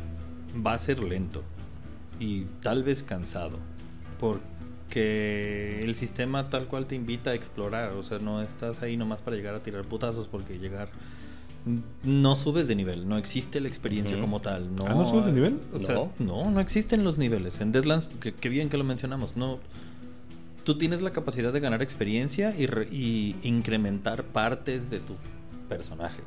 va 0.65 0.71
a 0.71 0.77
ser 0.77 0.99
lento 0.99 1.43
y 2.17 2.45
tal 2.61 2.83
vez 2.83 3.03
cansado. 3.03 3.59
Porque 4.21 5.81
el 5.83 5.95
sistema 5.95 6.47
tal 6.47 6.67
cual 6.67 6.85
te 6.87 6.95
invita 6.95 7.31
a 7.31 7.33
explorar. 7.33 7.91
O 7.91 8.03
sea, 8.03 8.19
no 8.19 8.41
estás 8.41 8.81
ahí 8.83 8.95
nomás 8.95 9.21
para 9.21 9.35
llegar 9.35 9.53
a 9.53 9.63
tirar 9.63 9.83
putazos 9.83 10.29
porque 10.29 10.59
llegar... 10.59 10.87
No 12.03 12.35
subes 12.35 12.67
de 12.67 12.75
nivel, 12.75 13.07
no 13.07 13.17
existe 13.17 13.59
la 13.59 13.67
experiencia 13.67 14.19
como 14.19 14.39
tal. 14.41 14.73
No, 14.75 14.85
¿Ah, 14.87 14.93
no 14.95 15.07
subes 15.09 15.25
de 15.25 15.31
nivel? 15.33 15.59
O 15.73 15.79
sea, 15.79 15.95
No. 15.95 16.11
no, 16.19 16.49
no 16.51 16.59
existen 16.59 17.03
los 17.03 17.17
niveles. 17.17 17.59
En 17.61 17.71
Deadlands, 17.71 18.09
que, 18.21 18.33
que 18.33 18.49
bien 18.49 18.69
que 18.69 18.77
lo 18.77 18.83
mencionamos, 18.83 19.35
no. 19.35 19.59
Tú 20.63 20.77
tienes 20.77 21.01
la 21.01 21.11
capacidad 21.11 21.51
de 21.51 21.59
ganar 21.59 21.81
experiencia 21.81 22.55
y, 22.57 22.65
re- 22.65 22.87
y 22.91 23.35
incrementar 23.43 24.23
partes 24.23 24.89
de 24.89 24.99
tu 24.99 25.15
personaje. 25.67 26.21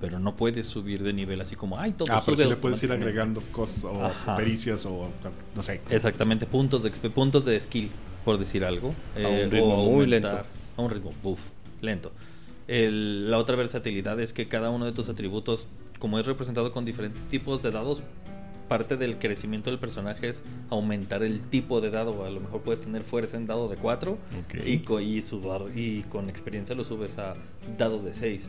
Pero 0.00 0.20
no 0.20 0.36
puedes 0.36 0.66
subir 0.66 1.02
de 1.02 1.12
nivel 1.12 1.40
así 1.40 1.56
como, 1.56 1.78
ay, 1.78 1.92
todo 1.92 2.08
Ah, 2.12 2.22
pero 2.24 2.36
sí 2.36 2.44
le 2.44 2.56
puedes 2.56 2.80
ir 2.82 2.90
automáticamente". 2.92 3.04
agregando 3.04 3.42
cosas 3.52 3.82
o 3.84 4.04
Ajá. 4.04 4.36
pericias 4.36 4.86
o 4.86 5.08
no 5.56 5.62
sé. 5.62 5.80
Exactamente, 5.90 6.46
puntos 6.46 6.82
de, 6.84 6.90
puntos 7.10 7.44
de 7.44 7.58
skill, 7.58 7.90
por 8.24 8.38
decir 8.38 8.64
algo. 8.64 8.94
eh, 9.16 9.24
A 9.24 9.28
un 9.28 9.50
ritmo 9.50 9.74
o 9.82 9.90
muy 9.92 10.06
lento. 10.06 10.28
A 10.76 10.80
un 10.82 10.90
ritmo, 10.90 11.10
buf, 11.22 11.48
lento. 11.80 12.12
El- 12.68 13.30
la 13.30 13.38
otra 13.38 13.56
versatilidad 13.56 14.20
es 14.20 14.32
que 14.32 14.46
cada 14.46 14.70
uno 14.70 14.84
de 14.84 14.92
tus 14.92 15.08
atributos, 15.08 15.66
como 15.98 16.18
es 16.18 16.26
representado 16.26 16.70
con 16.70 16.84
diferentes 16.84 17.24
tipos 17.24 17.62
de 17.62 17.70
dados, 17.70 18.02
parte 18.68 18.98
del 18.98 19.18
crecimiento 19.18 19.70
del 19.70 19.78
personaje 19.78 20.28
es 20.28 20.42
aumentar 20.68 21.22
el 21.22 21.40
tipo 21.40 21.80
de 21.80 21.90
dado. 21.90 22.24
A 22.26 22.30
lo 22.30 22.40
mejor 22.40 22.60
puedes 22.60 22.82
tener 22.82 23.02
fuerza 23.02 23.38
en 23.38 23.46
dado 23.46 23.68
de 23.68 23.76
4 23.76 24.12
Ok. 24.12 24.66
y, 24.66 24.78
co- 24.80 25.00
y, 25.00 25.22
subar- 25.22 25.72
y 25.74 26.02
con 26.02 26.28
experiencia 26.28 26.74
lo 26.74 26.84
subes 26.84 27.16
a 27.18 27.34
dado 27.78 28.02
de 28.02 28.12
6. 28.12 28.46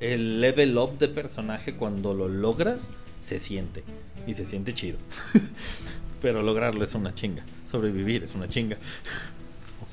El 0.00 0.40
level 0.42 0.76
up 0.76 0.98
de 0.98 1.08
personaje 1.08 1.74
cuando 1.76 2.12
lo 2.12 2.28
logras 2.28 2.90
se 3.22 3.38
siente 3.38 3.82
y 4.26 4.34
se 4.34 4.44
siente 4.44 4.74
chido. 4.74 4.98
Pero 6.20 6.42
lograrlo 6.42 6.84
es 6.84 6.94
una 6.94 7.14
chinga. 7.14 7.44
Sobrevivir 7.70 8.24
es 8.24 8.34
una 8.34 8.48
chinga. 8.48 8.76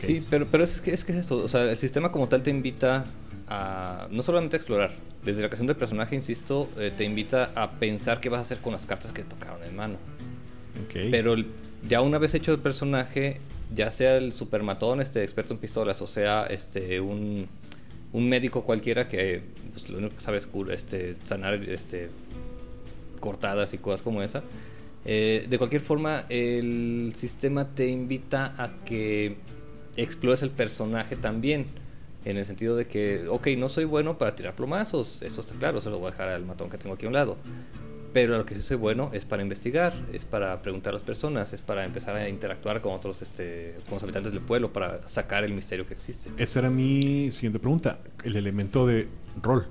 Sí, 0.06 0.26
pero, 0.30 0.47
pero 0.50 0.64
es, 0.64 0.82
que, 0.82 0.93
es 0.93 1.04
que 1.04 1.12
es 1.12 1.20
eso. 1.20 1.38
O 1.38 1.47
sea, 1.47 1.64
el 1.64 1.78
sistema 1.78 2.12
como 2.12 2.28
tal 2.30 2.43
te 2.43 2.52
invita 2.52 3.06
a 3.47 4.08
no 4.12 4.22
solamente 4.22 4.56
a 4.56 4.60
explorar. 4.60 4.91
Desde 5.24 5.41
la 5.41 5.50
creación 5.50 5.68
del 5.68 5.76
personaje, 5.76 6.16
insisto, 6.16 6.70
eh, 6.78 6.91
te 6.95 7.04
invita 7.04 7.52
a 7.56 7.72
pensar 7.72 8.22
qué 8.22 8.30
vas 8.30 8.39
a 8.39 8.41
hacer 8.43 8.60
con 8.60 8.72
las 8.72 8.86
cartas 8.86 9.12
que 9.12 9.24
tocaron 9.24 9.64
en 9.64 9.76
mano. 9.76 9.95
Ok. 10.86 11.12
Pero 11.12 11.36
ya 11.88 12.02
una 12.02 12.18
vez 12.18 12.34
hecho 12.36 12.54
el 12.54 12.60
personaje, 12.60 13.41
ya 13.74 13.91
sea 13.91 14.18
el 14.18 14.34
supermatón, 14.34 15.02
este 15.02 15.24
experto 15.24 15.54
en 15.54 15.60
pistolas, 15.60 16.02
o 16.02 16.08
sea, 16.08 16.45
este 16.45 17.02
un, 17.02 17.47
un 18.14 18.30
médico 18.30 18.64
cualquiera 18.64 19.08
que 19.08 19.41
pues, 19.72 19.89
lo 19.89 19.97
único 19.97 20.16
que 20.16 20.22
sabe 20.22 20.38
es 20.38 20.47
este, 20.72 21.16
sanar 21.26 21.56
este, 21.56 22.10
cortadas 23.20 23.74
y 23.74 23.78
cosas 23.78 24.02
como 24.02 24.22
esa. 24.22 24.43
Eh, 25.06 25.45
de 25.50 25.58
cualquier 25.58 25.82
forma, 25.82 26.26
el 26.30 27.14
sistema 27.16 27.68
te 27.74 27.88
invita 27.88 28.54
a 28.58 28.84
que 28.84 29.38
explores 29.98 30.44
el 30.44 30.52
personaje 30.52 31.16
también. 31.16 31.68
En 32.26 32.36
el 32.38 32.44
sentido 32.44 32.76
de 32.76 32.86
que, 32.86 33.28
ok, 33.30 33.48
no 33.58 33.70
soy 33.70 33.86
bueno 33.86 34.18
para 34.18 34.36
tirar 34.36 34.54
plomazos, 34.54 35.22
eso 35.22 35.40
está 35.40 35.56
claro, 35.56 35.80
se 35.80 35.90
lo 35.90 36.00
voy 36.00 36.10
a 36.10 36.12
dejar 36.12 36.28
al 36.30 36.46
matón 36.46 36.70
que 36.70 36.78
tengo 36.78 36.96
aquí 36.96 37.06
a 37.06 37.08
un 37.08 37.14
lado. 37.14 37.38
Pero 38.12 38.38
lo 38.38 38.46
que 38.46 38.56
sí 38.56 38.62
soy 38.62 38.76
bueno 38.76 39.10
es 39.14 39.24
para 39.24 39.42
investigar, 39.42 39.94
es 40.12 40.26
para 40.26 40.62
preguntar 40.62 40.92
a 40.92 40.94
las 40.96 41.04
personas, 41.04 41.54
es 41.54 41.62
para 41.62 41.86
empezar 41.86 42.16
a 42.16 42.28
interactuar 42.28 42.82
con 42.82 42.94
otros, 42.94 43.22
este, 43.22 43.76
con 43.86 43.96
los 43.96 44.04
habitantes 44.04 44.34
del 44.34 44.42
pueblo, 44.42 44.74
para 44.74 45.08
sacar 45.08 45.44
el 45.44 45.54
misterio 45.54 45.86
que 45.86 45.94
existe. 45.94 46.30
Esa 46.38 46.60
era 46.60 46.70
mi 46.70 47.32
siguiente 47.32 47.60
pregunta. 47.60 48.00
El 48.24 48.36
elemento 48.36 48.86
de 48.88 49.08
rol. 49.42 49.68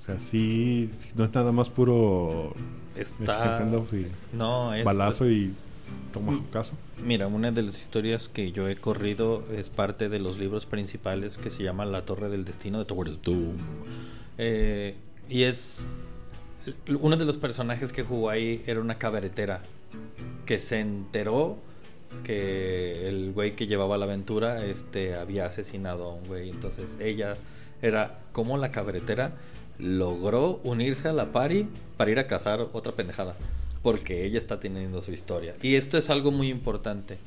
O 0.00 0.06
sea, 0.06 0.18
sí, 0.18 0.90
sí, 0.98 1.10
no 1.14 1.24
es 1.24 1.32
nada 1.32 1.52
más 1.52 1.70
puro 1.70 2.54
Está... 2.96 3.62
y 3.92 4.06
No, 4.32 4.74
es... 4.74 4.84
balazo 4.84 5.28
y 5.28 5.52
toma 6.12 6.40
caso. 6.52 6.74
Mira, 7.04 7.26
una 7.26 7.50
de 7.50 7.62
las 7.62 7.80
historias 7.80 8.28
que 8.28 8.52
yo 8.52 8.68
he 8.68 8.76
corrido 8.76 9.44
es 9.52 9.70
parte 9.70 10.08
de 10.08 10.20
los 10.20 10.38
libros 10.38 10.66
principales 10.66 11.36
que 11.36 11.50
se 11.50 11.64
llama 11.64 11.84
La 11.84 12.04
Torre 12.04 12.28
del 12.28 12.44
Destino 12.44 12.78
de 12.78 12.84
Tower 12.84 13.20
Doom. 13.20 13.56
Eh, 14.38 14.94
y 15.28 15.42
es. 15.42 15.84
Uno 17.00 17.16
de 17.16 17.24
los 17.24 17.38
personajes 17.38 17.92
que 17.92 18.04
jugó 18.04 18.30
ahí 18.30 18.62
era 18.66 18.80
una 18.80 18.98
cabaretera 18.98 19.62
que 20.46 20.60
se 20.60 20.78
enteró 20.78 21.58
que 22.22 23.08
el 23.08 23.32
güey 23.32 23.56
que 23.56 23.66
llevaba 23.66 23.98
la 23.98 24.04
aventura 24.04 24.64
este, 24.64 25.16
había 25.16 25.46
asesinado 25.46 26.04
a 26.04 26.14
un 26.14 26.24
güey. 26.24 26.50
Entonces 26.50 26.94
ella 27.00 27.36
era 27.80 28.20
como 28.30 28.58
la 28.58 28.70
cabaretera 28.70 29.32
logró 29.78 30.60
unirse 30.62 31.08
a 31.08 31.12
la 31.12 31.32
pari 31.32 31.66
para 31.96 32.12
ir 32.12 32.20
a 32.20 32.28
cazar 32.28 32.68
otra 32.72 32.92
pendejada. 32.92 33.34
Porque 33.82 34.24
ella 34.24 34.38
está 34.38 34.60
teniendo 34.60 35.00
su 35.00 35.12
historia. 35.12 35.56
Y 35.62 35.74
esto 35.74 35.98
es 35.98 36.10
algo 36.10 36.30
muy 36.30 36.48
importante. 36.48 37.18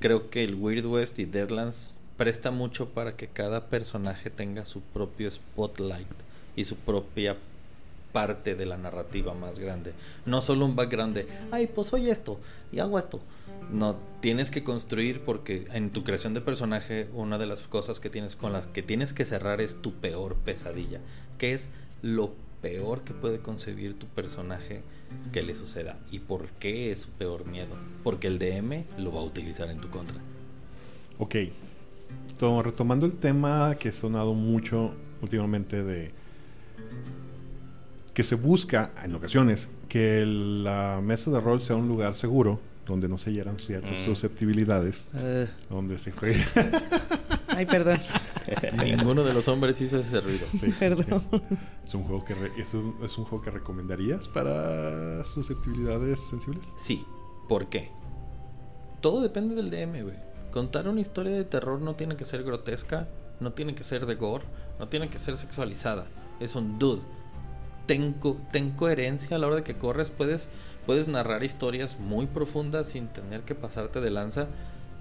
Creo 0.00 0.30
que 0.30 0.44
el 0.44 0.54
Weird 0.54 0.86
West 0.86 1.18
y 1.18 1.24
Deadlands 1.24 1.90
presta 2.16 2.50
mucho 2.50 2.90
para 2.90 3.16
que 3.16 3.28
cada 3.28 3.66
personaje 3.66 4.30
tenga 4.30 4.66
su 4.66 4.80
propio 4.80 5.30
spotlight 5.30 6.06
y 6.56 6.64
su 6.64 6.76
propia 6.76 7.36
parte 8.12 8.54
de 8.54 8.64
la 8.64 8.76
narrativa 8.76 9.34
más 9.34 9.58
grande. 9.58 9.92
No 10.24 10.40
solo 10.40 10.66
un 10.66 10.76
background 10.76 11.16
de, 11.16 11.26
ay, 11.50 11.66
pues 11.66 11.88
soy 11.88 12.10
esto 12.10 12.38
y 12.70 12.78
hago 12.78 12.96
esto. 12.96 13.20
No, 13.72 13.96
tienes 14.20 14.52
que 14.52 14.62
construir 14.62 15.22
porque 15.22 15.66
en 15.72 15.90
tu 15.90 16.04
creación 16.04 16.32
de 16.32 16.40
personaje 16.40 17.08
una 17.12 17.38
de 17.38 17.46
las 17.46 17.62
cosas 17.62 17.98
que 17.98 18.10
tienes 18.10 18.36
con 18.36 18.52
las 18.52 18.68
que 18.68 18.84
tienes 18.84 19.12
que 19.12 19.24
cerrar 19.24 19.60
es 19.60 19.82
tu 19.82 19.92
peor 19.94 20.36
pesadilla, 20.36 21.00
que 21.38 21.54
es 21.54 21.70
lo 22.02 22.32
peor 22.64 23.02
que 23.02 23.12
puede 23.12 23.40
concebir 23.40 23.98
tu 23.98 24.06
personaje 24.06 24.80
que 25.32 25.42
le 25.42 25.54
suceda. 25.54 25.98
¿Y 26.10 26.20
por 26.20 26.48
qué 26.58 26.90
es 26.92 27.00
su 27.02 27.10
peor 27.10 27.46
miedo? 27.46 27.76
Porque 28.02 28.26
el 28.26 28.38
DM 28.38 28.84
lo 28.96 29.12
va 29.12 29.20
a 29.20 29.24
utilizar 29.24 29.68
en 29.70 29.78
tu 29.80 29.90
contra. 29.90 30.16
Ok. 31.18 31.34
To- 32.38 32.62
retomando 32.62 33.04
el 33.04 33.12
tema 33.12 33.76
que 33.78 33.90
ha 33.90 33.92
sonado 33.92 34.32
mucho 34.32 34.92
últimamente 35.20 35.84
de 35.84 36.10
que 38.14 38.24
se 38.24 38.34
busca 38.36 38.92
en 39.04 39.14
ocasiones 39.14 39.68
que 39.88 40.22
el- 40.22 40.64
la 40.64 41.00
mesa 41.02 41.30
de 41.30 41.40
rol 41.40 41.60
sea 41.60 41.76
un 41.76 41.86
lugar 41.88 42.14
seguro 42.14 42.60
donde 42.86 43.08
no 43.08 43.18
se 43.18 43.30
hieran 43.32 43.58
ciertas 43.58 44.00
Mm. 44.00 44.04
susceptibilidades, 44.06 45.12
donde 45.68 45.98
se 45.98 46.12
juegue. 46.12 46.42
Ay, 47.48 47.66
perdón. 47.66 47.98
Ninguno 48.84 49.24
de 49.24 49.32
los 49.32 49.48
hombres 49.48 49.80
hizo 49.80 49.98
ese 49.98 50.20
ruido. 50.20 50.46
Sí, 50.60 50.68
Perdón. 50.78 51.22
sí. 51.30 51.40
Es 51.84 51.94
un 51.94 52.04
juego 52.04 52.24
que 52.24 52.34
re- 52.34 52.52
es 52.58 52.72
un, 52.74 52.96
es 53.02 53.16
un 53.18 53.24
juego 53.24 53.44
que 53.44 53.50
recomendarías 53.50 54.28
para 54.28 55.22
susceptibilidades 55.24 56.20
sensibles. 56.20 56.66
Sí. 56.76 57.04
¿Por 57.48 57.66
qué? 57.68 57.90
Todo 59.00 59.20
depende 59.20 59.54
del 59.54 59.70
DM, 59.70 60.02
güey. 60.02 60.16
Contar 60.50 60.88
una 60.88 61.00
historia 61.00 61.32
de 61.32 61.44
terror 61.44 61.80
no 61.80 61.94
tiene 61.94 62.16
que 62.16 62.24
ser 62.24 62.42
grotesca, 62.42 63.08
no 63.40 63.52
tiene 63.52 63.74
que 63.74 63.84
ser 63.84 64.06
de 64.06 64.14
gore, 64.14 64.44
no 64.78 64.88
tiene 64.88 65.08
que 65.10 65.18
ser 65.18 65.36
sexualizada. 65.36 66.06
Es 66.40 66.54
un 66.54 66.78
dude. 66.78 67.02
Ten, 67.86 68.14
co- 68.14 68.38
ten 68.50 68.70
coherencia 68.70 69.36
a 69.36 69.38
la 69.38 69.46
hora 69.46 69.56
de 69.56 69.62
que 69.62 69.76
corres. 69.76 70.10
Puedes, 70.10 70.48
puedes 70.86 71.06
narrar 71.08 71.42
historias 71.44 71.98
muy 72.00 72.26
profundas 72.26 72.88
sin 72.88 73.08
tener 73.08 73.42
que 73.42 73.54
pasarte 73.54 74.00
de 74.00 74.10
lanza. 74.10 74.46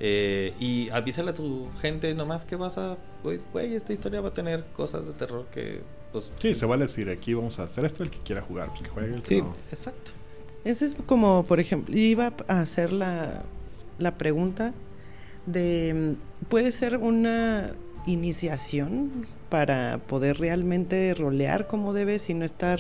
Eh, 0.05 0.53
y 0.59 0.89
avísale 0.89 1.29
a 1.31 1.33
tu 1.33 1.69
gente 1.79 2.13
nomás 2.13 2.43
que 2.43 2.57
vas 2.57 2.77
a... 2.77 2.97
Güey, 3.23 3.39
güey, 3.53 3.73
esta 3.73 3.93
historia 3.93 4.19
va 4.19 4.29
a 4.29 4.33
tener 4.33 4.65
cosas 4.73 5.07
de 5.07 5.13
terror 5.13 5.45
que... 5.49 5.81
Pues, 6.11 6.29
Sí, 6.41 6.55
se 6.55 6.65
vale 6.65 6.87
decir 6.87 7.09
aquí 7.09 7.33
vamos 7.33 7.57
a 7.59 7.63
hacer 7.63 7.85
esto, 7.85 8.03
el 8.03 8.09
que 8.09 8.19
quiera 8.19 8.41
jugar, 8.41 8.67
pues 8.69 8.81
que 8.81 8.89
juegue, 8.89 9.13
el 9.15 9.21
que 9.21 9.27
Sí. 9.29 9.41
no. 9.41 9.55
Exacto. 9.71 10.11
Ese 10.65 10.85
es 10.85 10.95
como, 11.05 11.43
por 11.45 11.61
ejemplo, 11.61 11.95
iba 11.97 12.33
a 12.49 12.59
hacer 12.59 12.91
la, 12.91 13.43
la 13.97 14.17
pregunta 14.17 14.73
de, 15.45 16.15
¿puede 16.49 16.71
ser 16.73 16.97
una 16.97 17.71
iniciación 18.05 19.25
para 19.49 19.99
poder 19.99 20.37
realmente 20.39 21.13
rolear 21.13 21.67
como 21.67 21.93
debes 21.93 22.29
y 22.29 22.33
no 22.33 22.43
estar 22.43 22.79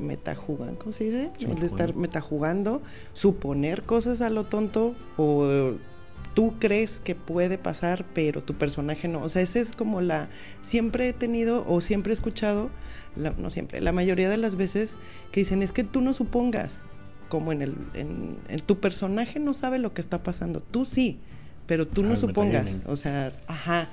metajugando, 0.00 0.78
¿cómo 0.78 0.92
se 0.92 1.04
dice? 1.04 1.30
Sí, 1.38 1.44
El 1.44 1.54
de 1.60 1.66
estar 1.66 1.94
metajugando. 1.94 2.00
metajugando, 2.00 2.82
suponer 3.12 3.82
cosas 3.82 4.20
a 4.20 4.28
lo 4.30 4.44
tonto 4.44 4.94
o 5.16 5.72
tú 6.38 6.54
crees 6.60 7.00
que 7.00 7.16
puede 7.16 7.58
pasar, 7.58 8.04
pero 8.14 8.44
tu 8.44 8.54
personaje 8.54 9.08
no. 9.08 9.20
O 9.24 9.28
sea, 9.28 9.42
esa 9.42 9.58
es 9.58 9.72
como 9.74 10.00
la... 10.00 10.28
Siempre 10.60 11.08
he 11.08 11.12
tenido 11.12 11.64
o 11.66 11.80
siempre 11.80 12.12
he 12.12 12.14
escuchado, 12.14 12.70
la- 13.16 13.32
no 13.36 13.50
siempre, 13.50 13.80
la 13.80 13.90
mayoría 13.90 14.30
de 14.30 14.36
las 14.36 14.54
veces 14.54 14.94
que 15.32 15.40
dicen 15.40 15.62
es 15.64 15.72
que 15.72 15.82
tú 15.82 16.00
no 16.00 16.14
supongas, 16.14 16.78
como 17.28 17.50
en 17.50 17.62
el... 17.62 17.74
En, 17.94 18.36
en 18.48 18.60
tu 18.60 18.78
personaje 18.78 19.40
no 19.40 19.52
sabe 19.52 19.80
lo 19.80 19.92
que 19.94 20.00
está 20.00 20.22
pasando, 20.22 20.60
tú 20.62 20.84
sí, 20.84 21.18
pero 21.66 21.88
tú 21.88 22.02
Ah, 22.04 22.10
no 22.10 22.14
supongas. 22.16 22.82
O 22.86 22.94
sea, 22.94 23.32
ajá. 23.48 23.88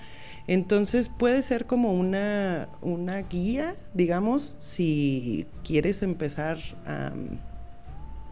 Entonces 0.46 1.10
puede 1.10 1.42
ser 1.42 1.66
como 1.66 1.94
una, 1.94 2.70
una 2.84 3.24
guía, 3.24 3.76
digamos, 3.96 4.56
si 4.60 5.48
quieres 5.64 6.04
empezar 6.04 6.60
a, 6.86 7.12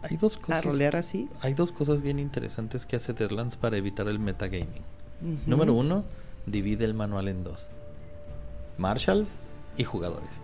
Hay 0.04 0.18
dos 0.18 0.38
a 0.38 0.42
cosas... 0.42 0.66
rolear 0.66 0.96
así. 0.96 1.30
Hay 1.42 1.54
dos 1.54 1.72
cosas 1.72 2.02
bien 2.02 2.20
interesantes 2.20 2.86
que 2.86 2.96
hace 2.98 3.14
Deadlands 3.14 3.56
para 3.56 3.78
evitar 3.78 4.08
el 4.08 4.20
metagaming. 4.20 4.84
Ujú. 5.22 5.38
Número 5.48 5.74
uno, 5.74 6.04
divide 6.46 6.86
el 6.86 6.94
manual 6.94 7.28
en 7.30 7.44
dos. 7.44 7.70
Marshalls 8.78 9.42
y 9.78 9.84
jugadores. 9.84 10.42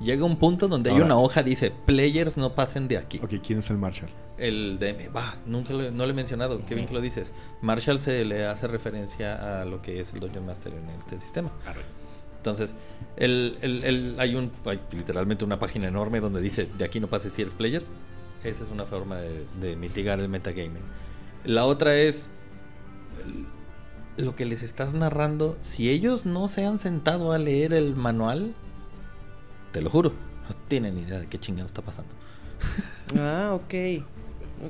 Llega 0.00 0.24
un 0.24 0.36
punto 0.36 0.66
donde 0.68 0.90
hay 0.90 0.94
Ahora- 0.96 1.06
una 1.06 1.18
hoja 1.18 1.42
dice, 1.42 1.72
players 1.86 2.36
no 2.36 2.54
pasen 2.54 2.88
de 2.88 2.98
aquí. 2.98 3.20
Ok, 3.22 3.34
¿quién 3.46 3.60
es 3.60 3.70
el 3.70 3.78
Marshall? 3.78 4.10
El 4.38 4.78
DM, 4.80 5.14
va, 5.14 5.36
nunca 5.46 5.72
lo, 5.72 5.90
no 5.92 6.04
lo 6.04 6.10
he 6.10 6.14
mencionado, 6.14 6.60
qué 6.66 6.74
bien 6.74 6.88
que 6.88 6.94
lo 6.94 7.00
dices. 7.00 7.32
Marshall 7.62 8.00
se 8.00 8.24
le 8.24 8.46
hace 8.46 8.66
referencia 8.66 9.60
a 9.60 9.64
lo 9.64 9.80
que 9.80 10.00
es 10.00 10.12
el 10.12 10.18
Dungeon 10.20 10.44
Master 10.44 10.74
en 10.74 10.90
este 10.90 11.20
sistema. 11.20 11.52
Entonces, 12.38 12.74
el, 13.16 13.56
el- 13.62 13.84
el- 13.84 14.16
hay, 14.18 14.34
un, 14.34 14.50
hay 14.64 14.80
literalmente 14.90 15.44
una 15.44 15.58
página 15.60 15.86
enorme 15.86 16.18
donde 16.20 16.40
dice, 16.40 16.68
de 16.76 16.84
aquí 16.84 16.98
no 16.98 17.06
pases 17.06 17.32
si 17.32 17.42
eres 17.42 17.54
player. 17.54 17.84
Esa 18.44 18.64
es 18.64 18.70
una 18.70 18.84
forma 18.84 19.16
de, 19.18 19.46
de 19.60 19.76
mitigar 19.76 20.20
el 20.20 20.28
metagaming. 20.28 20.82
La 21.44 21.64
otra 21.64 21.96
es 21.96 22.30
lo 24.16 24.36
que 24.36 24.44
les 24.44 24.62
estás 24.62 24.94
narrando. 24.94 25.56
Si 25.60 25.90
ellos 25.90 26.26
no 26.26 26.48
se 26.48 26.64
han 26.64 26.78
sentado 26.78 27.32
a 27.32 27.38
leer 27.38 27.72
el 27.72 27.96
manual, 27.96 28.54
te 29.72 29.82
lo 29.82 29.90
juro, 29.90 30.10
no 30.10 30.54
tienen 30.68 30.98
idea 30.98 31.18
de 31.18 31.26
qué 31.26 31.38
chingado 31.38 31.66
está 31.66 31.82
pasando. 31.82 32.12
Ah, 33.18 33.50
ok. 33.52 33.74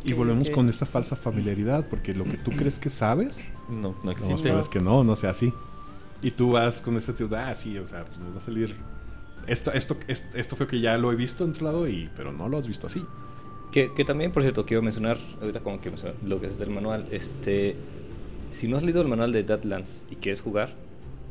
Y 0.02 0.12
volvemos 0.12 0.50
con 0.50 0.68
esta 0.68 0.86
falsa 0.86 1.14
familiaridad, 1.14 1.86
porque 1.88 2.12
lo 2.14 2.24
que 2.24 2.36
tú 2.36 2.50
crees 2.50 2.80
que 2.80 2.90
sabes, 2.90 3.50
No, 3.68 3.90
no 3.90 3.96
no, 4.02 4.10
existe. 4.10 4.48
sabes 4.48 4.68
que 4.68 4.80
no, 4.80 5.04
no 5.04 5.14
sea 5.14 5.30
así. 5.30 5.52
Y 6.20 6.32
tú 6.32 6.50
vas 6.52 6.80
con 6.80 6.96
esta 6.96 7.12
teoría, 7.14 7.48
ah, 7.48 7.54
sí, 7.54 7.78
o 7.78 7.86
sea, 7.86 8.04
pues 8.04 8.18
nos 8.18 8.34
va 8.34 8.38
a 8.38 8.40
salir. 8.40 8.74
Esto, 9.46 9.72
esto, 9.72 9.96
esto, 10.08 10.36
esto 10.36 10.56
fue 10.56 10.66
que 10.66 10.80
ya 10.80 10.98
lo 10.98 11.12
he 11.12 11.14
visto 11.14 11.44
en 11.44 11.50
otro 11.50 11.66
lado, 11.66 11.88
y, 11.88 12.10
pero 12.16 12.32
no 12.32 12.48
lo 12.48 12.58
has 12.58 12.66
visto 12.66 12.88
así. 12.88 13.06
Que, 13.74 13.92
que 13.92 14.04
también, 14.04 14.30
por 14.30 14.42
cierto, 14.42 14.64
quiero 14.64 14.82
mencionar, 14.84 15.18
ahorita 15.40 15.58
como 15.58 15.80
que 15.80 15.90
mencionar 15.90 16.14
lo 16.24 16.40
que 16.40 16.46
es 16.46 16.58
del 16.60 16.70
manual, 16.70 17.06
este, 17.10 17.74
si 18.52 18.68
no 18.68 18.76
has 18.76 18.84
leído 18.84 19.02
el 19.02 19.08
manual 19.08 19.32
de 19.32 19.42
Deadlands 19.42 20.06
y 20.12 20.14
quieres 20.14 20.40
jugar, 20.42 20.74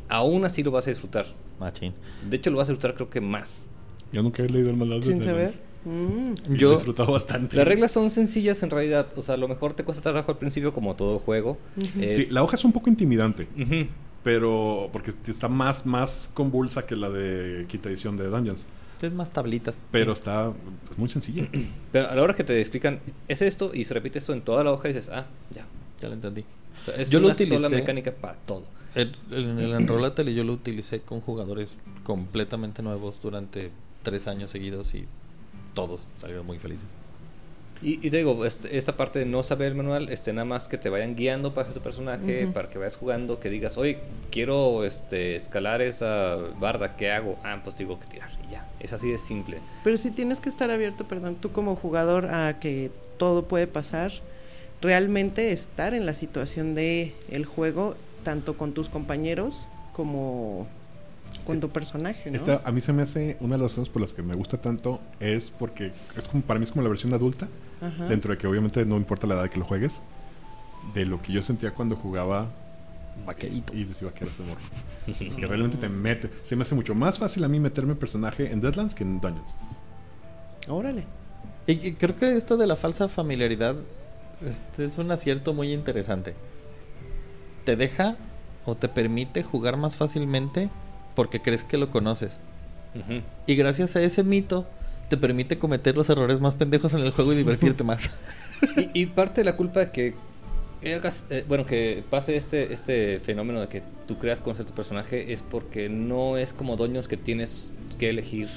aún 0.10 0.44
así 0.44 0.62
lo 0.62 0.70
vas 0.72 0.86
a 0.88 0.89
disfrutar. 0.89 1.26
Machín. 1.58 1.94
De 2.30 2.36
hecho, 2.36 2.52
lo 2.52 2.58
vas 2.58 2.68
a 2.68 2.74
disfrutar 2.74 2.96
creo 2.96 3.10
que 3.10 3.22
más. 3.22 3.70
Yo 4.12 4.22
nunca 4.22 4.44
he 4.44 4.50
leído 4.50 4.72
el 4.72 4.76
manual 4.76 5.00
de 5.00 5.08
Sin 5.08 5.22
saber. 5.22 5.50
Deadlands. 5.50 5.62
Mm. 5.86 6.54
Y 6.54 6.58
Yo- 6.58 6.72
he 6.72 6.76
disfrutado 6.76 7.14
bastante. 7.14 7.56
Las 7.56 7.66
reglas 7.66 7.91
son 7.91 8.10
sencillas 8.10 8.62
en 8.62 8.70
realidad, 8.72 9.08
o 9.16 9.22
sea, 9.22 9.36
a 9.36 9.38
lo 9.38 9.48
mejor 9.48 9.74
te 9.74 9.86
cuesta 9.86 10.04
trabajo 10.04 10.30
al 10.30 10.38
principio 10.38 10.74
como 10.74 10.98
todo 10.98 11.20
juego. 11.20 11.58
Eh, 11.98 12.14
Sí, 12.14 12.26
la 12.30 12.44
hoja 12.44 12.58
es 12.58 12.66
un 12.66 12.74
poco 12.74 12.89
intimidante, 12.89 13.48
ujú. 13.58 13.88
pero 14.22 14.89
porque 14.91 15.14
está 15.28 15.48
más, 15.48 15.86
más 15.86 16.30
convulsa 16.34 16.86
que 16.86 16.98
la 16.98 17.10
de 17.10 17.66
quinta 17.70 17.88
edición 17.88 18.18
de 18.18 18.28
Dungeons. 18.28 18.66
Es 19.02 19.14
más 19.14 19.32
tablitas. 19.32 19.82
Pero 19.91 20.14
Sí. 20.16 20.20
está 20.20 20.54
muy 20.98 21.10
sencilla. 21.10 21.48
Pero 21.91 22.10
a 22.10 22.16
la 22.16 22.22
hora 22.22 22.34
que 22.36 22.44
te 22.44 22.60
explican, 22.60 23.00
es 23.28 23.41
esto 23.41 23.72
y 23.74 23.84
se 23.86 23.94
repite 23.94 24.20
esto 24.20 24.34
en 24.34 24.41
toda 24.41 24.64
la 24.64 24.72
hoja 24.72 24.89
y 24.89 24.94
dices, 24.94 25.10
ah, 25.14 25.26
ya. 25.54 25.66
Ya 26.02 26.08
lo 26.10 26.14
entendí. 26.16 26.44
O 26.82 26.86
sea, 26.86 26.96
Es 26.96 27.10
Yo 27.10 27.20
lo 27.20 27.28
una 27.28 27.36
sola 27.36 27.46
utilicé. 27.56 27.76
mecánica 27.76 28.12
para 28.12 28.34
todo. 28.36 28.64
El, 28.96 29.12
el, 29.32 29.60
el 29.60 30.36
yo 30.36 30.44
lo 30.44 30.54
utilicé 30.54 31.02
con 31.02 31.20
jugadores 31.22 31.78
completamente 32.04 32.82
nuevos 32.84 33.20
durante 33.22 33.72
tres 34.04 34.28
años 34.28 34.50
seguidos 34.52 34.94
y 34.94 35.06
todos 35.74 36.02
salieron 36.20 36.46
muy 36.46 36.60
felices. 36.60 36.88
Y, 37.84 37.96
y 38.06 38.10
te 38.10 38.18
digo, 38.18 38.46
este- 38.46 38.78
esta 38.78 38.96
parte 38.96 39.20
de 39.20 39.26
no 39.26 39.44
saber 39.44 39.68
el 39.68 39.76
manual, 39.76 40.08
este, 40.10 40.32
nada 40.32 40.46
más 40.46 40.68
que 40.68 40.78
te 40.78 40.90
vayan 40.90 41.16
guiando 41.16 41.54
para 41.54 41.64
hacer 41.64 41.74
tu 41.74 41.82
personaje, 41.84 42.48
para 42.48 42.70
que 42.70 42.78
vayas 42.78 42.96
jugando, 42.96 43.40
que 43.40 43.50
digas, 43.50 43.78
oye, 43.78 44.00
quiero 44.32 44.86
este, 44.86 45.36
escalar 45.36 45.82
esa 45.82 46.38
barda, 46.60 46.96
¿qué 46.96 47.12
hago? 47.12 47.38
Ah, 47.44 47.60
pues 47.64 47.78
digo 47.78 48.00
que 48.00 48.08
tirar, 48.08 48.30
y 48.48 48.54
ya. 48.54 48.68
Es 48.80 48.94
así 48.94 49.10
de 49.12 49.18
simple. 49.18 49.58
Pero 49.84 49.98
sí 49.98 50.12
tienes 50.12 50.40
que 50.40 50.48
estar 50.50 50.72
abierto, 50.72 51.06
perdón, 51.08 51.36
tú 51.36 51.52
como 51.52 51.76
jugador 51.76 52.28
a 52.28 52.60
que 52.60 52.90
todo 53.18 53.44
puede 53.48 53.68
pasar, 53.68 54.12
realmente 54.82 55.52
estar 55.52 55.94
en 55.94 56.06
la 56.06 56.14
situación 56.14 56.76
de 56.76 57.14
el 57.30 57.46
juego, 57.46 57.96
tanto 58.24 58.58
con 58.58 58.74
tus 58.74 58.90
compañeros 58.90 59.68
como 59.94 60.68
con 61.46 61.60
tu 61.60 61.70
personaje, 61.70 62.30
¿no? 62.32 62.38
Esta, 62.38 62.62
a 62.64 62.72
mí 62.72 62.80
se 62.80 62.94
me 62.94 63.02
hace 63.04 63.38
una 63.42 63.56
de 63.58 63.64
las 63.64 63.72
razones 63.72 63.90
por 63.90 64.02
las 64.02 64.14
que 64.14 64.22
me 64.22 64.36
gusta 64.36 64.58
tanto 64.58 65.02
es 65.20 65.50
porque 65.52 65.92
es 66.18 66.24
como 66.26 66.42
para 66.44 66.60
mí 66.60 66.64
es 66.66 66.72
como 66.72 66.84
la 66.84 66.90
versión 66.90 67.14
adulta 67.14 67.48
Ajá. 67.84 68.06
dentro 68.08 68.32
de 68.32 68.38
que 68.38 68.48
obviamente 68.48 68.86
no 68.86 68.98
importa 68.98 69.28
la 69.28 69.36
edad 69.36 69.50
que 69.50 69.60
lo 69.60 69.66
juegues 69.66 70.02
de 70.94 71.06
lo 71.06 71.22
que 71.22 71.34
yo 71.34 71.42
sentía 71.44 71.72
cuando 71.72 71.96
jugaba 71.96 72.48
Vaquerito. 73.26 73.74
y 73.76 73.84
decía 73.84 74.08
vaqueros 74.08 74.38
de 74.38 74.44
morro 74.46 75.36
que 75.40 75.46
realmente 75.46 75.78
te 75.78 75.90
mete 75.90 76.30
se 76.44 76.56
me 76.56 76.64
hace 76.64 76.76
mucho 76.76 76.96
más 76.96 77.20
fácil 77.20 77.44
a 77.44 77.48
mí 77.48 77.60
meterme 77.60 77.96
personaje 77.96 78.52
en 78.52 78.62
Deadlands 78.62 78.96
que 78.96 79.04
en 79.04 79.20
Dungeons 79.22 79.56
Órale. 80.70 81.04
Y, 81.68 81.88
y 81.90 81.94
creo 81.94 82.16
que 82.16 82.38
esto 82.38 82.56
de 82.58 82.68
la 82.68 82.76
falsa 82.78 83.08
familiaridad 83.10 83.76
este 84.46 84.86
es 84.86 84.98
un 84.98 85.12
acierto 85.12 85.54
muy 85.54 85.72
interesante. 85.74 86.34
Te 87.66 87.76
deja 87.76 88.16
o 88.66 88.76
te 88.76 88.90
permite 88.90 89.44
jugar 89.44 89.78
más 89.78 89.96
fácilmente 89.96 90.70
porque 91.16 91.42
crees 91.42 91.64
que 91.64 91.78
lo 91.78 91.90
conoces. 91.90 92.40
Ujú. 92.96 93.22
Y 93.48 93.56
gracias 93.56 93.96
a 93.96 94.02
ese 94.02 94.24
mito 94.24 94.66
te 95.14 95.18
permite 95.18 95.59
cometer 95.59 95.95
los 95.95 96.09
errores 96.09 96.39
más 96.39 96.55
pendejos 96.55 96.91
en 96.95 97.01
el 97.01 97.11
juego 97.11 97.34
y 97.34 97.36
divertirte 97.36 97.84
más. 97.84 98.09
y, 98.78 99.01
y 99.01 99.05
parte 99.05 99.41
de 99.41 99.45
la 99.45 99.55
culpa 99.55 99.82
de 99.82 99.91
que 99.91 100.16
hagas, 100.91 101.28
eh, 101.30 101.45
bueno, 101.47 101.68
que 101.68 102.03
pase 102.09 102.36
este, 102.36 102.74
este 102.74 103.20
fenómeno 103.20 103.61
de 103.61 103.68
que 103.68 103.84
tú 104.07 104.18
creas 104.18 104.41
conocer 104.41 104.66
tu 104.66 104.74
personaje 104.74 105.32
es 105.32 105.43
porque 105.43 105.88
no 105.88 106.38
es 106.38 106.51
como 106.51 106.76
Doños 106.76 107.07
que 107.07 107.16
tienes 107.16 107.74
que 107.99 108.09
elegir 108.09 108.49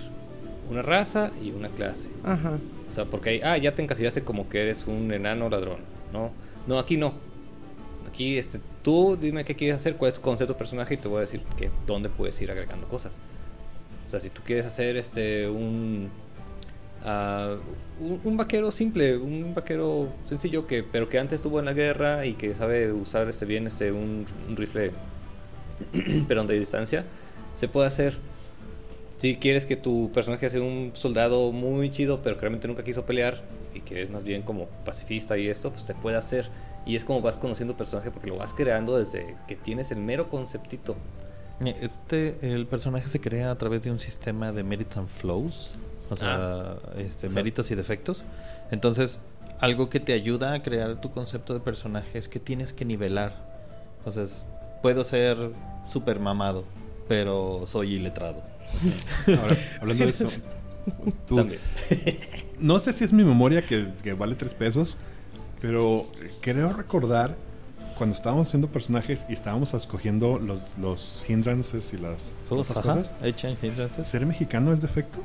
una 0.71 0.81
raza 0.81 1.31
y 1.43 1.51
una 1.51 1.69
clase. 1.69 2.09
Ajá. 2.25 2.59
O 2.89 2.93
sea, 2.93 3.05
porque 3.05 3.31
ahí, 3.31 3.41
ah, 3.45 3.59
ya 3.59 3.75
te 3.75 3.83
encasillaste 3.83 4.23
como 4.23 4.49
que 4.49 4.63
eres 4.63 4.87
un 4.87 5.13
enano 5.13 5.51
ladrón, 5.51 5.81
¿no? 6.11 6.31
No, 6.67 6.79
aquí 6.79 6.97
no. 6.97 7.13
Aquí, 8.09 8.39
este, 8.39 8.61
tú 8.83 9.19
dime 9.21 9.45
qué 9.45 9.55
quieres 9.55 9.77
hacer, 9.77 9.97
cuál 9.97 10.09
es 10.09 10.15
tu 10.15 10.23
concepto 10.23 10.55
de 10.55 10.59
personaje 10.59 10.95
y 10.95 10.97
te 10.97 11.07
voy 11.07 11.19
a 11.19 11.21
decir 11.21 11.43
que 11.59 11.71
dónde 11.87 12.09
puedes 12.09 12.41
ir 12.41 12.51
agregando 12.51 12.89
cosas. 12.89 13.19
O 14.07 14.11
sea, 14.11 14.21
si 14.21 14.31
tú 14.31 14.41
quieres 14.45 14.65
hacer 14.65 14.97
este 14.97 15.49
un 15.49 16.11
ah, 17.07 17.57
un, 18.01 18.37
vaquero 18.37 18.71
simple, 18.71 19.17
un 19.17 19.55
vaquero 19.55 20.13
sencillo 20.27 20.67
que 20.67 20.83
pero 20.83 21.09
que 21.09 21.19
antes 21.19 21.37
estuvo 21.37 21.59
en 21.59 21.65
la 21.65 21.73
guerra 21.73 22.27
y 22.27 22.35
que 22.35 22.55
sabe 22.55 22.93
usar 22.93 23.29
este 23.29 23.47
bien 23.47 23.67
este 23.67 23.91
un, 23.93 24.27
rifle 24.55 24.93
pero 26.29 26.45
de 26.45 26.59
distancia, 26.59 27.05
se 27.55 27.69
puede 27.69 27.87
hacer. 27.87 28.19
Si 29.17 29.37
quieres 29.37 29.65
que 29.65 29.77
tu 29.77 30.11
personaje 30.13 30.51
sea 30.51 30.61
un 30.61 30.91
soldado 30.95 31.51
muy 31.51 31.91
chido, 31.91 32.21
pero 32.21 32.37
que 32.37 32.43
realmente 32.43 32.69
nunca 32.69 32.85
quiso 32.85 33.07
pelear 33.07 33.43
y 33.75 33.81
que 33.81 34.03
es 34.03 34.11
más 34.11 34.23
bien 34.25 34.43
como 34.43 34.67
pacifista 34.85 35.39
y 35.39 35.49
esto, 35.49 35.71
pues 35.71 35.83
se 35.83 35.95
puede 35.95 36.19
hacer. 36.19 36.51
Y 36.85 36.97
es 36.97 37.05
como 37.05 37.23
vas 37.23 37.39
conociendo 37.39 37.77
personaje 37.77 38.11
porque 38.11 38.29
lo 38.29 38.37
vas 38.37 38.53
creando 38.53 38.99
desde 38.99 39.37
que 39.49 39.57
tienes 39.57 39.91
el 39.91 39.99
mero 39.99 40.29
conceptito. 40.29 40.97
Este, 41.65 42.37
el 42.43 42.67
personaje 42.67 43.09
se 43.09 43.21
crea 43.21 43.51
a 43.51 43.57
través 43.57 43.83
de 43.83 43.91
un 43.91 43.99
sistema 43.99 44.53
de 44.53 44.63
merits 44.63 44.99
and 44.99 45.09
flows, 45.09 45.75
o 46.11 46.17
sea, 46.17 46.77
este, 46.97 47.27
o 47.27 47.31
sea- 47.31 47.35
méritos 47.37 47.71
y 47.71 47.75
defectos. 47.75 48.25
Entonces, 48.71 49.19
algo 49.61 49.89
que 49.91 50.01
te 50.01 50.13
ayuda 50.13 50.53
a 50.53 50.63
crear 50.63 51.01
tu 51.01 51.11
concepto 51.11 51.55
de 51.55 51.61
personaje 51.61 52.19
es 52.19 52.29
que 52.29 52.39
tienes 52.41 52.73
que 52.73 52.85
nivelar. 52.85 53.33
O 54.05 54.11
sea, 54.13 54.23
es- 54.25 54.45
puedo 54.83 55.03
ser 55.05 55.37
super 55.89 56.21
mamado, 56.21 56.65
pero 57.09 57.63
soy 57.67 57.95
iletrado. 57.95 58.43
ahora 59.27 59.57
hablando 59.81 60.05
de 60.05 60.11
eso 60.11 60.25
tú- 61.27 61.47
no 62.59 62.79
sé 62.81 62.93
si 62.93 63.05
es 63.05 63.13
mi 63.13 63.25
memoria 63.25 63.63
que, 63.63 63.89
que 64.03 64.13
vale 64.13 64.35
tres 64.35 64.55
pesos 64.55 64.97
pero 65.61 66.05
creo 66.41 66.73
recordar 66.73 67.35
cuando 67.97 68.15
estábamos 68.15 68.49
haciendo 68.49 68.69
personajes 68.69 69.25
y 69.29 69.33
estábamos 69.33 69.73
escogiendo 69.75 70.39
los, 70.39 70.61
los 70.79 71.25
hindrances 71.29 71.93
y 71.95 71.97
las 71.97 72.35
ajá, 72.45 72.83
cosas 72.83 73.11
hindrances. 73.63 74.07
¿Ser 74.07 74.27
mexicano 74.27 74.73
es 74.73 74.83
defecto? 74.83 75.19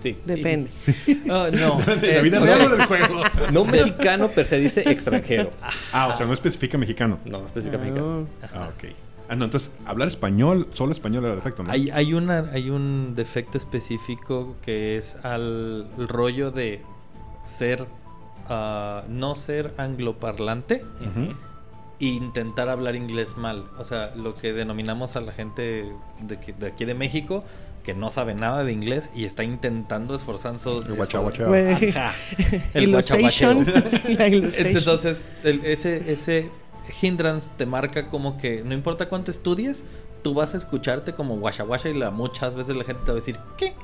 Sí. 0.00 0.16
Depende. 0.24 0.70
No, 1.24 1.50
no. 1.50 1.76
¿De 1.80 1.96
la 2.12 2.18
eh, 2.18 2.22
vida 2.22 2.40
o 2.40 2.44
real 2.44 2.58
sea, 2.58 2.66
o 2.66 2.70
del 2.76 2.86
juego? 2.86 3.22
No 3.52 3.64
mexicano, 3.64 4.28
per 4.28 4.46
se 4.46 4.58
dice 4.58 4.88
extranjero. 4.90 5.50
Ah, 5.92 6.08
o 6.08 6.14
sea, 6.16 6.26
no 6.26 6.32
especifica 6.32 6.78
mexicano. 6.78 7.18
No, 7.24 7.44
específicamente 7.44 8.00
mexicano. 8.00 8.26
Ah, 8.54 8.68
ok. 8.74 8.84
Ah, 9.28 9.36
no, 9.36 9.44
entonces, 9.44 9.72
hablar 9.86 10.08
español, 10.08 10.66
solo 10.72 10.92
español 10.92 11.24
era 11.24 11.36
defecto, 11.36 11.62
¿no? 11.62 11.70
Hay, 11.70 11.90
hay, 11.90 12.14
una, 12.14 12.50
hay 12.52 12.68
un 12.70 13.12
defecto 13.14 13.58
específico 13.58 14.56
que 14.62 14.96
es 14.96 15.16
al 15.22 15.88
rollo 15.98 16.50
de 16.50 16.82
ser, 17.44 17.86
ah, 18.48 19.04
no 19.08 19.36
ser 19.36 19.72
angloparlante 19.76 20.82
Ujú. 21.00 21.34
e 22.00 22.06
intentar 22.06 22.68
hablar 22.68 22.96
inglés 22.96 23.36
mal. 23.36 23.66
O 23.78 23.84
sea, 23.84 24.12
lo 24.16 24.34
que 24.34 24.52
denominamos 24.52 25.14
a 25.16 25.20
la 25.20 25.30
gente 25.32 25.92
de, 26.22 26.40
que- 26.40 26.52
de 26.54 26.66
aquí 26.68 26.84
de 26.84 26.94
México 26.94 27.44
que 27.82 27.94
no 27.94 28.10
sabe 28.10 28.34
nada 28.34 28.64
de 28.64 28.72
inglés 28.72 29.10
y 29.14 29.24
está 29.24 29.42
intentando 29.44 30.14
esforzando. 30.14 30.82
El 30.86 30.94
guacha, 30.94 31.18
guacha. 31.18 31.46
Güey. 31.46 31.90
Ajá. 31.90 32.12
El 32.74 32.90
guachaguacheo. 32.90 33.64
Entonces, 34.04 35.24
el- 35.44 35.64
ese, 35.64 36.12
ese 36.12 36.50
hindrance 37.02 37.50
te 37.56 37.66
marca 37.66 38.08
como 38.08 38.36
que 38.38 38.62
no 38.64 38.74
importa 38.74 39.08
cuánto 39.08 39.30
estudies, 39.30 39.84
tú 40.22 40.34
vas 40.34 40.54
a 40.54 40.58
escucharte 40.58 41.14
como 41.14 41.36
guasha 41.38 41.64
y 41.88 41.94
la, 41.94 42.10
muchas 42.10 42.54
veces 42.54 42.76
la 42.76 42.84
gente 42.84 43.00
te 43.02 43.06
va 43.06 43.12
a 43.12 43.16
decir, 43.16 43.38
¿qué? 43.56 43.74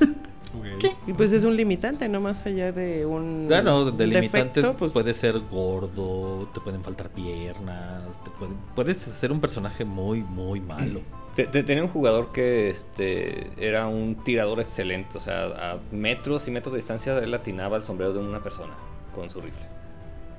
Ok. 0.54 0.84
Y 1.06 1.12
pues 1.14 1.32
es 1.32 1.44
un 1.44 1.56
limitante, 1.56 2.10
no 2.10 2.20
más 2.20 2.44
allá 2.44 2.72
de 2.72 3.06
un 3.06 3.46
Claro, 3.48 3.90
de 3.90 4.06
limitantes 4.06 4.54
defecto, 4.64 4.76
pues 4.76 4.92
puede 4.92 5.14
ser 5.14 5.40
gordo, 5.50 6.46
te 6.52 6.60
pueden 6.60 6.84
faltar 6.84 7.08
piernas, 7.08 8.02
te 8.22 8.30
puede- 8.32 8.52
puedes 8.74 8.98
ser 8.98 9.32
un 9.32 9.40
personaje 9.40 9.86
muy, 9.86 10.22
muy 10.22 10.60
malo. 10.60 11.00
Te- 11.34 11.46
te- 11.46 11.62
Tenía 11.62 11.82
un 11.82 11.88
jugador 11.90 12.32
que 12.32 12.68
este, 12.70 13.50
era 13.58 13.86
un 13.86 14.16
tirador 14.24 14.60
excelente. 14.60 15.16
O 15.16 15.20
sea, 15.20 15.72
a 15.72 15.78
metros 15.90 16.46
y 16.48 16.50
metros 16.50 16.72
de 16.74 16.78
distancia 16.78 17.16
él 17.18 17.32
atinaba 17.32 17.76
el 17.76 17.82
sombrero 17.82 18.12
de 18.12 18.18
una 18.18 18.42
persona 18.42 18.74
con 19.14 19.30
su 19.30 19.40
rifle. 19.40 19.64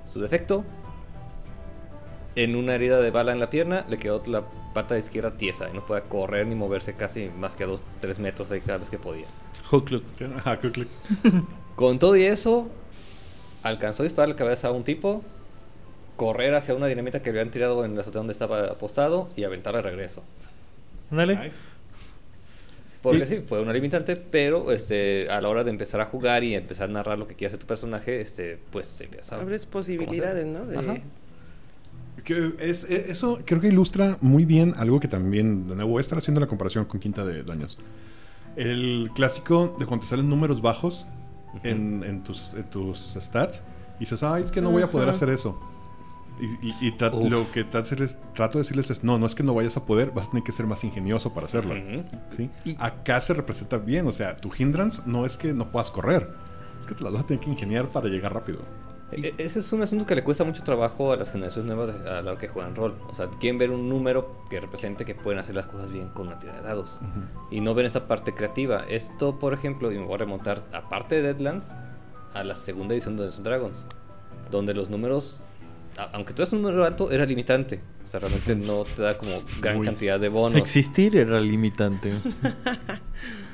Su 0.06 0.22
defecto: 0.22 0.64
en 2.36 2.56
una 2.56 2.76
herida 2.76 3.00
de 3.00 3.12
bala 3.12 3.32
en 3.32 3.40
la 3.40 3.50
pierna, 3.50 3.86
le 3.90 3.98
quedó 3.98 4.22
la 4.28 4.44
pata 4.74 4.98
izquierda 4.98 5.38
tiesa 5.38 5.70
y 5.70 5.74
no 5.74 5.86
podía 5.86 6.04
correr 6.06 6.48
ni 6.48 6.56
moverse 6.56 6.96
casi 6.96 7.30
más 7.30 7.56
que 7.56 7.64
a 7.64 7.68
2, 7.68 7.84
3 8.00 8.20
metros 8.20 8.52
ahí 8.52 8.62
cada 8.62 8.80
vez 8.80 8.90
que 8.90 9.00
podía. 9.00 9.26
Con 11.76 12.00
todo 12.00 12.16
y 12.16 12.26
eso, 12.26 12.68
alcanzó 13.64 14.04
a 14.04 14.06
disparar 14.06 14.30
la 14.30 14.36
cabeza 14.36 14.68
a 14.68 14.72
un 14.72 14.84
tipo, 14.84 15.24
correr 16.18 16.54
hacia 16.56 16.76
una 16.76 16.88
dinamita 16.88 17.22
que 17.22 17.30
habían 17.30 17.50
tirado 17.50 17.86
en 17.86 17.96
la 17.96 18.02
azotea 18.02 18.20
donde 18.20 18.34
estaba 18.34 18.66
apostado 18.66 19.30
y 19.36 19.44
aventarla 19.44 19.82
de 19.82 19.90
regreso. 19.90 20.24
Ándale. 21.14 21.36
Nice. 21.36 21.58
Porque 23.04 23.24
Y- 23.24 23.28
sí, 23.28 23.44
fue 23.46 23.62
una 23.62 23.72
limitante, 23.74 24.16
pero 24.16 24.72
este, 24.72 25.30
a 25.30 25.42
la 25.42 25.50
hora 25.50 25.64
de 25.64 25.70
empezar 25.70 26.00
a 26.02 26.06
jugar 26.06 26.44
y 26.44 26.56
empezar 26.56 26.90
a 26.90 26.94
narrar 26.94 27.20
lo 27.20 27.28
que 27.28 27.36
quiere 27.36 27.50
hacer 27.50 27.60
tu 27.60 27.68
personaje, 27.68 28.20
este, 28.22 28.58
pues 28.72 28.88
se 28.88 29.04
empieza 29.04 29.36
a- 29.36 29.42
abres 29.42 29.66
posibilidades, 29.66 30.46
¿no? 30.48 30.66
De, 30.66 30.78
Ajá. 30.78 30.98
Que 32.24 32.54
es, 32.60 32.90
e- 32.90 33.12
eso 33.12 33.40
creo 33.46 33.60
que 33.60 33.68
ilustra 33.68 34.18
muy 34.22 34.46
bien 34.46 34.74
algo 34.78 35.00
que 35.02 35.10
también, 35.10 35.68
de 35.68 35.76
nuevo, 35.76 35.92
voy 35.92 36.00
a 36.00 36.02
estar 36.02 36.18
haciendo 36.18 36.40
la 36.40 36.48
comparación 36.48 36.86
con 36.86 37.00
Quinta 37.02 37.26
de 37.26 37.44
Daños. 37.44 37.78
El 38.56 39.12
clásico 39.14 39.76
de 39.80 39.86
cuando 39.86 40.06
te 40.06 40.10
salen 40.10 40.30
números 40.30 40.62
bajos 40.62 41.06
en, 41.64 42.04
en 42.06 42.24
tus, 42.24 42.54
en 42.54 42.64
tus 42.70 43.16
stats 43.20 43.62
y 43.98 44.02
dices, 44.02 44.24
ay, 44.24 44.44
es 44.44 44.52
que 44.52 44.62
no 44.62 44.72
voy 44.72 44.82
a 44.84 44.88
poder 44.90 45.10
hacer 45.10 45.30
eso. 45.30 45.60
Y, 46.40 46.92
lo 47.30 47.50
que 47.52 47.64
trato 47.64 48.58
de 48.58 48.60
decirles 48.64 48.90
es, 48.92 49.04
no, 49.04 49.18
no 49.20 49.26
es 49.26 49.36
que 49.36 49.44
no 49.44 49.54
vayas 49.54 49.78
a 49.78 49.86
poder, 49.86 50.12
vas 50.12 50.28
a 50.28 50.32
tener 50.32 50.44
que 50.44 50.52
ser 50.52 50.66
más 50.66 50.84
ingenioso 50.84 51.34
para 51.34 51.46
hacerlo. 51.46 51.76
¿sí? 52.36 52.50
Y- 52.66 52.76
Acá 52.80 53.22
se 53.22 53.34
representa 53.34 53.78
bien, 53.78 54.08
o 54.08 54.12
sea, 54.12 54.36
tu 54.38 54.52
hindrance 54.58 55.02
no 55.06 55.26
es 55.26 55.38
que 55.38 55.54
no 55.54 55.72
puedas 55.72 55.92
correr, 55.92 56.30
es 56.80 56.86
que 56.88 56.96
te 56.96 57.04
las 57.04 57.14
vas 57.14 57.24
a 57.24 57.28
tener 57.28 57.44
que 57.44 57.50
ingeniar 57.52 57.88
para 57.90 58.08
llegar 58.08 58.34
rápido. 58.34 58.60
E- 59.12 59.28
e- 59.28 59.34
Ese 59.38 59.60
es 59.60 59.72
un 59.74 59.84
asunto 59.84 60.08
que 60.08 60.16
le 60.16 60.24
cuesta 60.24 60.44
mucho 60.44 60.64
trabajo 60.64 61.12
a 61.14 61.18
las 61.18 61.32
generaciones 61.32 61.74
nuevas 61.76 61.96
a 62.08 62.22
la 62.24 62.32
hora 62.32 62.40
que 62.40 62.48
juegan 62.48 62.76
rol. 62.76 62.96
O 63.08 63.14
sea, 63.14 63.28
quieren 63.40 63.60
ver 63.60 63.70
un 63.70 63.88
número 63.88 64.44
que 64.50 64.60
represente 64.60 65.06
que 65.06 65.14
pueden 65.14 65.40
hacer 65.40 65.54
las 65.56 65.68
cosas 65.68 65.92
bien 65.92 66.10
con 66.10 66.28
una 66.28 66.40
tira 66.40 66.54
de 66.54 66.62
dados. 66.62 67.00
Y 67.52 67.62
no 67.62 67.76
ven 67.76 67.86
esa 67.86 68.08
parte 68.08 68.34
creativa. 68.34 68.86
Esto, 68.90 69.38
por 69.38 69.54
ejemplo, 69.54 69.92
y 69.92 70.00
me 70.00 70.06
voy 70.06 70.16
a 70.16 70.18
remontar, 70.18 70.64
aparte 70.74 71.16
de 71.22 71.22
Deadlands, 71.34 71.72
a 72.34 72.44
la 72.44 72.56
segunda 72.56 72.96
edición 72.96 73.16
de 73.16 73.24
Dungeons 73.26 73.44
Dragons. 73.44 73.88
Donde 74.50 74.74
los 74.74 74.90
números 74.90 75.40
aunque 76.12 76.34
tú 76.34 76.42
eres 76.42 76.54
un 76.54 76.62
número 76.62 76.86
alto, 76.86 77.12
era 77.12 77.26
limitante. 77.26 77.82
O 78.04 78.08
sea, 78.08 78.20
realmente 78.20 78.56
no 78.56 78.84
te 78.84 79.02
da 79.02 79.18
como 79.18 79.32
gran 79.62 79.84
cantidad 79.84 80.20
de 80.20 80.30
bonos. 80.30 80.58
Existir 80.58 81.16
era 81.16 81.40
limitante. 81.40 82.14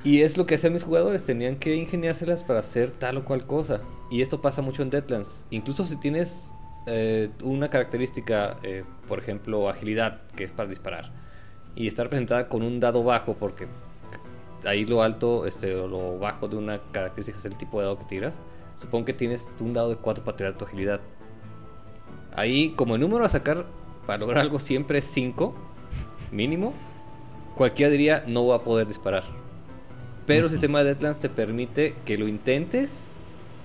Y 0.03 0.21
es 0.21 0.37
lo 0.37 0.45
que 0.45 0.55
hacían 0.55 0.73
mis 0.73 0.83
jugadores, 0.83 1.25
tenían 1.25 1.57
que 1.57 1.75
ingeniárselas 1.75 2.43
para 2.43 2.59
hacer 2.59 2.91
tal 2.91 3.17
o 3.17 3.25
cual 3.25 3.45
cosa. 3.45 3.81
Y 4.09 4.21
esto 4.21 4.41
pasa 4.41 4.61
mucho 4.61 4.81
en 4.81 4.89
Deadlands. 4.89 5.45
Incluso 5.49 5.85
si 5.85 5.97
tienes 5.97 6.53
eh, 6.85 7.29
una 7.43 7.69
característica, 7.69 8.57
eh, 8.63 8.85
por 9.07 9.19
ejemplo, 9.19 9.67
agilidad, 9.67 10.21
que 10.37 10.45
es 10.45 10.51
para 10.51 10.69
disparar, 10.69 11.11
y 11.75 11.87
está 11.87 12.03
representada 12.03 12.47
con 12.47 12.63
un 12.63 12.79
dado 12.79 13.03
bajo, 13.03 13.35
porque 13.35 13.67
ahí 14.63 14.85
lo 14.85 15.03
alto 15.03 15.45
este, 15.45 15.75
o 15.75 15.87
lo 15.87 16.17
bajo 16.17 16.47
de 16.47 16.55
una 16.55 16.81
característica 16.91 17.37
es 17.37 17.45
el 17.45 17.57
tipo 17.57 17.79
de 17.79 17.85
dado 17.85 17.99
que 17.99 18.05
tiras. 18.05 18.41
Supongo 18.75 19.05
que 19.05 19.13
tienes 19.13 19.53
un 19.59 19.73
dado 19.73 19.89
de 19.89 19.97
4 19.97 20.23
para 20.23 20.37
tirar 20.37 20.57
tu 20.57 20.63
agilidad. 20.63 21.01
Ahí, 22.35 22.69
como 22.75 22.95
el 22.95 23.01
número 23.01 23.25
a 23.25 23.29
sacar 23.29 23.65
para 24.05 24.19
lograr 24.19 24.41
algo 24.41 24.59
siempre 24.59 24.99
es 24.99 25.05
5, 25.05 25.53
mínimo, 26.31 26.73
cualquiera 27.55 27.91
diría 27.91 28.23
no 28.27 28.47
va 28.47 28.57
a 28.57 28.61
poder 28.63 28.87
disparar. 28.87 29.23
Pero 30.25 30.45
el 30.45 30.51
sistema 30.51 30.79
de 30.79 30.93
Deadlands 30.93 31.19
te 31.19 31.29
permite 31.29 31.95
que 32.05 32.17
lo 32.17 32.27
intentes 32.27 33.05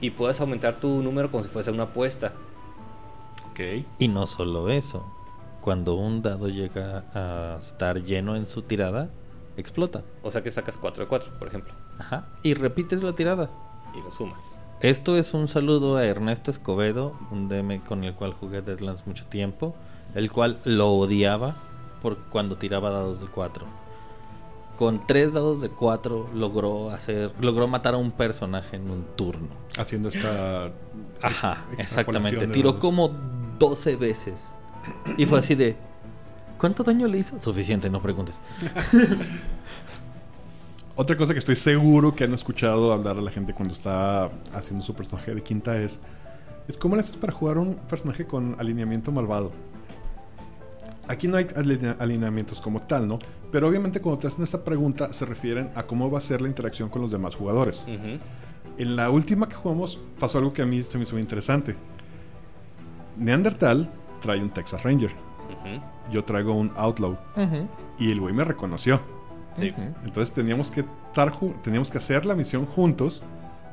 y 0.01 0.11
puedas 0.11 0.41
aumentar 0.41 0.75
tu 0.77 1.03
número 1.03 1.31
como 1.31 1.43
si 1.43 1.49
fuese 1.51 1.71
una 1.71 1.85
apuesta. 1.85 2.33
Ok. 3.51 3.85
y 3.99 4.09
no 4.09 4.27
solo 4.27 4.69
eso. 4.69 5.05
Cuando 5.61 5.95
un 5.95 6.21
dado 6.23 6.49
llega 6.49 7.05
a 7.15 7.57
estar 7.59 8.03
lleno 8.03 8.35
en 8.37 8.47
su 8.47 8.63
tirada, 8.63 9.09
explota. 9.57 10.03
O 10.23 10.31
sea 10.31 10.43
que 10.43 10.51
sacas 10.51 10.77
4 10.77 11.05
de 11.05 11.09
4, 11.09 11.39
por 11.39 11.49
ejemplo, 11.49 11.73
Ajá. 11.99 12.27
Y 12.43 12.55
repites 12.55 13.03
la 13.03 13.15
tirada. 13.15 13.49
y 13.97 14.01
lo 14.03 14.11
sumas. 14.11 14.59
Esto 14.85 15.17
es 15.17 15.33
un 15.33 15.49
saludo 15.49 15.97
a 15.97 16.05
Ernesto 16.05 16.51
Escobedo, 16.51 17.17
un 17.31 17.49
DM 17.49 17.81
con 17.81 18.05
el 18.05 18.13
cual 18.13 18.35
jugué 18.35 18.61
Deadlands 18.61 19.07
mucho 19.07 19.25
tiempo, 19.25 19.75
el 20.15 20.31
cual 20.31 20.61
lo 20.65 20.93
odiaba 20.93 21.57
por 22.03 22.19
cuando 22.25 22.59
tiraba 22.59 22.91
dados 22.91 23.19
de 23.19 23.27
4. 23.27 23.65
Con 24.77 25.07
tres 25.07 25.33
dados 25.33 25.63
de 25.63 25.71
4 25.71 26.29
logró 26.35 26.91
hacer, 26.91 27.33
logró 27.41 27.67
matar 27.67 27.95
a 27.95 27.97
un 27.97 28.11
personaje 28.11 28.77
en 28.77 28.91
un 28.91 29.07
turno. 29.17 29.49
Haciendo 29.79 30.11
esta. 30.11 30.71
Ajá, 31.23 31.65
exactamente. 31.79 32.47
Tiró 32.49 32.73
dados. 32.73 32.83
como 32.83 33.09
12 33.59 33.97
veces. 33.97 34.51
Y 35.17 35.25
fue 35.25 35.39
así 35.39 35.55
de 35.55 35.79
¿Cuánto 36.65 36.83
daño 36.83 37.09
le 37.09 37.19
hizo? 37.19 37.39
Suficiente, 37.39 37.91
no 37.91 38.01
preguntes. 38.01 38.41
Otra 40.97 41.17
cosa 41.17 41.33
que 41.33 41.41
estoy 41.41 41.57
seguro 41.57 42.15
que 42.15 42.25
han 42.25 42.35
escuchado 42.35 42.93
hablar 42.93 43.19
a 43.19 43.21
la 43.21 43.31
gente 43.31 43.53
cuando 43.53 43.75
está 43.75 44.31
haciendo 44.53 44.85
su 44.85 44.95
personaje 44.95 45.35
de 45.35 45.43
quinta 45.43 45.77
es. 45.77 45.99
Es 46.69 46.77
cómo 46.79 46.95
le 46.95 47.01
haces 47.01 47.17
para 47.17 47.33
jugar 47.33 47.59
un 47.59 47.75
personaje 47.75 48.27
con 48.27 48.57
alineamiento 48.59 49.11
malvado. 49.13 49.51
Aquí 51.09 51.29
no 51.29 51.37
hay 51.37 51.45
aline- 51.57 51.97
alineamientos 51.99 52.61
como 52.61 52.81
tal, 52.81 53.07
¿no? 53.07 53.19
Pero 53.53 53.69
obviamente 53.69 54.01
cuando 54.01 54.21
te 54.21 54.29
hacen 54.29 54.43
esa 54.45 54.65
pregunta 54.65 55.13
se 55.13 55.27
refieren 55.27 55.69
a 55.75 55.83
cómo 55.83 56.11
va 56.11 56.19
a 56.19 56.23
ser 56.23 56.41
la 56.41 56.49
interacción 56.49 56.89
con 56.89 57.03
los 57.03 57.11
demás 57.11 57.35
jugadores. 57.35 57.85
En 58.79 58.97
la 58.97 59.11
última 59.11 59.49
que 59.49 59.55
jugamos 59.57 59.99
pasó 60.19 60.39
algo 60.39 60.53
que 60.53 60.63
a 60.63 60.67
mí 60.67 60.83
se 60.83 60.97
me 60.97 61.05
hizo 61.05 61.13
muy 61.15 61.23
interesante. 61.23 61.77
Neandertal 63.19 63.89
trae 64.23 64.41
un 64.41 64.51
Texas 64.51 64.83
Ranger. 64.83 65.11
Yo 66.11 66.25
traigo 66.25 66.55
un 66.55 66.71
Outlaw. 66.77 67.17
Y 67.99 68.11
el 68.11 68.21
güey 68.21 68.33
me 68.35 68.45
reconoció. 68.45 69.01
Sí. 69.55 69.73
Entonces 70.05 70.35
teníamos 70.35 70.71
que, 70.71 70.85
estar 71.07 71.33
teníamos 71.63 71.91
que 71.91 71.99
hacer 71.99 72.27
la 72.27 72.35
misión 72.35 72.67
juntos, 72.67 73.23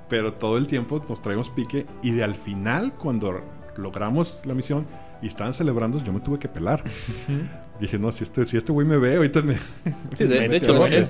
pero 0.09 0.33
todo 0.33 0.57
el 0.57 0.67
tiempo 0.67 1.03
nos 1.07 1.21
traemos 1.21 1.49
pique 1.49 1.85
y 2.01 2.11
de 2.11 2.23
al 2.23 2.35
final, 2.35 2.93
cuando 2.93 3.41
logramos 3.77 4.45
la 4.45 4.53
misión 4.53 4.85
y 5.21 5.27
estaban 5.27 5.53
celebrando, 5.53 6.03
yo 6.03 6.11
me 6.13 6.19
tuve 6.19 6.39
que 6.39 6.47
pelar. 6.49 6.83
Dije, 7.79 7.97
no, 7.97 8.11
si 8.11 8.23
este, 8.23 8.45
si 8.45 8.57
este 8.57 8.71
güey 8.71 8.85
me 8.85 8.97
ve, 8.97 9.15
ahorita 9.15 9.41
me... 9.41 9.55
Sí, 10.13 10.25
de, 10.25 10.39
me 10.41 10.49
de 10.49 10.57
hecho, 10.57 10.85
él 10.85 11.09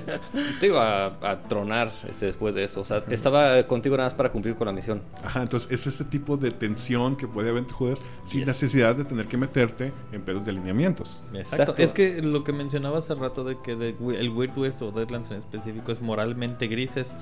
te 0.60 0.68
iba 0.68 1.06
a, 1.06 1.30
a 1.32 1.42
tronar 1.42 1.90
este, 2.08 2.26
después 2.26 2.54
de 2.54 2.64
eso. 2.64 2.80
O 2.80 2.84
sea, 2.84 3.04
estaba 3.10 3.66
contigo 3.66 3.96
nada 3.96 4.06
más 4.08 4.14
para 4.14 4.30
cumplir 4.32 4.54
con 4.54 4.66
la 4.66 4.72
misión. 4.72 5.02
Ajá, 5.22 5.42
entonces 5.42 5.70
es 5.70 5.86
ese 5.86 6.04
tipo 6.04 6.36
de 6.38 6.50
tensión 6.50 7.16
que 7.16 7.26
puede 7.28 7.50
haber 7.50 7.60
entre 7.62 7.74
jugadores 7.74 8.04
sin 8.24 8.40
Yes. 8.40 8.48
necesidad 8.48 8.96
de 8.96 9.04
tener 9.04 9.26
que 9.26 9.36
meterte 9.36 9.92
en 10.12 10.22
pedos 10.22 10.44
de 10.46 10.52
alineamientos. 10.52 11.20
Exacto. 11.34 11.72
Exacto. 11.72 11.82
Es 11.82 11.92
que 11.92 12.22
lo 12.22 12.42
que 12.44 12.52
mencionaba 12.52 12.98
hace 13.00 13.14
rato 13.14 13.44
de 13.44 13.58
que 13.62 13.76
de- 13.76 13.96
el 14.18 14.30
Weird 14.30 14.56
West 14.56 14.80
o 14.82 14.90
Deadlands 14.92 15.30
en 15.30 15.38
específico 15.38 15.92
es 15.92 16.00
moralmente 16.00 16.68
grises. 16.68 17.14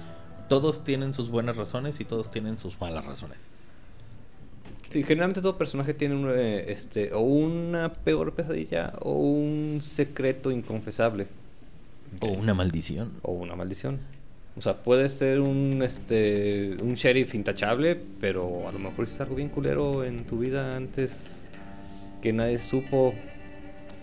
Todos 0.48 0.84
tienen 0.84 1.12
sus 1.14 1.30
buenas 1.30 1.56
razones 1.56 1.98
y 2.00 2.04
todos 2.04 2.30
tienen 2.30 2.58
sus 2.58 2.80
malas 2.80 3.04
razones. 3.04 3.48
Sí, 4.90 5.04
generalmente 5.04 5.40
todo 5.40 5.56
personaje 5.56 5.94
tiene 5.94 6.16
un, 6.16 6.28
eh, 6.30 6.72
este, 6.72 7.12
o 7.12 7.20
una 7.20 7.92
peor 7.92 8.34
pesadilla 8.34 8.92
o 9.00 9.12
un 9.12 9.78
secreto 9.80 10.50
inconfesable. 10.50 11.28
O 12.20 12.26
una 12.26 12.54
maldición. 12.54 13.12
o 13.22 13.32
una 13.32 13.54
maldición. 13.54 14.00
O 14.56 14.60
sea, 14.60 14.78
puede 14.78 15.08
ser 15.08 15.40
un 15.40 15.80
este 15.84 16.76
un 16.82 16.94
sheriff 16.94 17.36
intachable, 17.36 17.96
pero 18.20 18.68
a 18.68 18.72
lo 18.72 18.80
mejor 18.80 19.04
hiciste 19.04 19.22
algo 19.22 19.36
bien 19.36 19.48
culero 19.48 20.04
en 20.04 20.24
tu 20.26 20.40
vida 20.40 20.76
antes 20.76 21.46
que 22.20 22.32
nadie 22.32 22.58
supo. 22.58 23.14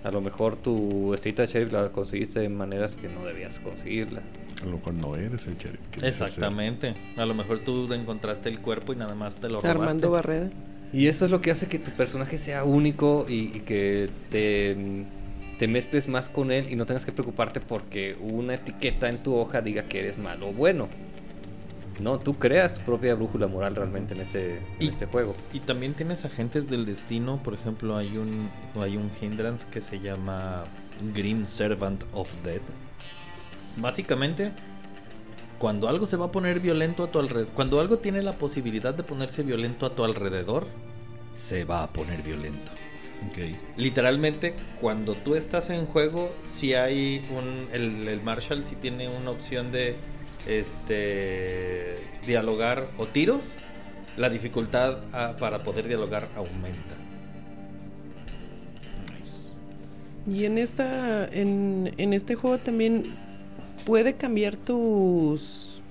A 0.05 0.11
lo 0.11 0.21
mejor 0.21 0.55
tu 0.55 1.13
estrellita 1.13 1.41
de 1.41 1.47
sheriff 1.49 1.73
la 1.73 1.89
conseguiste 1.89 2.39
de 2.39 2.47
maneras 2.47 2.95
que 2.95 3.09
no 3.09 3.25
debías 3.25 3.59
conseguirla. 3.59 4.21
A 4.61 4.65
lo 4.65 4.77
mejor 4.77 4.93
no 4.93 5.15
eres 5.17 5.47
el 5.47 5.57
sheriff. 5.57 5.81
que. 5.91 6.07
Exactamente. 6.07 6.95
A 7.17 7.25
lo 7.25 7.33
mejor 7.33 7.59
tú 7.59 7.91
encontraste 7.91 8.47
el 8.47 8.59
cuerpo 8.59 8.93
y 8.93 8.95
nada 8.95 9.15
más 9.15 9.35
te 9.35 9.49
lo 9.49 9.59
robaste. 9.59 9.69
Armando 9.69 10.11
Barreda. 10.11 10.49
Y 10.93 11.07
eso 11.07 11.25
es 11.25 11.31
lo 11.31 11.41
que 11.41 11.51
hace 11.51 11.67
que 11.67 11.79
tu 11.79 11.91
personaje 11.91 12.38
sea 12.38 12.63
único 12.63 13.25
y, 13.27 13.57
y 13.57 13.61
que 13.65 14.09
te, 14.29 15.05
te 15.57 15.67
mezcles 15.67 16.07
más 16.07 16.29
con 16.29 16.51
él 16.51 16.71
y 16.71 16.75
no 16.75 16.85
tengas 16.85 17.05
que 17.05 17.11
preocuparte 17.11 17.59
porque 17.59 18.15
una 18.19 18.53
etiqueta 18.55 19.09
en 19.09 19.17
tu 19.23 19.35
hoja 19.35 19.61
diga 19.61 19.83
que 19.83 19.99
eres 19.99 20.17
malo 20.17 20.49
o 20.49 20.53
bueno. 20.53 20.88
No, 21.99 22.19
tú 22.19 22.35
creas 22.35 22.75
tu 22.75 22.81
propia 22.81 23.15
brújula 23.15 23.47
moral 23.47 23.75
realmente 23.75 24.13
en 24.13 24.21
este, 24.21 24.59
en 24.79 24.89
este 24.89 25.07
juego. 25.07 25.35
Y 25.51 25.61
también 25.61 25.95
tienes 25.95 26.25
agentes 26.25 26.69
del 26.69 26.85
destino. 26.85 27.41
Por 27.41 27.55
ejemplo, 27.55 27.97
hay 27.97 28.17
un, 28.17 28.51
hay 28.75 28.97
un 28.97 29.09
hindrance 29.19 29.67
que 29.67 29.81
se 29.81 29.99
llama 29.99 30.65
Grim 31.15 31.47
Servant 31.47 32.03
of 32.13 32.31
Dead. 32.43 32.61
Básicamente, 33.77 34.51
cuando 35.60 35.88
algo 35.88 36.05
se 36.05 36.18
va 36.18 36.26
a 36.26 36.32
poner 36.32 36.60
violento 36.60 37.03
a 37.03 37.12
tu 37.12 37.20
alrededor, 37.20 37.51
cuando 37.53 37.80
algo 37.80 37.97
tiene 37.97 38.22
la 38.22 38.38
posibilidad 38.38 38.93
de 38.93 39.03
ponerse 39.03 39.43
violento 39.43 39.86
a 39.86 39.95
tu 39.95 40.03
alrededor, 40.03 40.68
se 41.34 41.66
va 41.66 41.84
a 41.84 41.93
poner 41.93 42.22
violento. 42.22 42.72
Ok. 43.30 43.38
Literalmente, 43.78 44.55
cuando 44.80 45.16
tú 45.16 45.36
estás 45.36 45.70
en 45.70 45.86
juego, 45.88 46.32
si 46.45 46.76
hay 46.76 47.28
un. 47.36 47.68
El, 47.74 48.08
el 48.08 48.22
Marshall 48.22 48.64
si 48.64 48.76
tiene 48.76 49.10
una 49.10 49.32
opción 49.32 49.72
de 49.72 49.95
este 50.45 51.97
dialogar 52.26 52.89
o 52.97 53.08
tiros, 53.08 53.53
la 54.18 54.30
dificultad 54.30 54.99
ah, 55.14 55.36
para 55.39 55.64
poder 55.64 55.88
dialogar 55.88 56.30
aumenta. 56.36 56.95
Y 60.30 60.43
en 60.45 60.58
esta, 60.58 61.26
en, 61.26 61.93
en 61.97 62.14
este 62.14 62.36
juego 62.36 62.58
también 62.58 63.16
puede 63.88 64.15
cambiar 64.15 64.57
tus 64.57 65.81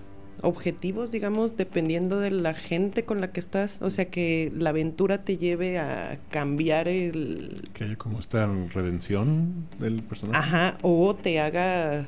objetivos, 0.43 1.13
digamos, 1.13 1.57
dependiendo 1.57 2.21
de 2.21 2.31
la 2.31 2.53
gente 2.53 3.05
con 3.07 3.23
la 3.23 3.33
que 3.33 3.41
estás. 3.41 3.79
O 3.81 3.89
sea 3.89 4.11
que 4.11 4.53
la 4.55 4.71
aventura 4.71 5.25
te 5.25 5.39
lleve 5.39 5.79
a 5.79 6.19
cambiar 6.31 6.89
el 6.89 7.71
Que 7.73 7.85
haya 7.85 7.97
como 7.97 8.21
esta 8.21 8.47
redención 8.47 9.67
del 9.81 10.03
personaje. 10.03 10.39
ajá, 10.39 10.79
o 10.83 11.17
te 11.17 11.41
haga 11.41 12.07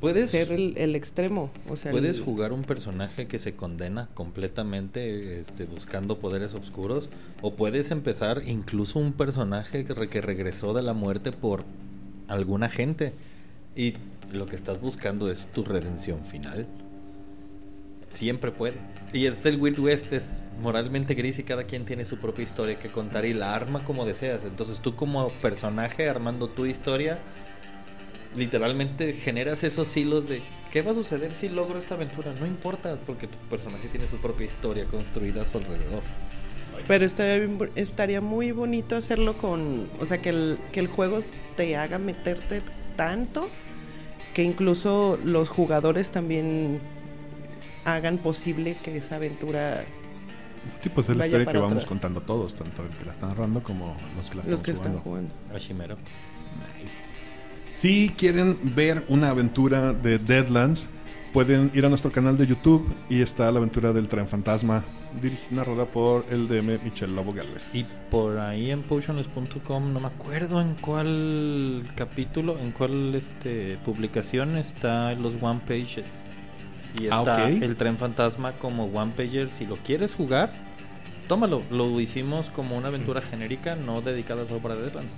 Puedes, 0.00 0.30
ser 0.30 0.52
el, 0.52 0.74
el 0.76 0.94
extremo. 0.96 1.50
O 1.70 1.76
sea, 1.76 1.92
puedes 1.92 2.18
el- 2.18 2.24
jugar 2.24 2.52
un 2.52 2.62
personaje 2.64 3.26
que 3.26 3.38
se 3.38 3.54
condena 3.54 4.08
completamente 4.14 5.40
este, 5.40 5.64
buscando 5.64 6.18
poderes 6.18 6.52
oscuros. 6.54 7.08
O 7.40 7.54
puedes 7.54 7.90
empezar 7.90 8.42
incluso 8.46 8.98
un 8.98 9.12
personaje 9.14 9.84
que, 9.86 9.94
re- 9.94 10.08
que 10.10 10.20
regresó 10.20 10.74
de 10.74 10.82
la 10.82 10.92
muerte 10.92 11.32
por 11.32 11.64
alguna 12.28 12.68
gente. 12.68 13.12
Y 13.74 13.94
lo 14.32 14.46
que 14.46 14.56
estás 14.56 14.80
buscando 14.80 15.30
es 15.30 15.46
tu 15.46 15.64
redención 15.64 16.24
final. 16.24 16.66
Siempre 18.08 18.52
puedes. 18.52 18.80
Y 19.12 19.26
es 19.26 19.44
el 19.46 19.58
Weird 19.58 19.80
West, 19.80 20.12
es 20.12 20.42
moralmente 20.60 21.14
gris 21.14 21.38
y 21.38 21.44
cada 21.44 21.64
quien 21.64 21.84
tiene 21.84 22.04
su 22.04 22.18
propia 22.18 22.42
historia 22.42 22.78
que 22.78 22.90
contar 22.90 23.24
y 23.24 23.32
la 23.32 23.54
arma 23.54 23.84
como 23.84 24.04
deseas. 24.04 24.44
Entonces 24.44 24.80
tú 24.80 24.94
como 24.94 25.30
personaje 25.40 26.08
armando 26.08 26.48
tu 26.48 26.66
historia, 26.66 27.20
literalmente 28.36 29.14
generas 29.14 29.64
esos 29.64 29.96
hilos 29.96 30.28
de 30.28 30.42
qué 30.70 30.82
va 30.82 30.90
a 30.90 30.94
suceder 30.94 31.34
si 31.34 31.48
logro 31.48 31.78
esta 31.78 31.94
aventura. 31.94 32.34
No 32.34 32.46
importa, 32.46 32.98
porque 33.06 33.28
tu 33.28 33.38
personaje 33.48 33.88
tiene 33.88 34.06
su 34.08 34.18
propia 34.18 34.46
historia 34.46 34.84
construida 34.86 35.42
a 35.42 35.46
su 35.46 35.56
alrededor. 35.56 36.02
Pero 36.86 37.06
estaría, 37.06 37.48
estaría 37.76 38.20
muy 38.20 38.52
bonito 38.52 38.96
hacerlo 38.96 39.38
con, 39.38 39.88
o 40.00 40.04
sea, 40.06 40.20
que 40.20 40.56
que 40.70 40.80
el 40.80 40.88
juego 40.88 41.20
te 41.56 41.76
haga 41.76 41.98
meterte 41.98 42.62
tanto 42.96 43.48
que 44.34 44.42
incluso 44.42 45.18
los 45.24 45.48
jugadores 45.48 46.10
también 46.10 46.80
hagan 47.84 48.18
posible 48.18 48.76
que 48.82 48.96
esa 48.96 49.16
aventura 49.16 49.84
Sí, 50.80 50.88
pues 50.88 51.08
es 51.08 51.16
la 51.16 51.26
historia 51.26 51.50
que 51.50 51.58
vamos 51.58 51.84
contando 51.86 52.20
todos, 52.20 52.54
tanto 52.54 52.82
el 52.82 52.90
que 52.90 53.04
la 53.04 53.12
están 53.12 53.30
narrando 53.30 53.62
como 53.62 53.96
los 54.16 54.30
que 54.30 54.36
la 54.36 54.44
Los 54.44 54.62
que 54.62 54.70
están 54.70 54.92
están 54.92 55.02
jugando. 55.02 55.34
Ashimero. 55.54 55.96
Si 57.74 58.10
quieren 58.16 58.58
ver 58.62 59.04
una 59.08 59.30
aventura 59.30 59.92
de 59.92 60.18
Deadlands, 60.18 60.88
pueden 61.32 61.70
ir 61.74 61.84
a 61.86 61.88
nuestro 61.88 62.12
canal 62.12 62.36
de 62.36 62.46
YouTube 62.46 62.94
y 63.08 63.22
está 63.22 63.50
la 63.50 63.58
aventura 63.58 63.92
del 63.92 64.08
tren 64.08 64.26
fantasma, 64.26 64.84
dirigida 65.20 65.56
narrada 65.56 65.86
por 65.86 66.26
el 66.30 66.46
DM 66.48 66.78
Michel 66.84 67.14
Lobo 67.14 67.32
Galvez. 67.32 67.74
Y 67.74 67.84
por 68.10 68.38
ahí 68.38 68.70
en 68.70 68.82
potionless.com, 68.82 69.92
no 69.92 70.00
me 70.00 70.08
acuerdo 70.08 70.60
en 70.60 70.74
cuál 70.74 71.84
capítulo, 71.94 72.58
en 72.58 72.72
cuál 72.72 73.14
este 73.14 73.78
publicación 73.84 74.56
está 74.58 75.12
los 75.14 75.34
one 75.40 75.60
pages. 75.66 76.20
Y 77.00 77.06
Ah, 77.10 77.20
está 77.20 77.44
ok. 77.46 77.62
el 77.62 77.76
tren 77.76 77.96
fantasma 77.96 78.52
como 78.52 78.84
one 78.84 79.12
pager. 79.16 79.48
Si 79.48 79.64
lo 79.64 79.76
quieres 79.76 80.14
jugar, 80.14 80.52
tómalo. 81.26 81.62
Lo 81.70 81.98
hicimos 82.00 82.50
como 82.50 82.76
una 82.76 82.88
aventura 82.88 83.22
genérica, 83.22 83.74
no 83.76 84.02
dedicada 84.02 84.46
solo 84.46 84.60
para 84.60 84.76
Deadlands. 84.76 85.14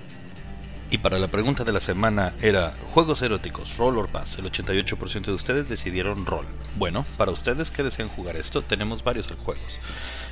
Y 0.94 0.98
para 0.98 1.18
la 1.18 1.26
pregunta 1.26 1.64
de 1.64 1.72
la 1.72 1.80
semana 1.80 2.36
era 2.40 2.72
juegos 2.92 3.20
eróticos, 3.20 3.78
roll 3.78 3.98
or 3.98 4.08
pass. 4.08 4.38
El 4.38 4.44
88% 4.44 5.24
de 5.24 5.32
ustedes 5.32 5.68
decidieron 5.68 6.24
roll. 6.24 6.46
Bueno, 6.76 7.04
para 7.16 7.32
ustedes 7.32 7.72
que 7.72 7.82
desean 7.82 8.06
jugar 8.06 8.36
esto, 8.36 8.62
tenemos 8.62 9.02
varios 9.02 9.26
juegos. 9.44 9.80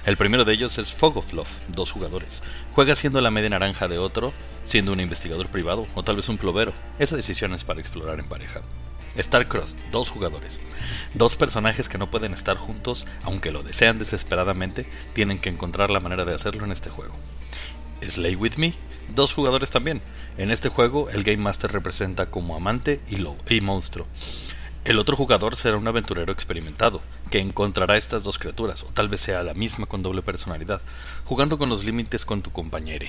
El 0.06 0.16
primero 0.16 0.44
de 0.44 0.52
ellos 0.52 0.78
es 0.78 0.92
Fog 0.92 1.18
of 1.18 1.32
Love, 1.32 1.50
dos 1.66 1.90
jugadores. 1.90 2.44
Juega 2.76 2.94
siendo 2.94 3.20
la 3.20 3.32
media 3.32 3.50
naranja 3.50 3.88
de 3.88 3.98
otro, 3.98 4.32
siendo 4.62 4.92
un 4.92 5.00
investigador 5.00 5.48
privado 5.48 5.88
o 5.96 6.04
tal 6.04 6.14
vez 6.14 6.28
un 6.28 6.38
plovero. 6.38 6.72
Esa 7.00 7.16
decisión 7.16 7.54
es 7.54 7.64
para 7.64 7.80
explorar 7.80 8.20
en 8.20 8.28
pareja. 8.28 8.60
Starcross, 9.18 9.76
dos 9.90 10.10
jugadores. 10.10 10.60
Dos 11.12 11.34
personajes 11.34 11.88
que 11.88 11.98
no 11.98 12.08
pueden 12.08 12.34
estar 12.34 12.56
juntos, 12.56 13.08
aunque 13.24 13.50
lo 13.50 13.64
desean 13.64 13.98
desesperadamente, 13.98 14.86
tienen 15.12 15.40
que 15.40 15.48
encontrar 15.48 15.90
la 15.90 15.98
manera 15.98 16.24
de 16.24 16.36
hacerlo 16.36 16.64
en 16.64 16.70
este 16.70 16.88
juego. 16.88 17.16
Slay 18.08 18.34
With 18.36 18.56
Me, 18.56 18.74
dos 19.14 19.32
jugadores 19.32 19.70
también. 19.70 20.02
En 20.38 20.50
este 20.50 20.68
juego, 20.68 21.10
el 21.10 21.24
Game 21.24 21.42
Master 21.42 21.72
representa 21.72 22.26
como 22.26 22.56
amante 22.56 23.00
y, 23.08 23.16
y 23.54 23.60
monstruo. 23.60 24.06
El 24.84 24.98
otro 24.98 25.16
jugador 25.16 25.56
será 25.56 25.76
un 25.76 25.86
aventurero 25.86 26.32
experimentado, 26.32 27.02
que 27.30 27.38
encontrará 27.38 27.96
estas 27.96 28.24
dos 28.24 28.38
criaturas, 28.38 28.82
o 28.82 28.86
tal 28.86 29.08
vez 29.08 29.20
sea 29.20 29.44
la 29.44 29.54
misma 29.54 29.86
con 29.86 30.02
doble 30.02 30.22
personalidad, 30.22 30.80
jugando 31.24 31.56
con 31.56 31.68
los 31.68 31.84
límites 31.84 32.24
con 32.24 32.42
tu 32.42 32.50
compañero. 32.50 33.06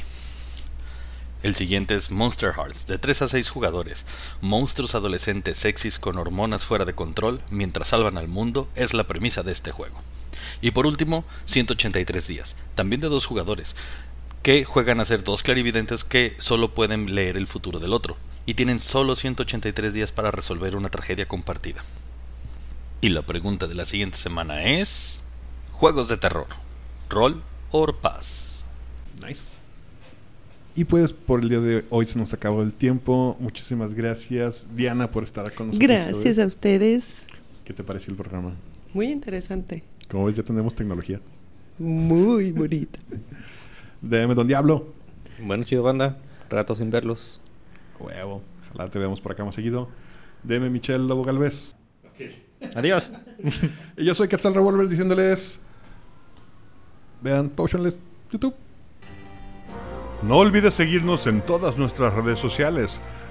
El 1.41 1.55
siguiente 1.55 1.95
es 1.95 2.09
Monster 2.09 2.53
Hearts, 2.53 2.87
de 2.87 2.97
3 2.97 3.23
a 3.23 3.27
6 3.27 3.49
jugadores. 3.49 4.05
Monstruos 4.39 4.95
adolescentes 4.95 5.57
sexys 5.57 5.99
con 5.99 6.17
hormonas 6.17 6.63
fuera 6.63 6.85
de 6.85 6.95
control 6.95 7.41
mientras 7.49 7.89
salvan 7.89 8.17
al 8.17 8.29
mundo 8.29 8.69
es 8.75 8.93
la 8.93 9.03
premisa 9.03 9.43
de 9.43 9.51
este 9.51 9.71
juego. 9.71 9.99
Y 10.61 10.71
por 10.71 10.85
último, 10.85 11.25
183 11.45 12.27
días, 12.27 12.55
también 12.75 13.01
de 13.01 13.09
dos 13.09 13.25
jugadores, 13.25 13.75
que 14.43 14.65
juegan 14.65 14.99
a 14.99 15.05
ser 15.05 15.23
dos 15.23 15.41
clarividentes 15.41 16.03
que 16.03 16.35
solo 16.37 16.73
pueden 16.73 17.15
leer 17.15 17.37
el 17.37 17.47
futuro 17.47 17.79
del 17.79 17.93
otro, 17.93 18.17
y 18.45 18.55
tienen 18.55 18.81
solo 18.81 19.15
183 19.15 19.93
días 19.93 20.11
para 20.11 20.31
resolver 20.31 20.75
una 20.75 20.89
tragedia 20.89 21.27
compartida. 21.27 21.81
Y 22.99 23.09
la 23.09 23.21
pregunta 23.21 23.67
de 23.67 23.75
la 23.75 23.85
siguiente 23.85 24.17
semana 24.17 24.63
es... 24.63 25.23
Juegos 25.71 26.09
de 26.09 26.17
terror. 26.17 26.47
Roll 27.09 27.41
or 27.71 27.97
pass. 27.97 28.63
Nice. 29.25 29.57
Y 30.75 30.85
pues 30.85 31.13
por 31.13 31.41
el 31.41 31.49
día 31.49 31.59
de 31.59 31.85
hoy 31.89 32.05
se 32.05 32.17
nos 32.17 32.33
acabó 32.33 32.61
el 32.63 32.73
tiempo. 32.73 33.37
Muchísimas 33.39 33.93
gracias, 33.93 34.67
Diana, 34.75 35.09
por 35.09 35.23
estar 35.23 35.53
con 35.53 35.67
nosotros. 35.67 35.89
Gracias 35.89 36.37
a 36.37 36.45
ustedes. 36.45 37.23
¿Qué 37.63 37.73
te 37.73 37.83
pareció 37.83 38.11
el 38.11 38.17
programa? 38.17 38.55
Muy 38.93 39.11
interesante. 39.11 39.83
Como 40.09 40.25
ves, 40.25 40.35
ya 40.35 40.43
tenemos 40.43 40.75
tecnología. 40.75 41.19
Muy 41.79 42.51
bonita. 42.51 42.99
DM 44.03 44.35
Don 44.35 44.47
Diablo. 44.47 44.93
Bueno, 45.39 45.63
chido 45.63 45.81
banda. 45.81 46.17
Rato 46.49 46.75
sin 46.75 46.91
verlos. 46.91 47.39
Huevo. 47.99 48.41
Ojalá 48.69 48.89
te 48.89 48.99
veamos 48.99 49.21
por 49.21 49.31
acá 49.31 49.45
más 49.45 49.55
seguido. 49.55 49.87
DM 50.43 50.69
Michelle 50.69 51.07
Lobo 51.07 51.23
Galvez. 51.23 51.75
Adiós. 52.75 53.11
Y 53.97 54.05
yo 54.05 54.13
soy 54.13 54.27
Quetzal 54.27 54.53
Revolver 54.53 54.87
diciéndoles. 54.87 55.61
Vean 57.21 57.49
Potionless 57.49 57.99
YouTube. 58.31 58.55
No 60.21 60.37
olvides 60.37 60.73
seguirnos 60.73 61.25
en 61.27 61.41
todas 61.41 61.77
nuestras 61.77 62.13
redes 62.13 62.39
sociales. 62.39 62.99